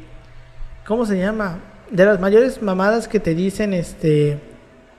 ¿Cómo 0.87 1.05
se 1.05 1.19
llama? 1.19 1.59
De 1.91 2.05
las 2.05 2.21
mayores 2.21 2.63
mamadas 2.63 3.09
que 3.09 3.21
te 3.21 3.35
dicen, 3.35 3.75
este. 3.75 4.39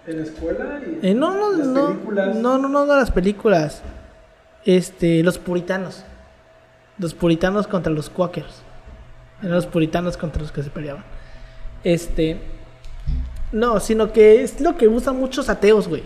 En 0.07 0.17
la 0.17 0.23
escuela 0.23 0.81
y 1.01 1.07
eh, 1.09 1.13
no, 1.13 1.33
no, 1.37 1.57
las 1.57 1.67
no, 1.67 1.87
películas. 1.89 2.35
no, 2.35 2.57
no, 2.57 2.67
no, 2.67 2.85
no, 2.85 2.95
las 2.95 3.11
películas. 3.11 3.81
Este, 4.65 5.23
los 5.23 5.37
puritanos. 5.37 6.03
Los 6.97 7.13
puritanos 7.13 7.67
contra 7.67 7.91
los 7.91 8.09
cuáqueros. 8.09 8.61
Eran 9.41 9.55
los 9.55 9.65
puritanos 9.65 10.17
contra 10.17 10.41
los 10.41 10.51
que 10.51 10.61
se 10.63 10.69
peleaban. 10.69 11.03
Este. 11.83 12.39
No, 13.51 13.79
sino 13.79 14.11
que 14.11 14.43
es 14.43 14.59
lo 14.61 14.77
que 14.77 14.87
usan 14.87 15.17
muchos 15.17 15.49
ateos, 15.49 15.87
güey. 15.87 16.03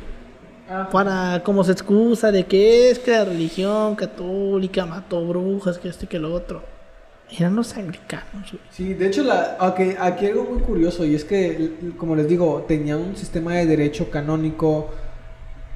Para, 0.92 1.44
como 1.44 1.64
se 1.64 1.72
excusa 1.74 2.32
de 2.32 2.46
que 2.46 2.90
es 2.90 2.98
que 3.00 3.12
la 3.12 3.26
religión 3.26 3.96
católica 3.96 4.86
mató 4.86 5.24
brujas, 5.26 5.78
que 5.78 5.90
esto 5.90 6.06
y 6.06 6.08
que 6.08 6.18
lo 6.20 6.34
otro. 6.34 6.64
Eran 7.38 7.56
los 7.56 7.76
anglicanos, 7.78 8.52
güey. 8.52 8.62
Sí, 8.72 8.94
de 8.94 9.08
hecho, 9.08 9.24
la, 9.24 9.58
ok, 9.60 9.80
aquí 10.00 10.28
algo 10.28 10.44
muy 10.44 10.62
curioso 10.62 11.06
y 11.06 11.16
es 11.16 11.24
que, 11.24 11.72
como 11.98 12.16
les 12.16 12.28
digo, 12.28 12.66
tenía 12.68 12.98
un 12.98 13.16
sistema 13.16 13.56
de 13.56 13.66
derecho 13.66 14.10
canónico. 14.10 14.90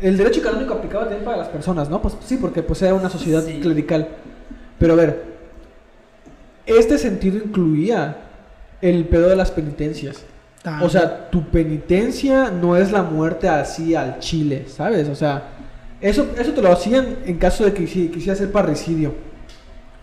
El 0.01 0.15
derecho 0.17 0.41
canónico 0.41 0.73
aplicaba 0.75 1.05
también 1.05 1.25
para 1.25 1.37
las 1.37 1.49
personas, 1.49 1.89
¿no? 1.89 2.01
Pues 2.01 2.15
sí, 2.25 2.37
porque 2.37 2.63
pues 2.63 2.81
era 2.81 2.93
una 2.93 3.09
sociedad 3.09 3.43
Sí. 3.43 3.59
clerical. 3.59 4.07
Pero 4.77 4.93
a 4.93 4.95
ver, 4.95 5.23
este 6.65 6.97
sentido 6.97 7.37
incluía 7.37 8.17
el 8.81 9.05
pedo 9.05 9.27
de 9.29 9.35
las 9.35 9.51
penitencias. 9.51 10.23
O 10.81 10.89
sea, 10.89 11.29
tu 11.29 11.45
penitencia 11.49 12.51
no 12.51 12.75
es 12.75 12.91
la 12.91 13.01
muerte 13.01 13.47
así 13.47 13.95
al 13.95 14.19
chile, 14.19 14.65
¿sabes? 14.67 15.07
O 15.07 15.15
sea, 15.15 15.43
eso, 16.01 16.27
eso 16.37 16.51
te 16.51 16.61
lo 16.61 16.71
hacían 16.71 17.17
en 17.25 17.37
caso 17.37 17.63
de 17.65 17.73
que 17.73 17.83
quisi- 17.85 18.11
quisieras 18.11 18.39
hacer 18.39 18.51
parricidio. 18.51 19.15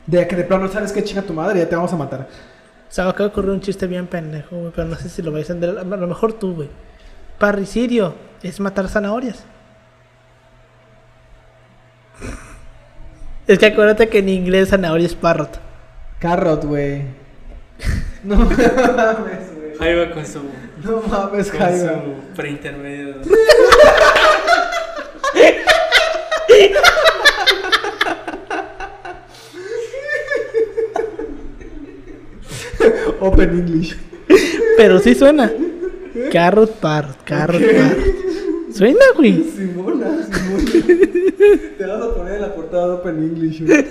De 0.06 0.26
que 0.26 0.34
de 0.36 0.44
plano 0.44 0.68
sabes 0.68 0.92
que 0.92 1.04
chinga 1.04 1.22
tu 1.22 1.32
madre, 1.34 1.58
ya 1.60 1.68
te 1.68 1.76
vamos 1.76 1.92
a 1.92 1.96
matar. 1.96 2.28
Se 2.88 3.02
me 3.02 3.08
acaba 3.10 3.24
de 3.28 3.32
ocurrir 3.32 3.50
un 3.50 3.60
chiste 3.60 3.86
bien 3.86 4.06
pendejo, 4.06 4.56
güey, 4.56 4.72
pero 4.74 4.88
no 4.88 4.96
sé 4.96 5.08
si 5.08 5.20
lo 5.20 5.30
vais 5.32 5.48
a 5.50 5.52
entender. 5.52 5.78
A 5.80 5.84
lo 5.84 6.06
mejor 6.06 6.32
tú, 6.32 6.54
güey. 6.54 6.68
Parricidio 7.38 8.14
es 8.42 8.58
matar 8.60 8.88
zanahorias. 8.88 9.44
Es 13.46 13.58
que 13.60 13.66
acuérdate 13.66 14.08
que 14.08 14.18
en 14.18 14.28
inglés 14.28 14.70
zanahoria 14.70 15.06
es 15.06 15.14
parrot. 15.14 15.60
Carrot, 16.18 16.64
güey. 16.64 17.02
No 18.24 18.36
mames. 18.38 19.45
Jaiba 19.78 20.10
con 20.12 20.26
su, 20.26 20.40
No 20.84 21.02
mames, 21.02 21.50
con 21.50 21.60
su 21.60 22.34
preintermedio. 22.34 23.16
Open 33.20 33.50
English. 33.50 33.96
Pero 34.76 34.98
sí 35.00 35.14
suena. 35.14 35.50
Carrot 36.32 36.72
parrot, 36.80 37.16
carrot 37.24 37.62
Ok. 37.62 37.70
parrot. 37.72 38.74
Suena, 38.74 39.04
güey. 39.16 39.44
Simona, 39.56 40.26
Simona. 40.30 40.86
Te 41.78 41.84
vas 41.86 42.02
a 42.02 42.14
poner 42.14 42.34
en 42.34 42.42
la 42.42 42.54
portada 42.54 42.86
de 42.88 42.92
Open 42.94 43.16
English, 43.22 43.62
güey. 43.64 43.84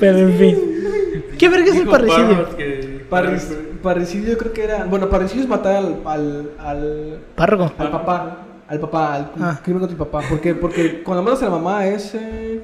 Pero 0.00 0.18
en 0.18 0.38
fin. 0.38 0.67
¿Qué 1.38 1.48
verga 1.48 1.66
es 1.72 1.76
el 1.76 1.86
parricidio? 1.88 2.56
Que- 2.56 3.06
Parris- 3.08 3.54
parricidio 3.82 4.36
creo 4.36 4.52
que 4.52 4.64
era. 4.64 4.84
Bueno, 4.84 5.08
parricidio 5.08 5.44
es 5.44 5.48
matar 5.48 5.76
al, 5.76 5.96
al, 6.04 6.50
al, 6.58 7.18
Párroco. 7.36 7.72
al 7.78 7.90
papá. 7.90 8.38
Al 8.68 8.80
papá, 8.80 9.14
al 9.14 9.30
Ah. 9.40 9.60
crimen 9.62 9.80
contra 9.80 9.94
el 9.94 9.98
papá. 9.98 10.20
Porque, 10.28 10.54
porque 10.54 11.02
cuando 11.02 11.22
matas 11.22 11.40
a 11.42 11.44
la 11.46 11.52
mamá 11.52 11.86
es. 11.86 12.14
eh, 12.14 12.60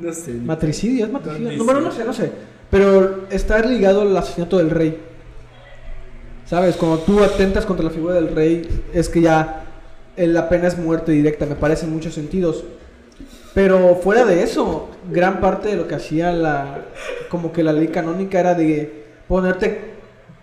No 0.00 0.12
sé. 0.12 0.32
matricidio, 0.34 1.06
es 1.06 1.12
matricidio. 1.12 1.44
¿Dónde 1.48 1.58
No, 1.58 1.64
bueno, 1.64 1.80
no 1.80 1.90
sé, 1.92 2.04
no 2.04 2.12
sé. 2.12 2.30
Pero 2.70 3.24
está 3.30 3.58
ligado 3.60 4.02
al 4.02 4.14
asesinato 4.16 4.58
del 4.58 4.70
rey. 4.70 4.98
¿Sabes? 6.46 6.76
Cuando 6.76 6.98
tú 6.98 7.22
atentas 7.22 7.64
contra 7.64 7.84
la 7.84 7.90
figura 7.90 8.14
del 8.14 8.28
rey, 8.34 8.68
es 8.92 9.08
que 9.08 9.20
ya 9.22 9.64
la 10.16 10.48
pena 10.48 10.68
es 10.68 10.76
muerte 10.76 11.12
directa, 11.12 11.46
me 11.46 11.54
parece 11.54 11.86
en 11.86 11.92
muchos 11.92 12.12
sentidos. 12.14 12.64
Pero 13.54 13.96
fuera 13.96 14.24
de 14.24 14.42
eso, 14.42 14.88
gran 15.10 15.40
parte 15.40 15.68
de 15.68 15.76
lo 15.76 15.86
que 15.86 15.94
hacía 15.94 16.32
la. 16.32 16.84
como 17.28 17.52
que 17.52 17.62
la 17.62 17.72
ley 17.72 17.88
canónica 17.88 18.40
era 18.40 18.54
de 18.54 19.04
ponerte 19.28 19.92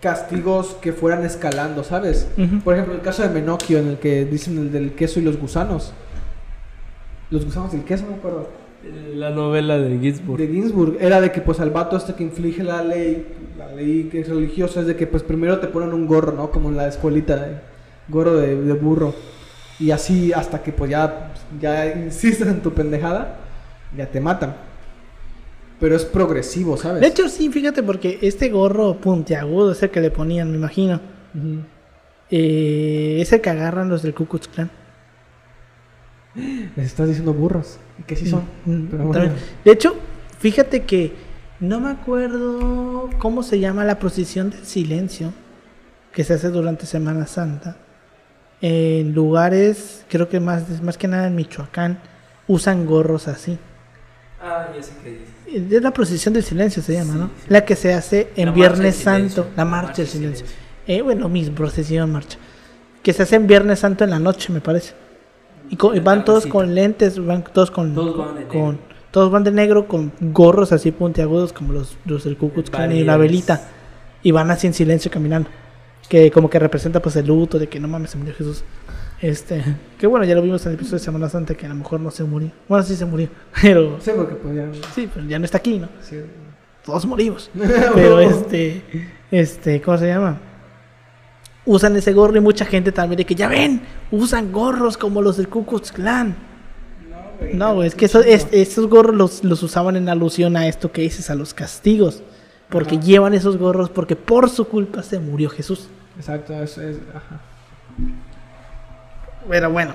castigos 0.00 0.76
que 0.80 0.92
fueran 0.92 1.24
escalando, 1.24 1.84
¿sabes? 1.84 2.28
Por 2.64 2.74
ejemplo, 2.74 2.94
el 2.94 3.02
caso 3.02 3.22
de 3.22 3.28
Menocchio, 3.28 3.78
en 3.78 3.88
el 3.88 3.98
que 3.98 4.24
dicen 4.24 4.58
el 4.58 4.72
del 4.72 4.92
queso 4.92 5.20
y 5.20 5.22
los 5.22 5.38
gusanos. 5.38 5.92
Los 7.30 7.44
gusanos 7.44 7.72
del 7.72 7.84
queso, 7.84 8.04
no 8.04 8.12
me 8.12 8.16
acuerdo. 8.16 8.48
La 9.14 9.30
novela 9.30 9.78
de 9.78 9.98
Ginsburg. 9.98 10.40
De 10.40 10.48
Ginsburg, 10.48 10.96
era 11.00 11.20
de 11.20 11.30
que 11.30 11.42
pues 11.42 11.60
al 11.60 11.70
vato 11.70 11.96
este 11.96 12.14
que 12.14 12.22
inflige 12.24 12.62
la 12.62 12.82
ley, 12.82 13.26
la 13.58 13.70
ley 13.72 14.08
que 14.10 14.20
es 14.20 14.28
religiosa, 14.28 14.80
es 14.80 14.86
de 14.86 14.96
que 14.96 15.06
pues 15.06 15.22
primero 15.22 15.58
te 15.58 15.66
ponen 15.66 15.92
un 15.92 16.06
gorro, 16.06 16.32
¿no? 16.32 16.50
Como 16.50 16.70
en 16.70 16.78
la 16.78 16.88
escuelita, 16.88 17.36
de, 17.36 17.58
gorro 18.08 18.36
de, 18.36 18.56
de 18.56 18.72
burro. 18.72 19.14
Y 19.78 19.90
así 19.90 20.32
hasta 20.32 20.62
que 20.62 20.72
pues 20.72 20.90
ya, 20.90 21.29
ya 21.58 21.86
insistes 21.86 22.46
en 22.46 22.60
tu 22.60 22.72
pendejada, 22.72 23.38
ya 23.96 24.06
te 24.06 24.20
matan. 24.20 24.54
Pero 25.80 25.96
es 25.96 26.04
progresivo, 26.04 26.76
¿sabes? 26.76 27.00
De 27.00 27.06
hecho, 27.06 27.28
sí, 27.28 27.48
fíjate, 27.50 27.82
porque 27.82 28.18
este 28.22 28.50
gorro 28.50 28.96
puntiagudo 28.98 29.72
es 29.72 29.82
el 29.82 29.90
que 29.90 30.00
le 30.00 30.10
ponían, 30.10 30.50
me 30.50 30.58
imagino. 30.58 31.00
Eh, 32.30 33.18
es 33.20 33.32
el 33.32 33.40
que 33.40 33.50
agarran 33.50 33.88
los 33.88 34.02
del 34.02 34.14
Ku 34.14 34.26
Klux 34.26 34.46
Klan. 34.48 34.70
Les 36.76 36.86
estás 36.86 37.08
diciendo 37.08 37.32
burros. 37.32 37.78
¿Y 37.98 38.02
que 38.02 38.14
sí 38.14 38.26
son? 38.28 38.42
Mm, 38.66 38.86
Pero 38.90 39.04
bueno. 39.04 39.32
De 39.64 39.72
hecho, 39.72 39.94
fíjate 40.38 40.84
que 40.84 41.14
no 41.60 41.80
me 41.80 41.90
acuerdo 41.90 43.08
cómo 43.18 43.42
se 43.42 43.58
llama 43.58 43.84
la 43.84 43.98
procesión 43.98 44.50
del 44.50 44.64
silencio 44.64 45.32
que 46.12 46.24
se 46.24 46.34
hace 46.34 46.48
durante 46.48 46.86
Semana 46.86 47.26
Santa. 47.26 47.76
En 48.62 49.14
lugares, 49.14 50.04
creo 50.08 50.28
que 50.28 50.38
más, 50.40 50.82
más 50.82 50.98
que 50.98 51.08
nada 51.08 51.26
en 51.28 51.34
Michoacán, 51.34 51.98
usan 52.46 52.84
gorros 52.86 53.26
así. 53.28 53.58
Ah, 54.42 54.68
ya 54.76 54.82
sé 54.82 54.92
qué 55.02 55.10
dices. 55.10 55.72
Es 55.76 55.82
la 55.82 55.90
procesión 55.92 56.34
del 56.34 56.42
silencio 56.44 56.82
se 56.82 56.92
llama, 56.94 57.12
Sí, 57.14 57.18
¿no? 57.18 57.26
sí. 57.26 57.46
La 57.48 57.64
que 57.64 57.74
se 57.76 57.92
hace 57.94 58.30
en 58.36 58.46
La 58.46 58.52
Viernes 58.52 58.96
Santo, 58.96 59.48
la 59.56 59.64
marcha 59.64 60.02
del 60.02 60.06
silencio. 60.06 60.46
silencio. 60.46 60.66
Eh, 60.86 61.02
bueno, 61.02 61.28
mismo, 61.28 61.54
procesión, 61.54 62.10
marcha. 62.12 62.38
Que 63.02 63.12
se 63.12 63.22
hace 63.22 63.36
en 63.36 63.46
Viernes 63.46 63.78
Santo 63.80 64.04
en 64.04 64.10
la 64.10 64.18
noche, 64.18 64.52
me 64.52 64.60
parece. 64.60 64.92
Y, 65.70 65.76
co- 65.76 65.94
y 65.94 66.00
van 66.00 66.24
todos 66.24 66.46
con 66.46 66.74
lentes, 66.74 67.24
van 67.24 67.42
todos 67.44 67.70
con, 67.70 67.94
Todos 67.94 68.16
van 68.16 68.34
de 68.36 68.44
con- 68.44 68.58
negro. 68.72 68.78
todos 69.10 69.30
van 69.30 69.44
de 69.44 69.50
negro 69.52 69.86
con 69.88 70.12
gorros 70.20 70.72
así 70.72 70.90
puntiagudos 70.90 71.52
como 71.52 71.72
los, 71.72 71.96
los 72.04 72.24
del 72.24 72.36
Ku 72.36 72.50
Klux 72.52 72.70
Klan 72.70 72.92
y 72.92 73.04
la 73.04 73.16
velita. 73.16 73.68
Y 74.22 74.32
van 74.32 74.50
así 74.50 74.66
en 74.66 74.74
silencio 74.74 75.10
caminando. 75.10 75.48
Que 76.10 76.30
como 76.30 76.50
que 76.50 76.58
representa 76.58 77.00
pues 77.00 77.16
el 77.16 77.26
luto 77.26 77.58
de 77.58 77.68
que 77.68 77.80
no 77.80 77.88
mames 77.88 78.10
se 78.10 78.18
murió 78.18 78.34
Jesús. 78.34 78.62
Este, 79.22 79.62
que 79.98 80.06
bueno, 80.06 80.24
ya 80.26 80.34
lo 80.34 80.42
vimos 80.42 80.62
en 80.66 80.72
el 80.72 80.74
episodio 80.74 80.98
de 80.98 81.04
Semana 81.04 81.28
Santa 81.28 81.54
que 81.54 81.64
a 81.66 81.68
lo 81.70 81.74
mejor 81.76 82.00
no 82.00 82.10
se 82.10 82.24
murió. 82.24 82.50
Bueno, 82.68 82.84
sí 82.84 82.96
se 82.96 83.04
murió, 83.06 83.28
pero 83.62 83.96
Sí, 84.00 84.10
porque 84.14 84.34
pues 84.34 84.54
ya... 84.56 84.68
sí, 84.94 85.08
pero 85.14 85.26
ya 85.26 85.38
no 85.38 85.44
está 85.46 85.56
aquí, 85.58 85.78
¿no? 85.78 85.88
sí. 86.02 86.16
Todos 86.84 87.04
morimos. 87.06 87.50
Pero 87.94 88.18
este, 88.20 88.82
este, 89.30 89.82
¿cómo 89.82 89.98
se 89.98 90.06
llama? 90.08 90.38
Usan 91.66 91.94
ese 91.96 92.14
gorro 92.14 92.38
y 92.38 92.40
mucha 92.40 92.64
gente 92.64 92.90
también 92.90 93.18
de 93.18 93.26
que 93.26 93.34
ya 93.34 93.48
ven, 93.48 93.82
usan 94.10 94.50
gorros 94.50 94.96
como 94.96 95.20
los 95.20 95.36
del 95.36 95.48
Ku 95.48 95.66
Klux 95.66 95.92
Klan. 95.92 96.34
No, 97.52 97.74
güey, 97.74 97.88
es 97.88 97.94
que 97.94 98.06
eso- 98.06 98.22
es- 98.22 98.48
esos 98.50 98.88
gorros 98.88 99.14
los, 99.14 99.44
los 99.44 99.62
usaban 99.62 99.96
en 99.96 100.08
alusión 100.08 100.56
a 100.56 100.66
esto 100.68 100.90
que 100.90 101.02
dices, 101.02 101.28
a 101.28 101.34
los 101.34 101.52
castigos. 101.52 102.22
Porque 102.70 102.96
Ajá. 102.96 103.04
llevan 103.04 103.34
esos 103.34 103.58
gorros 103.58 103.90
porque 103.90 104.16
por 104.16 104.48
su 104.48 104.64
culpa 104.66 105.02
se 105.02 105.18
murió 105.18 105.50
Jesús. 105.50 105.88
Exacto, 106.20 106.52
es... 106.52 106.76
es 106.76 106.98
ajá. 107.14 107.40
Pero 109.48 109.70
bueno. 109.70 109.94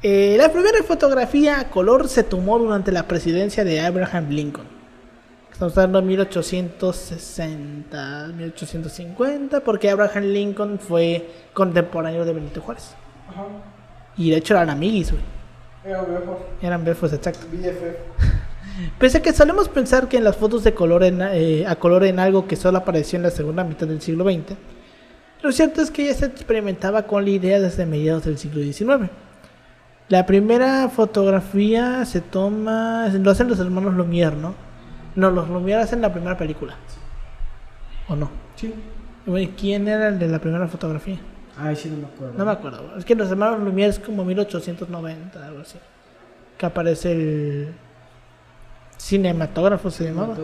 Eh, 0.00 0.36
la 0.38 0.52
primera 0.52 0.80
fotografía 0.84 1.58
a 1.58 1.70
color 1.70 2.08
se 2.08 2.22
tomó 2.22 2.56
durante 2.56 2.92
la 2.92 3.08
presidencia 3.08 3.64
de 3.64 3.80
Abraham 3.80 4.28
Lincoln. 4.30 4.68
Estamos 5.50 5.76
hablando 5.76 6.00
de 6.00 6.06
1860, 6.06 8.28
1850, 8.28 9.58
porque 9.64 9.90
Abraham 9.90 10.26
Lincoln 10.26 10.78
fue 10.78 11.28
contemporáneo 11.52 12.24
de 12.24 12.32
Benito 12.32 12.60
Juárez. 12.60 12.94
Ajá. 13.28 13.42
Y 14.16 14.30
de 14.30 14.36
hecho 14.36 14.54
eran 14.54 14.70
amiguis, 14.70 15.10
güey. 15.10 15.24
Eran 16.62 16.84
befos, 16.84 17.12
exacto. 17.12 17.44
BFF. 17.50 17.96
Pese 19.00 19.18
a 19.18 19.22
que 19.22 19.32
solemos 19.32 19.68
pensar 19.68 20.08
que 20.08 20.18
en 20.18 20.22
las 20.22 20.36
fotos 20.36 20.62
de 20.62 20.74
color 20.74 21.02
en, 21.02 21.22
eh, 21.22 21.66
a 21.66 21.74
color 21.74 22.04
en 22.04 22.20
algo 22.20 22.46
que 22.46 22.54
solo 22.54 22.78
apareció 22.78 23.16
en 23.16 23.24
la 23.24 23.30
segunda 23.30 23.64
mitad 23.64 23.88
del 23.88 24.00
siglo 24.00 24.22
XX, 24.24 24.56
lo 25.42 25.52
cierto 25.52 25.80
es 25.80 25.90
que 25.90 26.06
ya 26.06 26.14
se 26.14 26.26
experimentaba 26.26 27.04
con 27.04 27.24
la 27.24 27.30
idea 27.30 27.60
desde 27.60 27.86
mediados 27.86 28.24
del 28.24 28.38
siglo 28.38 28.62
XIX. 28.62 29.10
La 30.08 30.24
primera 30.26 30.88
fotografía 30.88 32.04
se 32.04 32.20
toma, 32.20 33.08
lo 33.08 33.30
hacen 33.30 33.48
los 33.48 33.58
hermanos 33.60 33.94
Lumière, 33.94 34.34
¿no? 34.34 34.54
No, 35.14 35.30
los 35.30 35.48
Lumière 35.48 35.82
hacen 35.82 36.00
la 36.00 36.12
primera 36.12 36.36
película. 36.36 36.76
¿O 38.08 38.16
no? 38.16 38.30
Sí. 38.56 38.74
¿Quién 39.58 39.86
era 39.86 40.08
el 40.08 40.18
de 40.18 40.28
la 40.28 40.38
primera 40.38 40.66
fotografía? 40.66 41.18
Ay, 41.58 41.76
sí, 41.76 41.90
no 41.90 41.98
me 41.98 42.06
acuerdo. 42.06 42.38
No 42.38 42.44
me 42.44 42.50
acuerdo. 42.50 42.96
Es 42.96 43.04
que 43.04 43.14
los 43.14 43.30
hermanos 43.30 43.60
Lumière 43.60 43.88
es 43.88 43.98
como 43.98 44.24
1890, 44.24 45.46
algo 45.46 45.60
así. 45.60 45.78
Que 46.56 46.66
aparece 46.66 47.12
el 47.12 47.74
cinematógrafo, 48.98 49.90
se 49.90 50.04
llamaba. 50.04 50.36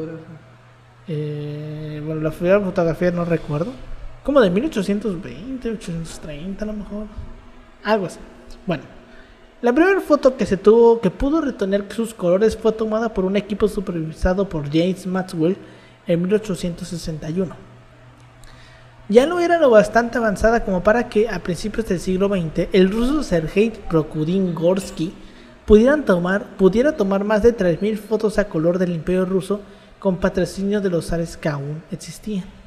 Eh, 1.09 2.03
bueno, 2.05 2.21
la 2.21 2.31
primera 2.31 2.61
fotografía 2.61 3.11
no 3.11 3.25
recuerdo. 3.25 3.73
Como 4.25 4.41
de 4.41 4.49
1820, 4.49 5.69
1830 5.69 6.65
a 6.65 6.67
lo 6.67 6.73
mejor. 6.73 7.07
Algo 7.85 8.07
así. 8.07 8.19
Bueno, 8.67 8.85
la 9.61 9.73
primera 9.73 10.01
foto 10.01 10.37
que 10.37 10.47
se 10.47 10.57
tuvo, 10.57 11.01
que 11.01 11.11
pudo 11.11 11.43
retener 11.43 11.85
sus 11.91 12.15
colores, 12.15 12.57
fue 12.57 12.73
tomada 12.73 13.13
por 13.13 13.27
un 13.27 13.37
equipo 13.37 13.69
supervisado 13.69 14.49
por 14.49 14.65
James 14.73 15.07
Maxwell 15.07 15.59
en 16.07 16.23
1861. 16.23 17.55
Ya 19.11 19.27
no 19.27 19.41
era 19.41 19.59
lo 19.59 19.69
bastante 19.69 20.17
avanzada 20.17 20.65
como 20.65 20.83
para 20.83 21.11
que 21.11 21.29
a 21.29 21.41
principios 21.41 21.87
del 21.87 22.01
siglo 22.01 22.29
XX 22.29 22.69
el 22.73 22.91
ruso 22.91 23.23
Sergei 23.23 23.71
Prokudin 23.71 24.55
Gorsky 24.55 25.13
pudieran 25.67 26.07
tomar, 26.07 26.57
pudiera 26.57 26.97
tomar 26.97 27.25
más 27.25 27.43
de 27.43 27.55
3.000 27.55 27.99
fotos 27.99 28.39
a 28.39 28.49
color 28.49 28.79
del 28.79 28.93
imperio 28.93 29.27
ruso 29.27 29.61
con 29.99 30.17
patrocinio 30.17 30.81
de 30.81 30.89
los 30.89 31.09
zares 31.09 31.37
que 31.37 31.51
aún 31.51 31.83
existían. 31.91 32.64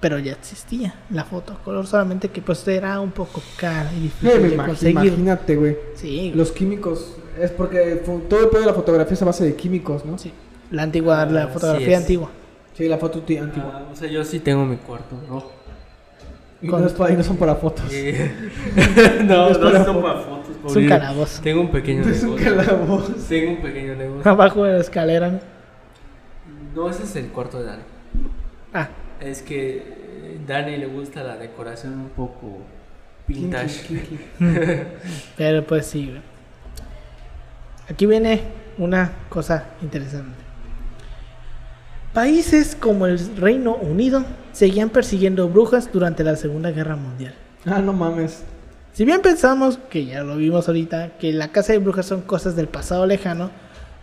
Pero 0.00 0.18
ya 0.18 0.32
existía 0.32 0.94
la 1.10 1.24
foto 1.24 1.52
a 1.52 1.58
color, 1.62 1.86
solamente 1.86 2.28
que 2.30 2.40
pues 2.40 2.66
era 2.68 2.98
un 3.00 3.10
poco 3.10 3.42
cara 3.58 3.90
y 3.92 4.00
difícil 4.04 4.40
me 4.40 4.48
de 4.48 4.56
imag- 4.56 4.66
conseguir. 4.66 5.04
imagínate, 5.06 5.56
güey. 5.56 5.76
Sí, 5.94 6.32
Los 6.34 6.52
químicos. 6.52 7.16
Es 7.38 7.50
porque 7.50 8.02
todo 8.28 8.40
el 8.44 8.48
pedo 8.48 8.60
de 8.60 8.66
la 8.66 8.74
fotografía 8.74 9.12
es 9.14 9.22
a 9.22 9.26
base 9.26 9.44
de 9.44 9.54
químicos, 9.54 10.04
¿no? 10.04 10.16
sí. 10.18 10.32
La 10.70 10.84
antigua, 10.84 11.26
la 11.26 11.44
Ah, 11.44 11.48
fotografía 11.48 11.86
sí 11.86 11.92
es. 11.92 11.98
antigua. 11.98 12.30
Sí, 12.74 12.88
la 12.88 12.96
foto 12.98 13.20
ti- 13.22 13.36
antigua. 13.36 13.72
Ah, 13.74 13.88
o 13.92 13.96
sea, 13.96 14.08
yo 14.08 14.24
sí 14.24 14.40
tengo 14.40 14.64
mi 14.64 14.76
cuarto 14.76 15.16
rojo. 15.28 15.52
Y, 16.62 16.68
no 16.68 16.78
es 16.86 16.94
y 17.10 17.12
no 17.16 17.22
son 17.22 17.36
para 17.38 17.54
fotos. 17.56 17.86
Eh, 17.92 18.30
no, 19.24 19.48
Es 19.48 19.58
no 19.58 19.64
para 19.72 19.84
son 19.84 20.02
para 20.02 20.20
fotos. 20.20 20.50
Es 20.66 20.76
un 20.76 20.88
calabozo. 20.88 21.42
Tengo 21.42 21.60
un 21.62 21.70
pequeño 21.70 22.02
Es 22.02 22.22
un 22.22 22.36
negocio. 22.36 22.56
calabozo. 22.56 23.12
Tengo 23.28 23.50
un 23.52 23.62
pequeño 23.62 23.94
negocio. 23.96 24.30
Abajo 24.30 24.64
de 24.64 24.72
la 24.74 24.78
escalera. 24.80 25.28
¿no? 25.30 25.40
No, 26.74 26.90
ese 26.90 27.02
es 27.04 27.16
el 27.16 27.26
cuarto 27.28 27.58
de 27.58 27.64
Dani. 27.64 27.82
Ah, 28.74 28.88
Es 29.20 29.42
que 29.42 29.76
eh, 29.78 30.40
Dani 30.46 30.76
le 30.76 30.86
gusta 30.86 31.22
la 31.22 31.36
decoración 31.36 31.94
un 31.94 32.08
poco 32.10 32.58
vintage. 33.26 33.86
Kinky, 33.86 34.06
kinky. 34.06 34.24
Pero 35.36 35.66
pues 35.66 35.86
sí, 35.86 36.06
güey. 36.06 36.22
Aquí 37.88 38.06
viene 38.06 38.40
una 38.78 39.12
cosa 39.28 39.64
interesante. 39.82 40.38
Países 42.12 42.74
como 42.74 43.06
el 43.06 43.36
Reino 43.36 43.76
Unido 43.76 44.24
seguían 44.52 44.90
persiguiendo 44.90 45.48
brujas 45.48 45.92
durante 45.92 46.24
la 46.24 46.36
Segunda 46.36 46.70
Guerra 46.70 46.96
Mundial. 46.96 47.34
Ah, 47.66 47.80
no 47.80 47.92
mames. 47.92 48.42
Si 48.92 49.04
bien 49.04 49.22
pensamos, 49.22 49.78
que 49.90 50.06
ya 50.06 50.22
lo 50.22 50.36
vimos 50.36 50.66
ahorita, 50.66 51.18
que 51.18 51.32
la 51.32 51.48
caza 51.48 51.72
de 51.72 51.78
brujas 51.78 52.06
son 52.06 52.22
cosas 52.22 52.56
del 52.56 52.66
pasado 52.66 53.06
lejano, 53.06 53.50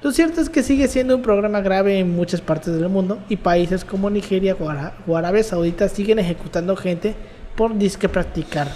lo 0.03 0.11
cierto 0.11 0.41
es 0.41 0.49
que 0.49 0.63
sigue 0.63 0.87
siendo 0.87 1.15
un 1.15 1.21
programa 1.21 1.61
grave 1.61 1.99
en 1.99 2.15
muchas 2.15 2.39
partes 2.41 2.73
del 2.73 2.87
mundo 2.89 3.19
y 3.29 3.37
países 3.37 3.83
como 3.83 4.09
Nigeria 4.09 4.55
o 4.59 4.69
Ara- 4.69 4.93
o 5.07 5.17
Arabia 5.17 5.43
Saudita 5.43 5.89
siguen 5.89 6.19
ejecutando 6.19 6.75
gente 6.75 7.15
por 7.55 7.75
disque 7.77 8.07
practicar 8.07 8.67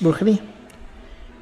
brujería. 0.00 0.38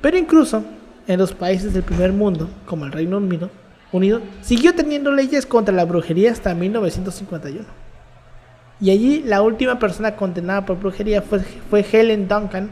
Pero 0.01 0.18
incluso 0.18 0.64
en 1.07 1.18
los 1.18 1.33
países 1.33 1.73
del 1.73 1.83
primer 1.85 2.12
mundo, 2.12 2.49
como 2.66 2.85
el 2.85 2.93
Reino 2.93 3.18
Unido, 3.18 3.51
Unido 3.93 4.20
siguió 4.41 4.75
teniendo 4.75 5.12
leyes 5.12 5.47
contra 5.47 5.75
la 5.75 5.85
brujería 5.85 6.33
hasta 6.33 6.55
1951. 6.55 7.64
Y 8.81 8.91
allí 8.91 9.23
la 9.23 9.43
última 9.43 9.79
persona 9.79 10.16
condenada 10.16 10.64
por 10.66 10.79
brujería 10.81 11.23
fue, 11.23 11.41
fue 11.41 11.85
Helen 11.93 12.27
Duncan, 12.27 12.70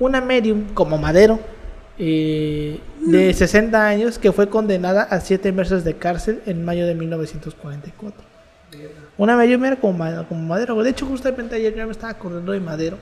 una 0.00 0.20
medium 0.20 0.64
como 0.74 0.98
Madero, 0.98 1.38
eh, 1.98 2.80
de 3.06 3.32
60 3.32 3.86
años, 3.86 4.18
que 4.18 4.32
fue 4.32 4.48
condenada 4.48 5.02
a 5.02 5.20
7 5.20 5.52
meses 5.52 5.84
de 5.84 5.94
cárcel 5.94 6.40
en 6.46 6.64
mayo 6.64 6.86
de 6.86 6.94
1944. 6.94 8.24
Una 9.16 9.36
medium 9.36 9.64
era 9.64 9.76
como, 9.76 9.98
Ma- 9.98 10.26
como 10.28 10.42
Madero. 10.42 10.82
De 10.82 10.90
hecho, 10.90 11.06
justamente 11.06 11.54
ayer 11.54 11.74
yo 11.74 11.84
me 11.86 11.92
estaba 11.92 12.10
acordando 12.12 12.50
de 12.52 12.60
Madero. 12.60 12.98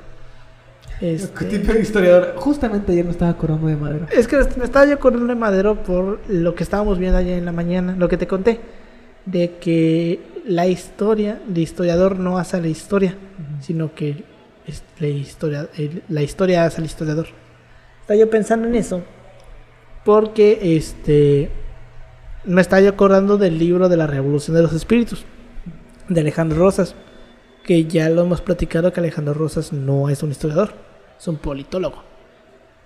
Este, 1.01 1.81
historiador. 1.81 2.35
Justamente 2.37 2.93
ayer 2.93 3.05
me 3.05 3.11
estaba 3.13 3.31
acordando 3.31 3.67
de 3.67 3.77
Madero. 3.77 4.07
es 4.13 4.29
que 4.29 4.37
me 4.37 4.65
estaba 4.65 4.85
yo 4.87 4.95
acordando 4.95 5.27
de 5.27 5.35
Madero 5.35 5.83
por 5.83 6.21
lo 6.29 6.55
que 6.55 6.63
estábamos 6.63 6.99
viendo 6.99 7.17
ayer 7.19 7.39
en 7.39 7.45
la 7.47 7.53
mañana, 7.53 7.97
lo 7.99 8.09
que 8.09 8.19
te 8.19 8.27
conté, 8.27 8.61
de 9.25 9.55
que 9.59 10.21
la 10.47 10.67
historia, 10.67 11.41
el 11.49 11.57
historiador 11.59 12.19
no 12.19 12.37
hace 12.39 12.61
la 12.61 12.69
historia, 12.69 13.17
sino 13.61 13.95
que 13.95 14.25
la 15.01 15.07
historia, 15.09 15.69
la 16.09 16.23
historia 16.23 16.65
hace 16.67 16.81
al 16.81 16.85
historiador. 16.87 17.29
Estaba 18.03 18.19
yo 18.19 18.29
pensando 18.29 18.69
en 18.69 18.75
eso, 18.75 19.01
porque 20.05 20.77
este 20.77 21.51
me 22.45 22.61
estaba 22.61 22.83
yo 22.83 22.91
acordando 22.91 23.39
del 23.39 23.59
libro 23.59 23.89
de 23.89 23.97
la 23.97 24.09
Revolución 24.09 24.57
de 24.57 24.63
los 24.63 24.73
Espíritus, 24.73 25.25
de 26.09 26.21
Alejandro 26.21 26.59
Rosas, 26.59 26.97
que 27.65 27.85
ya 27.85 28.09
lo 28.09 28.23
hemos 28.23 28.41
platicado 28.41 28.93
que 28.93 28.99
Alejandro 28.99 29.35
Rosas 29.35 29.73
no 29.73 30.09
es 30.09 30.25
un 30.25 30.33
historiador, 30.33 30.73
es 31.17 31.29
un 31.29 31.37
politólogo. 31.37 32.03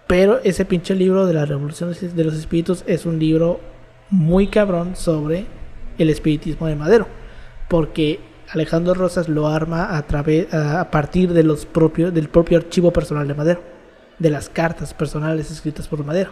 Pero 0.06 0.38
ese 0.44 0.66
pinche 0.66 0.94
libro 0.94 1.24
de 1.24 1.32
la 1.32 1.46
Revolución 1.46 1.94
de 1.98 2.24
los 2.24 2.34
Espíritus 2.34 2.84
es 2.86 3.06
un 3.06 3.18
libro 3.18 3.60
muy 4.10 4.48
cabrón 4.48 4.96
sobre 4.96 5.46
el 5.96 6.10
espiritismo 6.10 6.66
de 6.66 6.76
Madero. 6.76 7.06
Porque 7.68 8.20
Alejandro 8.50 8.92
Rosas 8.92 9.30
lo 9.30 9.48
arma 9.48 9.96
a, 9.96 10.06
través, 10.06 10.52
a 10.52 10.90
partir 10.90 11.32
de 11.32 11.42
los 11.42 11.64
propios, 11.64 12.12
del 12.12 12.28
propio 12.28 12.58
archivo 12.58 12.92
personal 12.92 13.26
de 13.26 13.34
Madero. 13.34 13.75
De 14.18 14.30
las 14.30 14.48
cartas 14.48 14.94
personales 14.94 15.50
escritas 15.50 15.88
por 15.88 16.04
Madero. 16.04 16.30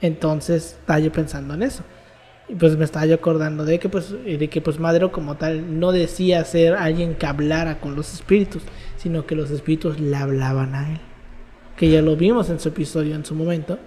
Entonces 0.00 0.76
estaba 0.80 0.98
yo 0.98 1.12
pensando 1.12 1.54
en 1.54 1.62
eso. 1.62 1.82
Y 2.48 2.54
pues 2.54 2.76
me 2.76 2.84
estaba 2.84 3.06
yo 3.06 3.14
acordando 3.14 3.64
de 3.64 3.78
que 3.78 3.88
pues, 3.88 4.10
de 4.10 4.48
que 4.48 4.60
pues 4.60 4.78
Madero 4.78 5.12
como 5.12 5.36
tal 5.36 5.78
no 5.78 5.92
decía 5.92 6.44
ser 6.44 6.74
alguien 6.74 7.14
que 7.14 7.26
hablara 7.26 7.80
con 7.80 7.94
los 7.94 8.12
espíritus, 8.12 8.62
sino 8.96 9.26
que 9.26 9.34
los 9.34 9.50
espíritus 9.50 9.98
le 9.98 10.16
hablaban 10.16 10.74
a 10.74 10.92
él 10.92 11.00
que 11.76 11.90
ya 11.90 12.02
lo 12.02 12.16
vimos 12.16 12.50
en 12.50 12.60
su 12.60 12.68
episodio 12.68 13.14
en 13.14 13.24
su 13.24 13.34
momento, 13.34 13.78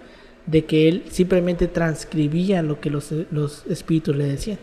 de 0.45 0.65
que 0.65 0.87
él 0.87 1.03
simplemente 1.09 1.67
transcribía 1.67 2.61
lo 2.61 2.79
que 2.79 2.89
los, 2.89 3.13
los 3.31 3.65
espíritus 3.67 4.15
le 4.15 4.25
decían. 4.25 4.59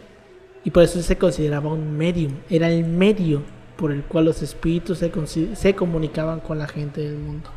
Y 0.65 0.71
por 0.71 0.83
eso 0.83 1.01
se 1.03 1.19
consideraba 1.19 1.73
un 1.73 1.97
medium, 1.97 2.33
era 2.49 2.71
el 2.71 2.85
medio 2.85 3.43
por 3.77 3.93
el 3.93 4.03
cual 4.03 4.27
los 4.27 4.41
espíritus 4.43 4.99
se, 4.99 5.57
se 5.57 5.75
comunicaban 5.75 6.41
con 6.41 6.59
la 6.59 6.69
gente 6.69 7.03
del 7.03 7.19
mundo. 7.19 7.51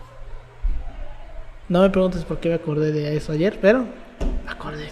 No 1.70 1.82
me 1.82 1.89
preguntes 1.89 2.24
por 2.24 2.39
qué 2.39 2.49
me 2.49 2.55
acordé 2.55 2.91
de 2.91 3.15
eso 3.18 3.32
ayer, 3.34 3.57
pero 3.61 3.80
me 4.45 4.51
acordé. 4.51 4.88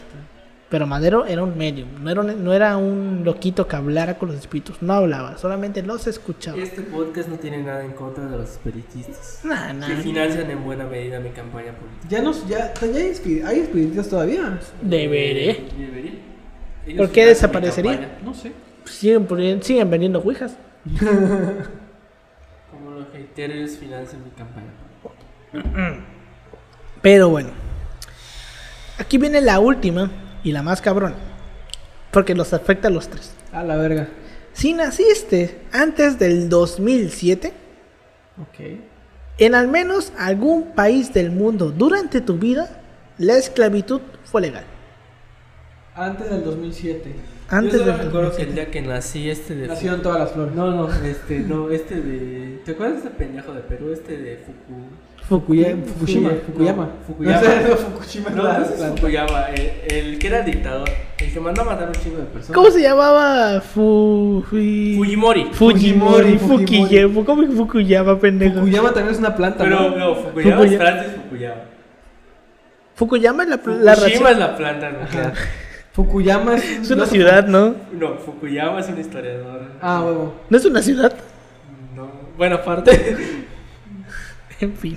Pero 0.68 0.88
Madero 0.88 1.26
era 1.26 1.44
un 1.44 1.56
medium, 1.58 1.88
no 2.04 2.10
era 2.10 2.22
un, 2.22 2.44
no 2.44 2.52
era 2.52 2.76
un 2.76 3.22
loquito 3.24 3.68
que 3.68 3.76
hablara 3.76 4.18
con 4.18 4.30
los 4.30 4.38
espíritus, 4.38 4.82
no 4.82 4.94
hablaba, 4.94 5.38
solamente 5.38 5.82
los 5.84 6.08
escuchaba. 6.08 6.58
Este 6.58 6.82
podcast 6.82 7.30
no 7.30 7.36
tiene 7.38 7.62
nada 7.62 7.86
en 7.86 7.92
contra 7.92 8.26
de 8.26 8.36
los 8.38 8.50
espiritistas. 8.50 9.42
Nah, 9.44 9.72
nah. 9.74 9.88
Que 9.88 9.96
financian 9.98 10.50
en 10.50 10.64
buena 10.66 10.86
medida 10.86 11.20
mi 11.20 11.30
campaña 11.30 11.72
política. 11.74 12.08
Ya 12.10 12.22
nos, 12.22 12.46
ya, 12.50 12.74
ya 12.74 12.82
hay, 12.88 13.12
espi- 13.12 13.46
hay 13.46 13.60
espiritistas 13.60 14.10
todavía. 14.10 14.60
Deberé. 14.82 15.66
Debería. 15.78 16.14
Ellos 16.88 16.98
¿Por 16.98 17.10
qué 17.12 17.26
desaparecería? 17.28 18.18
No 18.26 18.34
sé. 18.34 18.52
Siguen, 18.86 19.26
poniendo- 19.28 19.64
siguen 19.64 19.90
vendiendo 19.90 20.20
ouijas. 20.20 20.58
Como 22.72 22.92
los 22.92 23.08
haters 23.14 23.78
financian 23.78 24.24
mi 24.24 24.32
campaña. 24.32 24.74
Pero 27.06 27.30
bueno. 27.30 27.50
Aquí 28.98 29.20
viene 29.20 29.40
la 29.40 29.60
última 29.60 30.10
y 30.44 30.52
la 30.52 30.64
más 30.64 30.82
cabrona. 30.82 31.14
Porque 32.10 32.34
los 32.34 32.52
afecta 32.52 32.88
a 32.88 32.92
los 32.92 33.08
tres. 33.10 33.32
A 33.54 33.62
la 33.64 33.76
verga. 33.76 34.08
Si 34.54 34.74
naciste 34.74 35.62
antes 35.72 36.18
del 36.18 36.50
2007, 36.50 37.54
Ok. 38.42 38.80
en 39.38 39.54
al 39.54 39.68
menos 39.68 40.14
algún 40.18 40.72
país 40.74 41.14
del 41.14 41.30
mundo 41.30 41.70
durante 41.70 42.22
tu 42.22 42.40
vida, 42.40 42.82
la 43.20 43.38
esclavitud 43.38 44.02
fue 44.24 44.42
legal. 44.42 44.64
Antes 45.94 46.28
del 46.28 46.44
2007. 46.44 47.14
Antes 47.50 47.74
Yo 47.74 47.80
solo 47.82 47.92
del 47.92 48.06
recuerdo 48.08 48.32
que 48.36 48.46
2007. 48.46 48.50
el 48.50 48.56
día 48.56 48.72
que 48.72 48.82
nací, 48.82 49.30
este 49.30 49.54
de. 49.56 49.68
Nacieron 49.68 50.02
todas 50.02 50.22
las 50.22 50.32
flores. 50.32 50.56
No, 50.56 50.72
no, 50.72 50.92
este, 51.06 51.40
no, 51.42 51.70
este 51.70 52.02
de. 52.02 52.62
¿Te 52.66 52.72
acuerdas 52.72 53.04
de 53.04 53.10
este 53.10 53.20
pendejo 53.20 53.54
de 53.54 53.62
Perú? 53.62 53.92
Este 53.94 54.18
de 54.18 54.38
Fuku. 54.38 54.82
Fukuya- 55.30 55.76
Fukushima. 55.86 56.30
Fukuyama. 56.46 56.90
Fukuyama. 57.08 57.42
No, 57.42 57.76
Fukushima 57.78 58.30
No, 58.30 58.44
no 58.44 58.64
es. 58.64 58.70
Fukuyama, 58.96 59.46
el, 59.50 59.72
el 59.92 60.20
que 60.20 60.28
era 60.28 60.42
dictador, 60.44 60.88
el 61.18 61.34
que 61.34 61.40
mandó 61.40 61.62
a 61.62 61.66
matar 61.66 61.86
a 61.86 61.88
un 61.88 61.94
chingo 61.96 62.18
de 62.18 62.26
personas. 62.26 62.56
¿Cómo 62.56 62.70
se 62.70 62.82
llamaba? 62.82 63.60
Fu... 63.62 64.44
Fui- 64.50 64.96
Fujimori. 64.98 65.46
Fujimori. 65.52 66.38
Fukuyama. 66.38 67.26
¿Cómo 67.26 67.42
que 67.42 67.48
Fukuyama, 67.56 68.20
pendejo? 68.20 68.56
Fukuyama 68.60 68.94
también 68.94 69.14
es 69.14 69.20
una 69.20 69.36
planta, 69.36 69.64
Pero 69.64 69.90
¿no? 69.90 69.96
no, 69.98 70.16
Fukuyama 70.16 70.62
Fukuya- 70.62 70.72
es 70.72 70.78
Francis 70.78 71.12
Fukuyama. 71.24 71.62
Fukuyama 72.96 73.44
es 73.44 73.50
la, 73.50 73.56
la 73.82 73.96
Fukushima 73.96 74.30
es 74.32 74.38
la 74.38 74.56
planta 74.56 74.90
nuclear. 74.92 75.34
Fukuyama 75.92 76.56
es... 76.56 76.64
Es 76.82 76.92
una 76.92 77.06
ciudad, 77.08 77.48
¿no? 77.48 77.74
No, 77.94 78.16
Fukuyama 78.18 78.80
es 78.80 78.90
un 78.90 79.00
historiador. 79.00 79.62
Ah, 79.82 80.02
huevo. 80.06 80.34
¿No 80.50 80.58
es 80.58 80.66
una 80.66 80.82
ciudad? 80.82 81.14
No, 81.96 82.10
bueno, 82.38 82.56
aparte, 82.58 83.18
En 84.62 84.74
fin. 84.74 84.96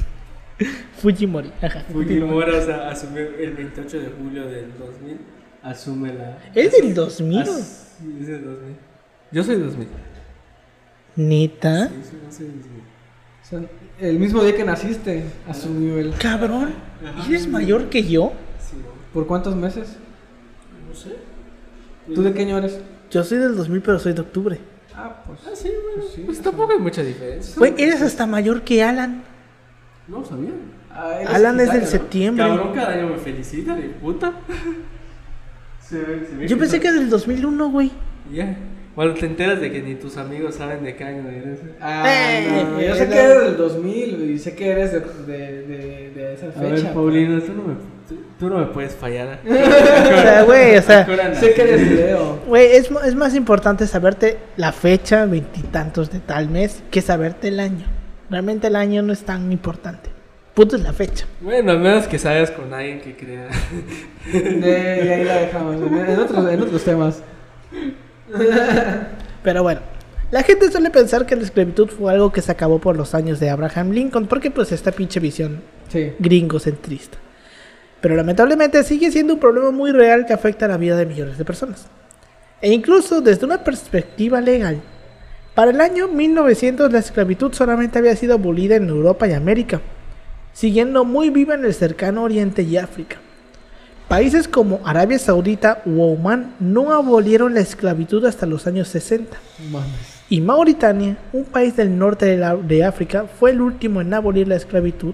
Fujimori. 0.99 1.53
Ajá. 1.63 1.85
Fujimori, 1.93 2.51
o 2.53 2.63
sea, 2.65 2.91
asumió 2.91 3.23
el 3.23 3.53
28 3.55 4.01
de 4.01 4.09
julio 4.19 4.47
del 4.47 4.73
2000, 4.79 5.19
asume 5.63 6.15
la... 6.15 6.39
¿Es 6.55 6.73
del 6.73 6.95
2000? 6.95 7.39
As- 7.41 7.85
Sí, 8.01 8.17
es 8.21 8.27
del 8.29 8.45
2000. 8.45 8.77
Yo 9.33 9.45
soy 9.45 9.57
2000. 9.57 9.89
¿Neta? 11.17 11.89
Sí, 11.89 11.95
sí, 12.11 12.17
yo 12.25 12.33
soy 12.33 12.47
2000. 12.47 12.63
O 13.43 13.45
sea, 13.49 13.61
el 14.01 14.19
mismo 14.19 14.43
día 14.45 14.55
que 14.55 14.65
naciste, 14.65 15.25
asumió 15.49 15.99
el... 15.99 16.15
Cabrón. 16.19 16.75
¿Eres 17.29 17.49
mayor 17.49 17.89
que 17.89 18.03
yo? 18.07 18.33
Sí, 18.61 18.77
no, 18.77 18.89
¿Por 19.13 19.27
cuántos 19.27 19.57
meses? 19.57 19.97
no 20.89 20.95
sé. 20.95 21.17
¿Tú 22.15 22.23
de 22.23 22.33
qué 22.33 22.43
año 22.43 22.59
eres? 22.59 22.81
Yo 23.11 23.23
soy 23.25 23.39
del 23.39 23.57
2000, 23.57 23.83
pero 23.83 23.99
soy 23.99 24.13
de 24.13 24.21
octubre. 24.21 24.59
Ah, 24.95 25.23
pues... 25.27 25.41
Ah, 25.47 25.51
sí, 25.55 25.71
bueno, 25.95 26.11
Sí, 26.15 26.23
pues 26.25 26.41
tampoco 26.41 26.73
hay 26.73 26.79
mucha 26.79 27.03
diferencia. 27.03 27.55
Güey, 27.59 27.75
eres 27.79 28.01
hasta 28.03 28.27
mayor 28.27 28.63
que 28.63 28.83
Alan. 28.83 29.23
No 30.09 30.25
sabía. 30.25 30.51
Ah, 30.91 31.19
Alan 31.35 31.61
es 31.61 31.71
del 31.73 31.83
¿no? 31.83 31.87
septiembre. 31.87 32.45
Cabrón, 32.47 32.73
cada 32.75 32.93
año 32.95 33.09
me 33.09 33.19
felicita, 33.19 33.75
de 33.75 33.83
puta. 33.89 34.33
Se 35.81 35.99
ve- 35.99 36.27
se 36.29 36.37
ve 36.37 36.49
Yo 36.49 36.59
pensé 36.59 36.81
que 36.81 36.91
del 36.93 37.09
2001, 37.11 37.71
güey. 37.71 37.91
Ya. 38.33 38.57
Cuando 38.95 39.15
te 39.15 39.27
enteras 39.27 39.61
de 39.61 39.71
que 39.71 39.81
ni 39.81 39.95
tus 39.95 40.17
amigos 40.17 40.57
saben 40.57 40.83
de 40.83 40.97
qué 40.97 41.05
año 41.05 41.29
eres. 41.29 41.61
Ah, 41.81 42.05
Eh, 42.09 42.65
no, 42.69 42.81
yo 42.81 42.87
eh, 42.89 42.95
sé 42.97 43.07
no. 43.07 43.13
que 43.13 43.19
eres 43.21 43.43
del 43.45 43.57
2000 43.57 44.31
y 44.33 44.39
sé 44.39 44.55
que 44.57 44.71
eres 44.71 44.93
de, 44.93 45.01
de, 45.01 45.63
de, 45.63 46.11
de 46.15 46.35
esa 46.35 46.49
A 46.49 46.53
fecha. 46.53 46.69
ver, 46.69 46.93
Paulino, 46.93 47.41
tú 47.41 47.53
no 47.53 47.63
me, 47.63 47.75
tú, 48.09 48.17
tú 48.41 48.49
no 48.51 48.59
me 48.59 48.67
puedes 48.67 48.95
fallar. 48.97 49.39
O 49.49 50.21
sea, 50.21 50.43
güey, 50.45 50.77
o 50.77 50.83
sea, 50.83 51.35
Sé 51.35 51.55
que 51.55 51.63
eres 51.63 51.93
Leo. 51.93 52.41
güey, 52.49 52.67
es, 52.73 52.91
mo- 52.91 53.01
es 53.01 53.15
más 53.15 53.35
importante 53.37 53.87
saberte 53.87 54.39
la 54.57 54.73
fecha, 54.73 55.27
veintitantos 55.27 56.11
de 56.11 56.19
tal 56.19 56.49
mes, 56.49 56.83
que 56.91 57.01
saberte 57.01 57.49
el 57.49 57.61
año. 57.61 57.85
Realmente 58.31 58.67
el 58.67 58.77
año 58.77 59.03
no 59.03 59.13
es 59.13 59.21
tan 59.25 59.51
importante. 59.53 60.11
Punto 60.55 60.77
es 60.77 60.83
la 60.83 60.93
fecha. 60.93 61.25
Bueno, 61.41 61.73
al 61.73 61.79
menos 61.79 62.07
que 62.09 62.19
salgas 62.19 62.51
con 62.51 62.73
alguien 62.75 63.01
que 63.01 63.17
crea. 63.17 63.49
De, 64.33 65.03
y 65.05 65.09
ahí 65.09 65.25
la 65.25 65.35
dejamos. 65.43 65.77
En, 65.77 66.19
otros, 66.19 66.53
en 66.53 66.63
otros 66.63 66.85
temas. 66.85 67.23
Pero 69.43 69.63
bueno, 69.63 69.81
la 70.31 70.43
gente 70.43 70.71
suele 70.71 70.91
pensar 70.91 71.25
que 71.27 71.37
la 71.37 71.43
esclavitud 71.43 71.89
fue 71.89 72.13
algo 72.13 72.33
que 72.33 72.43
se 72.43 72.53
acabó 72.53 72.79
por 72.81 72.97
los 72.97 73.15
años 73.15 73.41
de 73.41 73.51
Abraham 73.51 73.91
Lincoln, 73.93 74.27
porque 74.27 74.51
pues 74.51 74.73
esta 74.73 74.93
pinche 74.93 75.21
visión 75.21 75.63
Sí. 75.89 76.13
gringocentrista. 76.19 77.17
Pero 78.01 78.15
lamentablemente 78.15 78.83
sigue 78.85 79.11
siendo 79.11 79.35
un 79.35 79.41
problema 79.41 79.71
muy 79.71 79.91
real 79.93 80.27
que 80.27 80.33
afecta 80.35 80.69
la 80.69 80.77
vida 80.77 80.97
de 80.97 81.07
millones 81.07 81.39
de 81.39 81.45
personas. 81.45 81.87
E 82.61 82.71
incluso 82.73 83.21
desde 83.21 83.47
una 83.47 83.65
perspectiva 83.65 84.41
legal, 84.41 84.81
para 85.59 85.73
el 85.73 85.81
año 85.81 86.07
1900 86.07 86.93
la 86.93 87.01
esclavitud 87.01 87.53
solamente 87.53 87.99
había 87.99 88.15
sido 88.15 88.35
abolida 88.35 88.77
en 88.77 88.89
Europa 88.89 89.27
y 89.27 89.33
América, 89.33 89.81
siguiendo 90.53 91.05
muy 91.05 91.31
viva 91.31 91.55
en 91.57 91.65
el 91.65 91.75
cercano 91.75 92.23
Oriente 92.23 92.63
y 92.63 92.77
África. 92.77 93.17
Países 94.07 94.47
como 94.47 94.79
Arabia 94.85 95.19
Saudita 95.19 95.83
u 95.85 96.01
Oman 96.01 96.55
no 96.61 96.93
abolieron 96.93 97.55
la 97.55 97.61
esclavitud 97.61 98.25
hasta 98.25 98.47
los 98.47 98.69
años 98.69 98.87
60. 98.87 99.37
Mames. 99.73 99.89
Y 100.29 100.41
Mauritania, 100.41 101.17
un 101.33 101.43
país 101.45 101.75
del 101.75 101.99
norte 101.99 102.27
de, 102.27 102.37
la- 102.37 102.55
de 102.55 102.85
África, 102.85 103.25
fue 103.41 103.51
el 103.51 103.61
último 103.61 104.01
en 104.01 104.15
abolir 104.15 104.47
la 104.47 104.55
esclavitud 104.55 105.13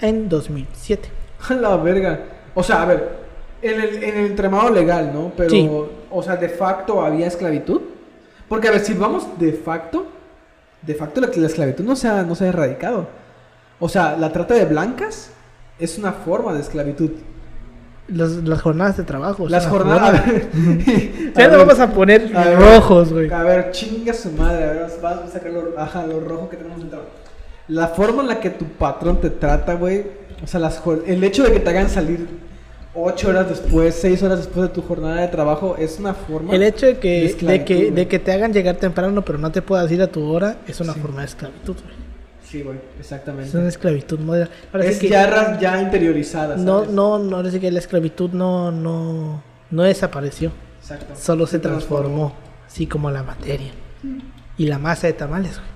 en 0.00 0.30
2007. 0.30 1.10
A 1.46 1.52
la 1.56 1.76
verga. 1.76 2.20
O 2.54 2.62
sea, 2.62 2.84
a 2.84 2.86
ver, 2.86 3.08
en 3.60 3.78
el, 3.82 4.02
en 4.02 4.16
el 4.16 4.26
entramado 4.28 4.70
legal, 4.70 5.10
¿no? 5.12 5.30
Pero, 5.36 5.50
Sí. 5.50 5.70
o 6.10 6.22
sea, 6.22 6.36
de 6.36 6.48
facto 6.48 7.02
había 7.04 7.26
esclavitud. 7.26 7.82
Porque, 8.48 8.68
a 8.68 8.70
ver, 8.72 8.80
si 8.80 8.94
vamos 8.94 9.26
de 9.38 9.52
facto, 9.52 10.06
de 10.82 10.94
facto 10.94 11.20
la, 11.20 11.28
la 11.34 11.46
esclavitud 11.46 11.84
no 11.84 11.96
se, 11.96 12.08
ha, 12.08 12.22
no 12.22 12.34
se 12.34 12.44
ha 12.44 12.48
erradicado. 12.48 13.08
O 13.80 13.88
sea, 13.88 14.16
la 14.16 14.32
trata 14.32 14.54
de 14.54 14.64
blancas 14.64 15.30
es 15.78 15.98
una 15.98 16.12
forma 16.12 16.52
de 16.54 16.60
esclavitud. 16.60 17.10
Los- 18.06 18.44
las 18.44 18.60
jornadas 18.60 18.96
de 18.98 19.04
trabajo. 19.04 19.48
Las 19.48 19.66
jornadas. 19.66 20.22
Ya 21.34 21.48
nos 21.48 21.56
vamos 21.58 21.80
a 21.80 21.90
poner 21.90 22.36
a 22.36 22.54
rojos, 22.54 23.12
güey. 23.12 23.32
A 23.32 23.42
ver, 23.42 23.70
chinga 23.72 24.12
su 24.12 24.30
madre. 24.32 24.64
A 24.64 24.72
ver, 24.72 24.90
vamos 25.02 25.24
a 25.24 25.28
sacar 25.32 25.50
lo, 25.52 25.78
ajá, 25.80 26.06
lo 26.06 26.20
rojo 26.20 26.48
que 26.48 26.56
tenemos 26.58 26.78
dentro. 26.80 27.02
La 27.68 27.88
forma 27.88 28.22
en 28.22 28.28
la 28.28 28.40
que 28.40 28.50
tu 28.50 28.66
patrón 28.66 29.20
te 29.20 29.30
trata, 29.30 29.74
güey. 29.74 30.04
O 30.42 30.46
sea, 30.46 30.60
las, 30.60 30.82
el 31.06 31.24
hecho 31.24 31.42
de 31.44 31.52
que 31.52 31.60
te 31.60 31.70
hagan 31.70 31.88
salir 31.88 32.28
8 32.96 33.28
horas 33.28 33.48
después, 33.48 33.94
6 33.96 34.22
horas 34.22 34.38
después 34.38 34.68
de 34.68 34.74
tu 34.74 34.82
jornada 34.82 35.20
de 35.20 35.28
trabajo 35.28 35.74
es 35.78 35.98
una 35.98 36.14
forma. 36.14 36.54
El 36.54 36.62
hecho 36.62 36.86
de 36.86 36.94
de 36.94 37.00
que, 37.00 37.08
de, 37.08 37.24
esclavitud, 37.26 37.64
que, 37.66 37.90
de 37.90 38.08
que 38.08 38.18
te 38.18 38.32
hagan 38.32 38.52
llegar 38.52 38.76
temprano 38.76 39.24
pero 39.24 39.38
no 39.38 39.50
te 39.50 39.62
puedas 39.62 39.90
ir 39.90 40.00
a 40.02 40.06
tu 40.06 40.24
hora 40.32 40.58
es 40.68 40.80
una 40.80 40.92
Sí. 40.94 41.00
forma 41.00 41.20
de 41.20 41.26
esclavitud, 41.26 41.74
güey. 41.82 41.94
Sí, 42.44 42.62
güey, 42.62 42.78
exactamente. 43.00 43.48
Es 43.48 43.54
una 43.54 43.68
esclavitud 43.68 44.20
moderna. 44.20 44.54
Ahora 44.72 44.84
sí 44.86 44.90
es 44.92 44.98
que 45.00 45.08
ya, 45.08 45.58
ya 45.58 45.80
interiorizada. 45.82 46.56
no, 46.56 46.80
¿sabes? 46.80 46.90
no, 46.94 47.18
no, 47.18 47.36
ahora 47.36 47.50
sí 47.50 47.58
que 47.58 47.70
la 47.72 47.80
esclavitud 47.80 48.30
no, 48.30 48.70
no, 48.70 49.42
no 49.70 49.82
desapareció. 49.82 50.52
Exacto. 50.80 51.14
Solo 51.16 51.46
se 51.48 51.58
transformó, 51.58 52.32
así 52.66 52.86
como 52.86 53.10
la 53.10 53.22
materia. 53.24 53.72
Y 54.56 54.66
la 54.66 54.78
masa 54.78 55.08
de 55.08 55.14
tamales, 55.14 55.56
güey. 55.56 55.74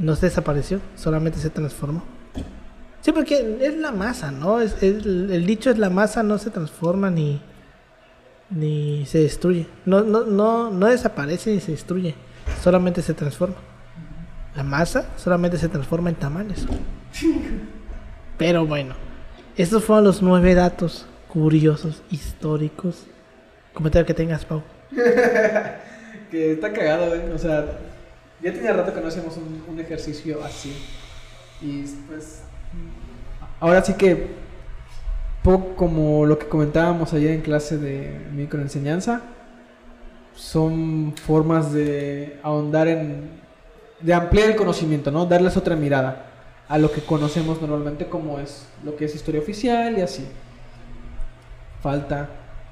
No 0.00 0.16
se 0.16 0.26
desapareció, 0.26 0.80
solamente 0.96 1.38
se 1.38 1.48
transformó. 1.48 2.02
Sí, 3.00 3.12
porque 3.12 3.58
es 3.60 3.76
la 3.76 3.92
masa, 3.92 4.30
¿no? 4.30 4.60
Es, 4.60 4.82
el 4.82 5.46
dicho 5.46 5.70
es 5.70 5.78
la 5.78 5.90
masa 5.90 6.22
no 6.22 6.38
se 6.38 6.50
transforma 6.50 7.10
ni, 7.10 7.40
ni 8.50 9.06
se 9.06 9.18
destruye. 9.20 9.66
No, 9.86 10.02
no, 10.02 10.24
no, 10.24 10.70
no 10.70 10.86
desaparece 10.86 11.54
ni 11.54 11.60
se 11.60 11.72
destruye, 11.72 12.14
solamente 12.62 13.02
se 13.02 13.14
transforma. 13.14 13.56
La 14.54 14.64
masa 14.64 15.06
solamente 15.16 15.56
se 15.58 15.68
transforma 15.68 16.10
en 16.10 16.16
tamales. 16.16 16.66
Pero 18.36 18.66
bueno, 18.66 18.94
estos 19.56 19.84
fueron 19.84 20.04
los 20.04 20.22
nueve 20.22 20.54
datos 20.54 21.06
curiosos, 21.28 22.02
históricos. 22.10 23.06
Comentario 23.72 24.06
que 24.06 24.14
tengas, 24.14 24.44
Pau. 24.44 24.62
Que 26.30 26.52
está 26.52 26.72
cagado, 26.72 27.08
güey. 27.08 27.28
O 27.32 27.38
sea, 27.38 27.66
ya 28.40 28.52
tenía 28.52 28.72
rato 28.72 28.94
que 28.94 29.00
no 29.00 29.08
hacíamos 29.08 29.36
un, 29.36 29.64
un 29.68 29.80
ejercicio 29.80 30.44
así. 30.44 30.76
Y 31.60 31.82
pues. 32.08 32.42
Ahora 33.58 33.82
sí 33.82 33.94
que. 33.94 34.40
Poco 35.42 35.74
como 35.74 36.26
lo 36.26 36.38
que 36.38 36.48
comentábamos 36.48 37.14
ayer 37.14 37.30
en 37.30 37.40
clase 37.40 37.78
de 37.78 38.26
microenseñanza. 38.32 39.22
Son 40.34 41.14
formas 41.16 41.72
de 41.72 42.38
ahondar 42.42 42.88
en. 42.88 43.30
de 44.00 44.14
ampliar 44.14 44.50
el 44.50 44.56
conocimiento, 44.56 45.10
¿no? 45.10 45.26
Darles 45.26 45.56
otra 45.56 45.76
mirada 45.76 46.30
a 46.70 46.78
lo 46.78 46.92
que 46.92 47.00
conocemos 47.00 47.60
normalmente 47.60 48.06
como 48.06 48.38
es 48.38 48.64
lo 48.84 48.94
que 48.94 49.04
es 49.04 49.14
historia 49.16 49.40
oficial 49.40 49.98
y 49.98 50.02
así. 50.02 50.24
Falta, 51.82 52.28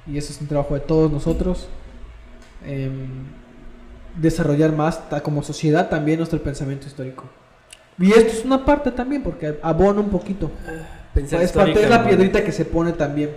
y 0.06 0.16
eso 0.16 0.32
es 0.32 0.40
un 0.40 0.46
trabajo 0.46 0.74
de 0.74 0.80
todos 0.80 1.10
nosotros, 1.10 1.68
em, 2.64 3.24
desarrollar 4.16 4.70
más 4.70 5.00
como 5.24 5.42
sociedad 5.42 5.88
también 5.88 6.18
nuestro 6.18 6.40
pensamiento 6.40 6.86
histórico. 6.86 7.24
Y 7.98 8.10
esto 8.12 8.32
es 8.32 8.44
una 8.44 8.64
parte 8.64 8.90
también, 8.92 9.22
porque 9.22 9.58
abona 9.62 10.00
un 10.00 10.10
poquito. 10.10 10.50
Pensar 11.14 11.42
Es 11.42 11.52
parte 11.52 11.78
de 11.80 11.88
la 11.88 12.06
piedrita 12.06 12.44
que 12.44 12.52
se 12.52 12.64
pone 12.64 12.92
también. 12.92 13.30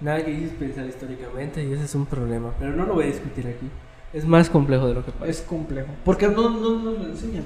Nada 0.00 0.24
que 0.24 0.30
dices 0.30 0.50
pensar 0.58 0.84
históricamente 0.86 1.64
y 1.64 1.72
ese 1.72 1.84
es 1.84 1.94
un 1.94 2.06
problema. 2.06 2.52
Pero 2.58 2.72
no 2.72 2.84
lo 2.84 2.94
voy 2.94 3.04
a 3.04 3.06
discutir 3.08 3.46
aquí. 3.46 3.66
Es 4.12 4.24
más 4.24 4.50
complejo 4.50 4.88
de 4.88 4.94
lo 4.94 5.04
que 5.04 5.10
Es 5.10 5.16
parece. 5.16 5.44
complejo. 5.44 5.88
Porque 6.04 6.28
no, 6.28 6.50
no, 6.50 6.60
no 6.60 6.78
nos 6.92 6.98
lo 6.98 7.06
enseñan. 7.06 7.44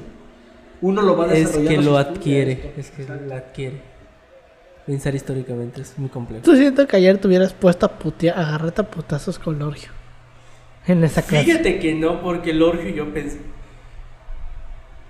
Uno 0.80 1.03
lo 1.03 1.16
va 1.16 1.26
Es 1.26 1.46
desarrollando. 1.46 1.70
que 1.70 1.76
si 1.76 1.84
lo 1.84 1.98
adquiere. 1.98 2.72
Es 2.76 2.90
que 2.90 3.05
lo 3.05 3.34
adquiere. 3.34 3.80
Pensar 4.86 5.14
históricamente 5.14 5.82
es 5.82 5.96
muy 5.98 6.09
complejo. 6.09 6.42
Tú 6.42 6.57
siento 6.57 6.86
que 6.86 6.96
ayer 6.96 7.18
te 7.18 7.28
hubieras 7.28 7.53
puesto 7.53 7.86
agarrarte 8.34 8.80
a 8.80 8.90
putazos 8.90 9.38
con 9.38 9.59
Lorgio. 9.59 9.90
En 10.86 11.05
esa 11.05 11.22
clase. 11.22 11.44
Fíjate 11.44 11.78
que 11.78 11.94
no, 11.94 12.22
porque 12.22 12.55
Lorgio 12.55 12.88
y 12.88 12.94
yo 12.94 13.12
pensé. 13.12 13.38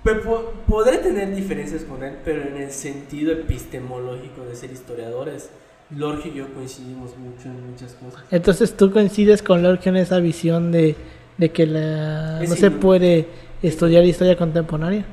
Po- 0.03 0.53
podré 0.67 0.99
tener 0.99 1.35
diferencias 1.35 1.83
con 1.83 2.03
él, 2.03 2.15
pero 2.25 2.43
en 2.43 2.57
el 2.57 2.71
sentido 2.71 3.33
epistemológico 3.33 4.45
de 4.49 4.55
ser 4.57 4.71
historiadores, 4.73 5.51
Lorgio 5.91 6.33
y 6.33 6.37
yo 6.37 6.55
coincidimos 6.55 7.17
mucho 7.19 7.49
en 7.49 7.71
muchas 7.71 7.93
cosas. 7.95 8.23
Entonces 8.31 8.77
tú 8.77 8.91
coincides 8.93 9.43
con 9.43 9.63
Lorgio 9.63 9.91
en 9.91 9.97
esa 9.97 10.19
visión 10.21 10.73
de, 10.73 10.95
de 11.37 11.51
que 11.51 11.67
la, 11.67 12.43
Es 12.43 12.49
no 12.49 12.57
se 12.57 12.71
puede 12.71 13.27
estudiar 13.63 14.05
historia 14.05 14.37
contemporánea. 14.37 15.05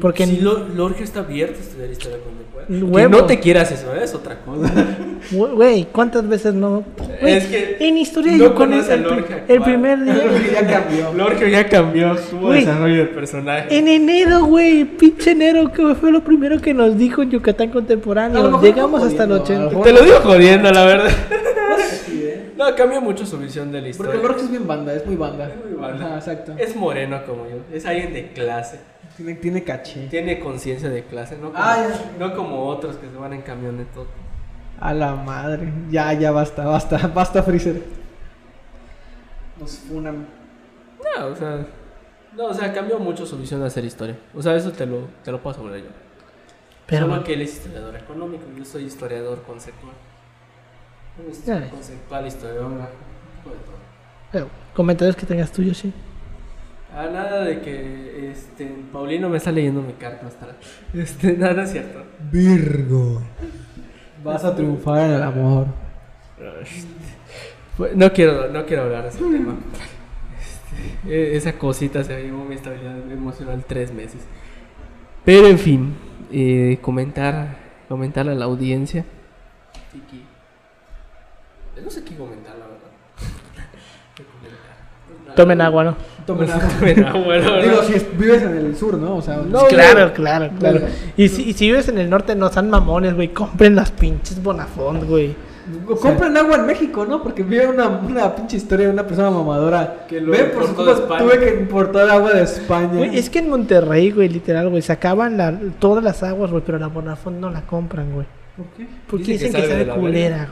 Porque 0.00 0.26
si 0.26 0.40
Lo- 0.40 0.66
está 1.02 1.20
abierto 1.20 1.58
a 1.58 1.62
estudiar 1.62 1.90
historia 1.90 2.18
contemporánea. 2.18 3.08
Que 3.08 3.08
no 3.08 3.24
te 3.24 3.40
quieras 3.40 3.72
eso, 3.72 3.94
es 3.94 4.14
otra 4.14 4.38
cosa. 4.40 4.70
Güey, 5.32 5.86
¿cuántas 5.90 6.28
veces 6.28 6.54
no? 6.54 6.84
Güey, 7.20 7.34
Es 7.34 7.46
que 7.46 7.76
en 7.80 7.96
historia 7.96 8.32
no 8.32 8.38
yo 8.38 8.54
con 8.54 8.72
el, 8.72 8.84
el, 8.90 9.02
Lorca, 9.02 9.44
primer 9.64 10.04
día. 10.04 10.14
ya 10.52 10.66
cambió. 10.66 11.12
Lorgio 11.14 11.48
ya 11.48 11.66
cambió 11.68 12.16
su 12.18 12.48
desarrollo 12.50 12.96
del 12.96 13.08
personaje. 13.10 13.76
En 13.76 13.88
enero, 13.88 14.44
güey, 14.44 14.84
pinche 14.84 15.30
enero, 15.32 15.72
que 15.72 15.94
fue 15.94 16.12
lo 16.12 16.22
primero 16.22 16.60
que 16.60 16.74
nos 16.74 16.96
dijo 16.98 17.22
en 17.22 17.30
Yucatán 17.30 17.70
contemporáneo. 17.70 18.60
Llegamos 18.60 19.00
no 19.00 19.06
hasta 19.06 19.24
el 19.24 19.30
jodiendo, 19.30 19.34
a 19.34 19.38
lo 19.38 19.42
80. 19.44 19.68
mejor- 19.70 19.84
Te 19.84 19.92
lo 19.92 20.00
digo 20.04 20.16
jodiendo, 20.22 20.70
la 20.70 20.84
verdad. 20.84 21.10
Sí, 22.06 22.22
¿eh? 22.24 22.50
No, 22.56 22.74
cambia 22.74 23.00
mucho 23.00 23.24
su 23.24 23.38
visión 23.38 23.72
de 23.72 23.80
la 23.80 23.88
historia. 23.88 24.12
Porque 24.12 24.26
Lorca 24.26 24.42
es 24.42 24.50
bien 24.50 24.66
banda, 24.66 24.92
es 24.94 25.06
muy 25.06 25.16
banda. 25.16 25.48
Es 25.48 25.64
muy 25.64 25.80
banda. 25.80 26.06
Ajá, 26.06 26.16
exacto. 26.18 26.52
Es 26.58 26.76
moreno 26.76 27.20
como 27.26 27.44
yo, 27.48 27.56
es 27.72 27.86
alguien 27.86 28.12
de 28.12 28.28
clase. 28.32 28.78
Tiene, 29.18 29.34
tiene 29.34 29.64
caché. 29.64 30.06
Tiene 30.06 30.38
conciencia 30.38 30.88
de 30.88 31.02
clase, 31.02 31.36
no 31.36 31.52
como, 31.52 31.64
no 32.20 32.36
como 32.36 32.66
otros 32.68 32.94
que 32.98 33.08
se 33.08 33.16
van 33.16 33.32
en 33.32 33.42
camioneta. 33.42 34.02
A 34.78 34.94
la 34.94 35.16
madre. 35.16 35.72
Ya, 35.90 36.12
ya 36.12 36.30
basta, 36.30 36.64
basta, 36.64 37.04
basta, 37.14 37.42
Freezer. 37.42 37.82
Nos 39.58 39.76
funan. 39.78 40.24
No, 41.18 41.26
o 41.26 41.34
sea, 41.34 41.66
no, 42.36 42.44
o 42.44 42.54
sea, 42.54 42.72
cambió 42.72 43.00
mucho 43.00 43.26
su 43.26 43.36
visión 43.36 43.60
de 43.60 43.66
hacer 43.66 43.84
historia. 43.84 44.16
O 44.36 44.40
sea, 44.40 44.54
eso 44.54 44.70
te 44.70 44.86
lo, 44.86 45.08
te 45.24 45.32
lo 45.32 45.42
puedo 45.42 45.54
asegurar 45.56 45.80
yo. 45.80 45.88
Pero 46.86 47.08
Solo 47.08 47.24
que 47.24 47.34
él 47.34 47.42
es 47.42 47.54
historiador 47.54 47.96
económico, 47.96 48.44
yo 48.56 48.64
soy 48.64 48.84
historiador 48.84 49.42
conceptual. 49.42 49.94
Conceptual, 51.72 52.24
historiador, 52.24 52.66
un 52.66 52.78
poco 53.42 53.56
de 53.56 53.62
todo. 53.64 53.74
pero, 54.30 54.48
comentarios 54.74 55.16
que 55.16 55.26
tengas 55.26 55.50
tuyos, 55.50 55.76
sí. 55.76 55.92
Ah, 56.94 57.06
nada 57.12 57.44
de 57.44 57.60
que 57.60 58.30
este 58.30 58.66
Paulino 58.92 59.28
me 59.28 59.36
está 59.36 59.52
leyendo 59.52 59.82
mi 59.82 59.92
carta 59.92 60.26
hasta 60.26 60.46
la- 60.46 60.54
Este, 61.02 61.34
nada, 61.36 61.54
no 61.54 61.62
es 61.62 61.70
cierto. 61.72 62.02
Virgo. 62.32 63.22
Vas 64.24 64.44
a 64.44 64.54
triunfar 64.56 65.04
en 65.04 65.10
el 65.12 65.22
amor. 65.22 65.66
No 67.94 68.12
quiero, 68.12 68.48
no 68.48 68.64
quiero 68.66 68.82
hablar 68.84 69.02
de 69.04 69.08
ese 69.10 69.18
tema. 69.18 69.54
Este, 70.40 71.14
e- 71.14 71.36
esa 71.36 71.52
cosita 71.58 72.02
se 72.02 72.22
llevó 72.22 72.44
mi 72.44 72.54
estabilidad 72.56 72.98
emocional 73.12 73.64
tres 73.66 73.92
meses. 73.92 74.22
Pero 75.24 75.46
en 75.46 75.58
fin, 75.58 75.94
eh, 76.32 76.78
comentar, 76.80 77.56
comentar 77.88 78.28
a 78.28 78.34
la 78.34 78.46
audiencia. 78.46 79.04
Tiki. 79.92 80.24
No 81.84 81.90
sé 81.90 82.02
qué 82.02 82.16
comentar, 82.16 82.56
la 82.56 82.66
verdad. 82.66 82.78
¿Qué 84.16 84.24
comentar? 84.24 85.36
Tomen 85.36 85.60
agua, 85.60 85.84
¿no? 85.84 85.96
Tomen 86.28 86.50
agua. 86.50 86.68
Tomen 86.80 87.04
agua. 87.04 87.36
Digo, 87.62 87.82
si 87.84 87.94
es- 87.94 88.18
vives 88.18 88.42
en 88.42 88.56
el 88.56 88.76
sur, 88.76 88.94
¿no? 88.98 89.16
O 89.16 89.22
sea, 89.22 89.38
No, 89.38 89.66
claro, 89.66 90.12
claro, 90.12 90.50
claro. 90.58 90.80
Y 91.16 91.28
si, 91.28 91.42
y 91.48 91.52
si 91.54 91.66
vives 91.66 91.88
en 91.88 91.98
el 91.98 92.08
norte, 92.10 92.34
no 92.36 92.48
sean 92.50 92.70
mamones, 92.70 93.14
güey. 93.14 93.28
Compren 93.28 93.74
las 93.74 93.90
pinches 93.90 94.42
Bonafont, 94.42 95.04
güey. 95.04 95.34
Compren 96.00 96.34
agua 96.36 96.56
en 96.56 96.66
México, 96.66 97.04
¿no? 97.04 97.22
Porque 97.22 97.42
vi 97.42 97.58
una, 97.58 97.88
una 97.88 98.34
pinche 98.34 98.56
historia 98.56 98.86
de 98.86 98.92
una 98.92 99.06
persona 99.06 99.30
mamadora. 99.30 100.06
Que 100.08 100.18
lo 100.20 100.32
Ve, 100.32 100.44
por 100.44 100.66
su 100.66 100.74
culpa 100.74 100.92
España. 100.92 101.20
tuve 101.24 101.38
que 101.38 101.60
importar 101.60 102.08
agua 102.08 102.32
de 102.32 102.42
España. 102.42 102.88
Güey, 102.94 103.18
es 103.18 103.28
que 103.28 103.40
en 103.40 103.50
Monterrey, 103.50 104.10
güey, 104.10 104.28
literal, 104.30 104.68
güey, 104.70 104.80
se 104.80 104.92
acaban 104.92 105.36
la- 105.36 105.58
todas 105.78 106.02
las 106.02 106.22
aguas, 106.22 106.50
güey, 106.50 106.62
pero 106.64 106.78
la 106.78 106.86
Bonafont 106.86 107.38
no 107.38 107.50
la 107.50 107.62
compran, 107.62 108.12
güey. 108.14 108.26
¿Por 108.56 108.66
qué? 108.76 108.86
Porque 109.08 109.24
Dice 109.32 109.50
que 109.50 109.56
dicen 109.58 109.62
que 109.62 109.84
sabe 109.84 110.00
culera, 110.00 110.48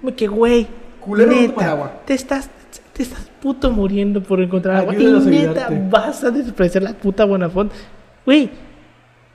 güey. 0.00 0.14
Que, 0.14 0.26
güey, 0.28 0.68
tomar 1.04 1.26
neta, 1.26 1.70
agua. 1.70 1.92
te 2.06 2.14
estás, 2.14 2.48
te 2.92 3.02
estás 3.02 3.30
puto 3.40 3.70
muriendo 3.70 4.22
por 4.22 4.40
encontrar 4.40 4.76
agua. 4.76 4.94
Y 4.94 5.04
neta, 5.04 5.68
vas 5.90 6.22
a 6.24 6.30
despreciar 6.30 6.82
la 6.84 6.92
puta 6.92 7.24
Bonafont. 7.24 7.72
Güey, 8.24 8.50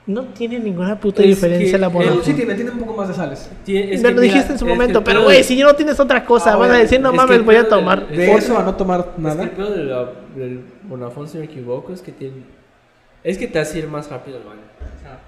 No 0.06 0.22
tiene 0.24 0.58
ninguna 0.58 0.98
puta 0.98 1.20
Es 1.22 1.28
diferencia 1.28 1.72
que 1.72 1.78
la 1.78 1.90
monotonía. 1.90 2.22
sí 2.24 2.32
tiene, 2.32 2.54
tiene 2.54 2.70
un 2.70 2.78
poco 2.78 2.94
más 2.96 3.08
de 3.08 3.14
sales. 3.14 3.50
Tie- 3.66 3.90
es 3.92 4.00
Me 4.02 4.08
que 4.08 4.14
lo 4.14 4.20
mira, 4.22 4.32
dijiste 4.32 4.52
en 4.54 4.58
su 4.58 4.64
momento, 4.66 5.00
el 5.00 5.04
pero 5.04 5.22
güey, 5.24 5.36
de- 5.38 5.44
si 5.44 5.60
no 5.60 5.74
tienes 5.74 6.00
otra 6.00 6.24
cosa, 6.24 6.54
Ah, 6.54 6.56
vas 6.56 6.70
a 6.70 6.76
decir, 6.78 6.98
no 6.98 7.12
mames, 7.12 7.44
voy 7.44 7.56
a 7.56 7.68
tomar. 7.68 8.08
De 8.08 8.16
que- 8.16 8.32
eso 8.34 8.56
a 8.58 8.62
no 8.62 8.74
tomar 8.74 9.00
Es 9.00 9.06
que 9.16 9.20
nada. 9.20 9.42
el 9.42 9.50
pedo 9.50 9.70
de 9.70 9.84
la- 9.84 10.08
del 10.34 10.60
Bonafón, 10.84 11.28
si 11.28 11.34
no 11.36 11.40
me 11.44 11.50
equivoco, 11.50 11.92
es 11.92 12.00
que 12.00 12.12
tiene. 12.12 12.36
Es 13.22 13.36
que 13.36 13.48
te 13.48 13.58
hace 13.58 13.80
ir 13.80 13.88
más 13.88 14.08
rápido 14.08 14.38
al 14.38 14.44
baño. 14.44 14.60
O 14.96 14.98
sea, 15.02 15.20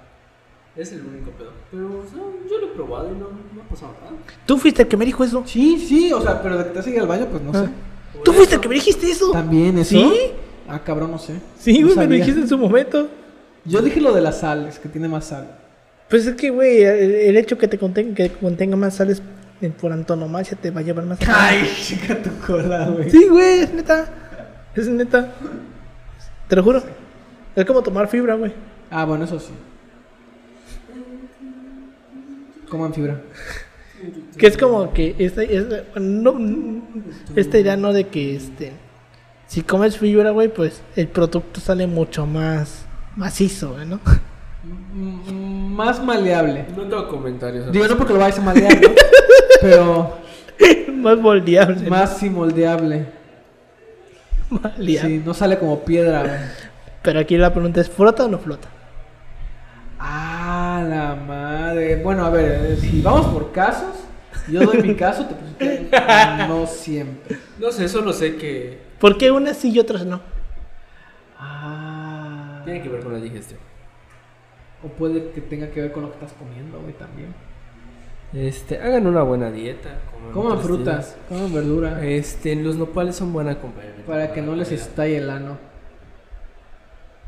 es 0.75 0.91
el 0.93 1.01
único 1.01 1.29
pedo. 1.31 1.51
Pero 1.69 1.85
o 1.99 2.03
sea, 2.09 2.23
yo 2.49 2.57
lo 2.59 2.65
he 2.65 2.75
probado 2.75 3.07
y 3.09 3.19
no, 3.19 3.27
no 3.53 3.61
ha 3.61 3.69
pasado 3.69 3.91
nada. 4.03 4.13
Tú 4.47 4.57
fuiste 4.57 4.81
el 4.81 4.87
que 4.87 4.97
me 4.97 5.05
dijo 5.05 5.23
eso. 5.23 5.43
Sí, 5.45 5.77
sí, 5.77 6.11
o 6.11 6.21
sea, 6.21 6.41
pero 6.41 6.57
de 6.57 6.63
que 6.63 6.69
te 6.71 6.79
hace 6.79 6.89
ir 6.89 6.99
al 7.01 7.07
baño, 7.07 7.27
pues 7.29 7.43
no 7.43 7.51
Ah. 7.53 7.65
sé. 7.65 7.69
Tú 8.23 8.33
fuiste 8.33 8.55
el 8.55 8.61
que 8.61 8.69
me 8.69 8.75
dijiste 8.75 9.09
eso. 9.09 9.31
También 9.31 9.77
eso. 9.77 9.91
¿Sí? 9.91 10.13
Ah, 10.67 10.81
cabrón, 10.83 11.11
no 11.11 11.19
sé. 11.19 11.33
Sí, 11.59 11.79
No 11.79 11.87
güey, 11.87 11.97
me 11.97 12.05
lo 12.05 12.15
dijiste 12.15 12.41
en 12.41 12.47
su 12.47 12.57
momento. 12.57 13.09
Yo 13.65 13.81
dije 13.81 14.01
lo 14.01 14.13
de 14.13 14.21
las 14.21 14.39
sales, 14.39 14.79
que 14.79 14.89
tiene 14.89 15.07
más 15.07 15.25
sal. 15.25 15.57
Pues 16.09 16.25
es 16.27 16.35
que, 16.35 16.49
güey, 16.49 16.81
el, 16.83 17.11
el 17.11 17.37
hecho 17.37 17.57
que 17.57 17.67
te 17.67 17.77
contenga, 17.77 18.15
que 18.15 18.29
contenga 18.31 18.75
más 18.75 18.95
sales 18.95 19.21
por 19.69 19.91
antonomasia 19.91 20.57
te 20.59 20.71
va 20.71 20.79
a 20.79 20.83
llevar 20.83 21.05
más. 21.05 21.19
Ay, 21.27 21.69
chica 21.81 22.21
tu 22.21 22.29
cola, 22.45 22.89
güey. 22.89 23.09
Sí, 23.11 23.27
güey, 23.27 23.59
es 23.59 23.73
neta. 23.73 24.09
Es 24.75 24.87
neta. 24.87 25.33
Te 26.47 26.55
lo 26.55 26.63
juro. 26.63 26.81
Es 27.55 27.65
como 27.65 27.81
tomar 27.81 28.07
fibra, 28.07 28.35
güey. 28.35 28.53
Ah, 28.89 29.05
bueno, 29.05 29.25
eso 29.25 29.39
sí. 29.39 29.51
Coman 32.69 32.93
fibra. 32.93 33.21
Que 34.37 34.47
es 34.47 34.57
como 34.57 34.93
que 34.93 35.15
esta, 35.19 35.43
es, 35.43 35.65
no, 35.95 36.81
esta 37.35 37.59
idea 37.59 37.77
no 37.77 37.93
de 37.93 38.07
que 38.07 38.35
este 38.35 38.71
si 39.51 39.63
comes 39.63 39.97
fibra, 39.97 40.29
güey, 40.31 40.47
pues 40.47 40.81
el 40.95 41.09
producto 41.09 41.59
sale 41.59 41.85
mucho 41.85 42.25
más 42.25 42.85
macizo, 43.17 43.75
¿no? 43.85 43.99
Mm, 44.63 45.73
Más 45.75 46.01
maleable. 46.01 46.65
No 46.77 46.83
tengo 46.83 47.09
comentarios. 47.09 47.69
Digo, 47.69 47.85
no 47.85 47.97
porque 47.97 48.13
lo 48.13 48.19
vayas 48.19 48.39
a 48.39 48.43
malear, 48.43 48.79
¿no? 48.81 48.89
Pero 49.61 50.17
más 50.93 51.17
moldeable. 51.17 51.89
más 51.89 52.17
sí 52.17 52.29
moldeable. 52.29 53.07
maleable. 54.49 55.17
Sí, 55.17 55.21
no 55.25 55.33
sale 55.33 55.59
como 55.59 55.79
piedra, 55.83 56.21
güey. 56.21 56.39
Pero 57.01 57.19
aquí 57.19 57.35
la 57.35 57.51
pregunta 57.51 57.81
es, 57.81 57.89
¿flota 57.89 58.23
o 58.23 58.27
no 58.29 58.39
flota? 58.39 58.69
La 61.11 61.17
madre. 61.17 61.97
Bueno, 61.97 62.23
a 62.23 62.29
ver, 62.29 62.71
eh, 62.71 62.77
si 62.77 63.01
vamos 63.01 63.25
por 63.27 63.51
casos, 63.51 63.97
yo 64.49 64.61
doy 64.61 64.81
mi 64.81 64.95
caso, 64.95 65.25
te 65.25 65.35
pusiste 65.35 65.89
no 66.47 66.65
siempre. 66.65 67.37
No 67.59 67.69
sé, 67.69 67.89
solo 67.89 68.13
sé 68.13 68.37
que 68.37 68.79
¿Por 68.97 69.17
qué 69.17 69.29
unas 69.29 69.57
sí 69.57 69.71
y 69.71 69.79
otras 69.79 70.05
no? 70.05 70.21
Ah. 71.37 72.61
tiene 72.63 72.81
que 72.81 72.87
ver 72.87 73.03
con 73.03 73.11
la 73.11 73.19
digestión. 73.19 73.59
O 74.85 74.87
puede 74.87 75.31
que 75.31 75.41
tenga 75.41 75.69
que 75.69 75.81
ver 75.81 75.91
con 75.91 76.03
lo 76.03 76.09
que 76.11 76.23
estás 76.23 76.31
comiendo, 76.39 76.79
güey, 76.79 76.93
también. 76.93 77.33
Este, 78.31 78.79
hagan 78.79 79.05
una 79.05 79.23
buena 79.23 79.51
dieta. 79.51 79.89
coman 80.33 80.61
frutas, 80.61 81.17
coman 81.27 81.53
verdura. 81.53 82.05
Este, 82.05 82.55
los 82.55 82.77
nopales 82.77 83.17
son 83.17 83.33
buena 83.33 83.59
compañía. 83.59 84.05
para 84.07 84.31
que 84.31 84.41
no 84.41 84.55
les 84.55 84.71
estalle 84.71 85.17
el 85.17 85.29
ano. 85.29 85.57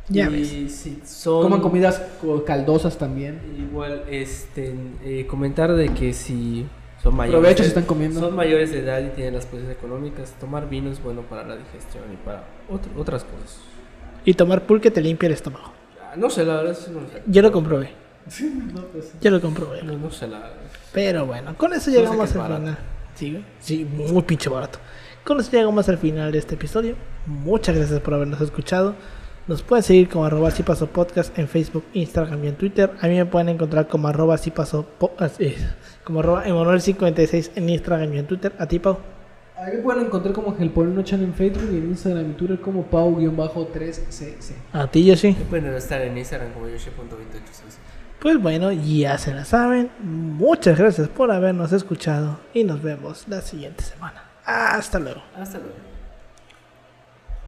Ya 0.09 0.29
y 0.29 0.33
ves. 0.33 0.75
si 0.75 1.01
son 1.05 1.43
Coman 1.43 1.61
comidas 1.61 2.01
co- 2.21 2.43
caldosas 2.43 2.97
también. 2.97 3.39
Igual, 3.57 4.03
este, 4.09 4.75
eh, 5.03 5.25
comentar 5.27 5.73
de 5.73 5.89
que 5.89 6.13
si 6.13 6.65
son 7.01 7.15
mayores, 7.15 7.39
Provecho 7.39 7.57
si 7.57 7.63
de- 7.63 7.67
están 7.69 7.83
comiendo. 7.85 8.19
son 8.19 8.35
mayores 8.35 8.71
de 8.71 8.79
edad 8.79 8.99
y 9.01 9.09
tienen 9.09 9.33
las 9.35 9.45
posibilidades 9.45 9.77
económicas, 9.77 10.33
tomar 10.39 10.69
vino 10.69 10.89
es 10.91 11.01
bueno 11.01 11.21
para 11.21 11.47
la 11.47 11.55
digestión 11.55 12.03
y 12.13 12.17
para 12.25 12.43
otro- 12.69 12.91
otras 12.97 13.23
cosas. 13.23 13.59
Y 14.25 14.33
tomar 14.33 14.65
pulque 14.65 14.91
te 14.91 15.01
limpia 15.01 15.27
el 15.27 15.33
estómago. 15.33 15.71
Ah, 16.01 16.15
No 16.17 16.29
sé, 16.29 16.43
la 16.45 16.57
verdad, 16.57 16.77
sí, 16.77 16.91
no 16.93 17.01
sé. 17.09 17.23
Yo 17.27 17.41
lo 17.41 17.51
comprobé. 17.51 17.89
No, 18.73 18.81
pues, 18.85 19.13
Yo 19.19 19.31
lo 19.31 19.41
comprobé. 19.41 19.83
No, 19.83 19.97
no 19.97 20.09
sé, 20.11 20.27
la 20.27 20.39
verdad. 20.39 20.55
Pero 20.93 21.25
bueno, 21.25 21.57
con 21.57 21.73
eso 21.73 21.89
No 21.89 21.93
sé 21.95 21.99
llegamos 21.99 22.17
qué 22.19 22.23
es 22.25 22.31
al 22.35 22.41
barato. 22.41 22.59
final. 22.61 22.77
Sí. 23.15 23.43
Sí, 23.59 23.85
muy 23.85 24.21
pinche 24.23 24.49
barato. 24.49 24.79
Con 25.25 25.39
eso 25.39 25.51
llegamos 25.51 25.87
al 25.89 25.97
final 25.97 26.31
de 26.31 26.37
este 26.39 26.55
episodio. 26.55 26.95
Muchas 27.25 27.75
gracias 27.75 27.99
por 27.99 28.13
habernos 28.13 28.39
escuchado. 28.41 28.95
Nos 29.45 29.61
pueden 29.61 29.83
seguir 29.83 30.07
como 30.07 30.23
arroba 30.23 30.51
si 30.51 30.63
paso 30.63 30.87
podcast 30.87 31.37
en 31.37 31.49
Facebook, 31.49 31.83
Instagram 31.93 32.45
y 32.45 32.47
en 32.47 32.55
Twitter. 32.55 32.91
A 33.01 33.07
mí 33.07 33.15
me 33.15 33.25
pueden 33.25 33.49
encontrar 33.49 33.89
como 33.89 34.07
arroba 34.07 34.37
si 34.37 34.51
paso 34.51 34.87
eh, 35.39 35.57
como 36.05 36.21
arroba 36.21 36.45
Emanuel56 36.45 37.51
en 37.55 37.69
Instagram 37.69 38.13
y 38.13 38.19
en 38.19 38.27
Twitter. 38.27 38.53
A 38.57 38.65
ti, 38.67 38.79
Pau. 38.79 38.97
Ahí 39.57 39.75
me 39.75 39.81
pueden 39.81 40.05
encontrar 40.05 40.33
como 40.33 40.55
el 40.57 40.69
Polino 40.69 41.03
Chan 41.03 41.21
en 41.21 41.33
Facebook 41.33 41.67
y 41.73 41.77
en 41.77 41.89
Instagram 41.89 42.31
y 42.31 42.33
Twitter 42.35 42.61
como 42.61 42.83
Pau-3cc. 42.83 44.53
A 44.71 44.87
ti, 44.87 45.03
yo 45.03 45.17
sí. 45.17 45.35
Me 45.37 45.45
pueden 45.45 45.73
estar 45.73 46.01
en 46.01 46.17
Instagram 46.17 46.53
como 46.53 46.69
yoshi.2866. 46.69 47.77
Pues 48.21 48.41
bueno, 48.41 48.71
ya 48.71 49.17
se 49.17 49.33
la 49.33 49.43
saben. 49.43 49.91
Muchas 49.99 50.77
gracias 50.77 51.09
por 51.09 51.31
habernos 51.31 51.73
escuchado 51.73 52.39
y 52.53 52.63
nos 52.63 52.81
vemos 52.81 53.25
la 53.27 53.41
siguiente 53.41 53.83
semana. 53.83 54.23
Hasta 54.45 54.99
luego. 54.99 55.21
Hasta 55.35 55.57
luego. 55.57 55.75